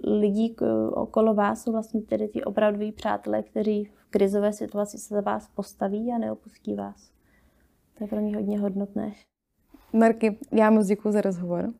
lidí 0.03 0.55
okolo 0.91 1.33
vás 1.33 1.63
jsou 1.63 1.71
vlastně 1.71 2.01
tedy 2.01 2.27
ti 2.27 2.43
opravdoví 2.43 2.91
přátelé, 2.91 3.43
kteří 3.43 3.85
v 3.85 4.05
krizové 4.09 4.53
situaci 4.53 4.97
se 4.97 5.15
za 5.15 5.21
vás 5.21 5.47
postaví 5.47 6.11
a 6.15 6.17
neopustí 6.17 6.75
vás. 6.75 7.11
To 7.97 8.03
je 8.03 8.07
pro 8.07 8.21
mě 8.21 8.35
hodně 8.35 8.59
hodnotné. 8.59 9.11
Marky, 9.93 10.37
já 10.51 10.69
moc 10.69 10.87
děkuji 10.87 11.11
za 11.11 11.21
rozhovor. 11.21 11.73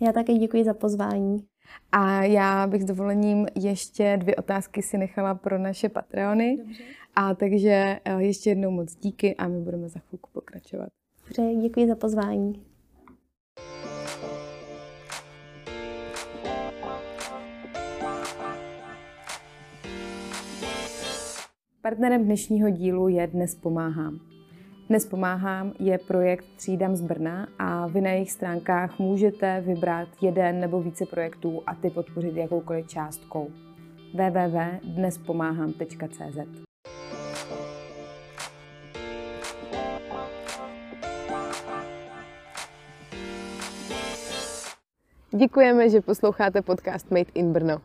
Já 0.00 0.12
také 0.12 0.34
děkuji 0.34 0.64
za 0.64 0.74
pozvání. 0.74 1.44
A 1.92 2.24
já 2.24 2.66
bych 2.66 2.82
s 2.82 2.84
dovolením 2.84 3.46
ještě 3.54 4.16
dvě 4.20 4.36
otázky 4.36 4.82
si 4.82 4.98
nechala 4.98 5.34
pro 5.34 5.58
naše 5.58 5.88
Patreony. 5.88 6.56
Dobře. 6.56 6.84
A 7.14 7.34
takže 7.34 8.00
eh, 8.04 8.22
ještě 8.22 8.50
jednou 8.50 8.70
moc 8.70 8.96
díky 8.96 9.36
a 9.36 9.48
my 9.48 9.60
budeme 9.60 9.88
za 9.88 10.00
chvilku 10.00 10.30
pokračovat. 10.32 10.88
Dobře, 11.26 11.54
děkuji 11.62 11.88
za 11.88 11.96
pozvání. 11.96 12.69
Partnerem 21.82 22.24
dnešního 22.24 22.70
dílu 22.70 23.08
je 23.08 23.26
Dnes 23.26 23.54
pomáhám. 23.54 24.20
Dnes 24.88 25.06
pomáhám 25.06 25.72
je 25.78 25.98
projekt 25.98 26.44
Třídám 26.56 26.96
z 26.96 27.00
Brna 27.00 27.48
a 27.58 27.86
vy 27.86 28.00
na 28.00 28.10
jejich 28.10 28.32
stránkách 28.32 28.98
můžete 28.98 29.60
vybrat 29.60 30.08
jeden 30.22 30.60
nebo 30.60 30.82
více 30.82 31.06
projektů 31.06 31.62
a 31.66 31.74
ty 31.74 31.90
podpořit 31.90 32.36
jakoukoliv 32.36 32.88
částkou. 32.88 33.50
www.dnespomáhám.cz 34.14 36.38
Děkujeme, 45.36 45.88
že 45.88 46.00
posloucháte 46.00 46.62
podcast 46.62 47.10
Made 47.10 47.30
in 47.34 47.52
Brno. 47.52 47.80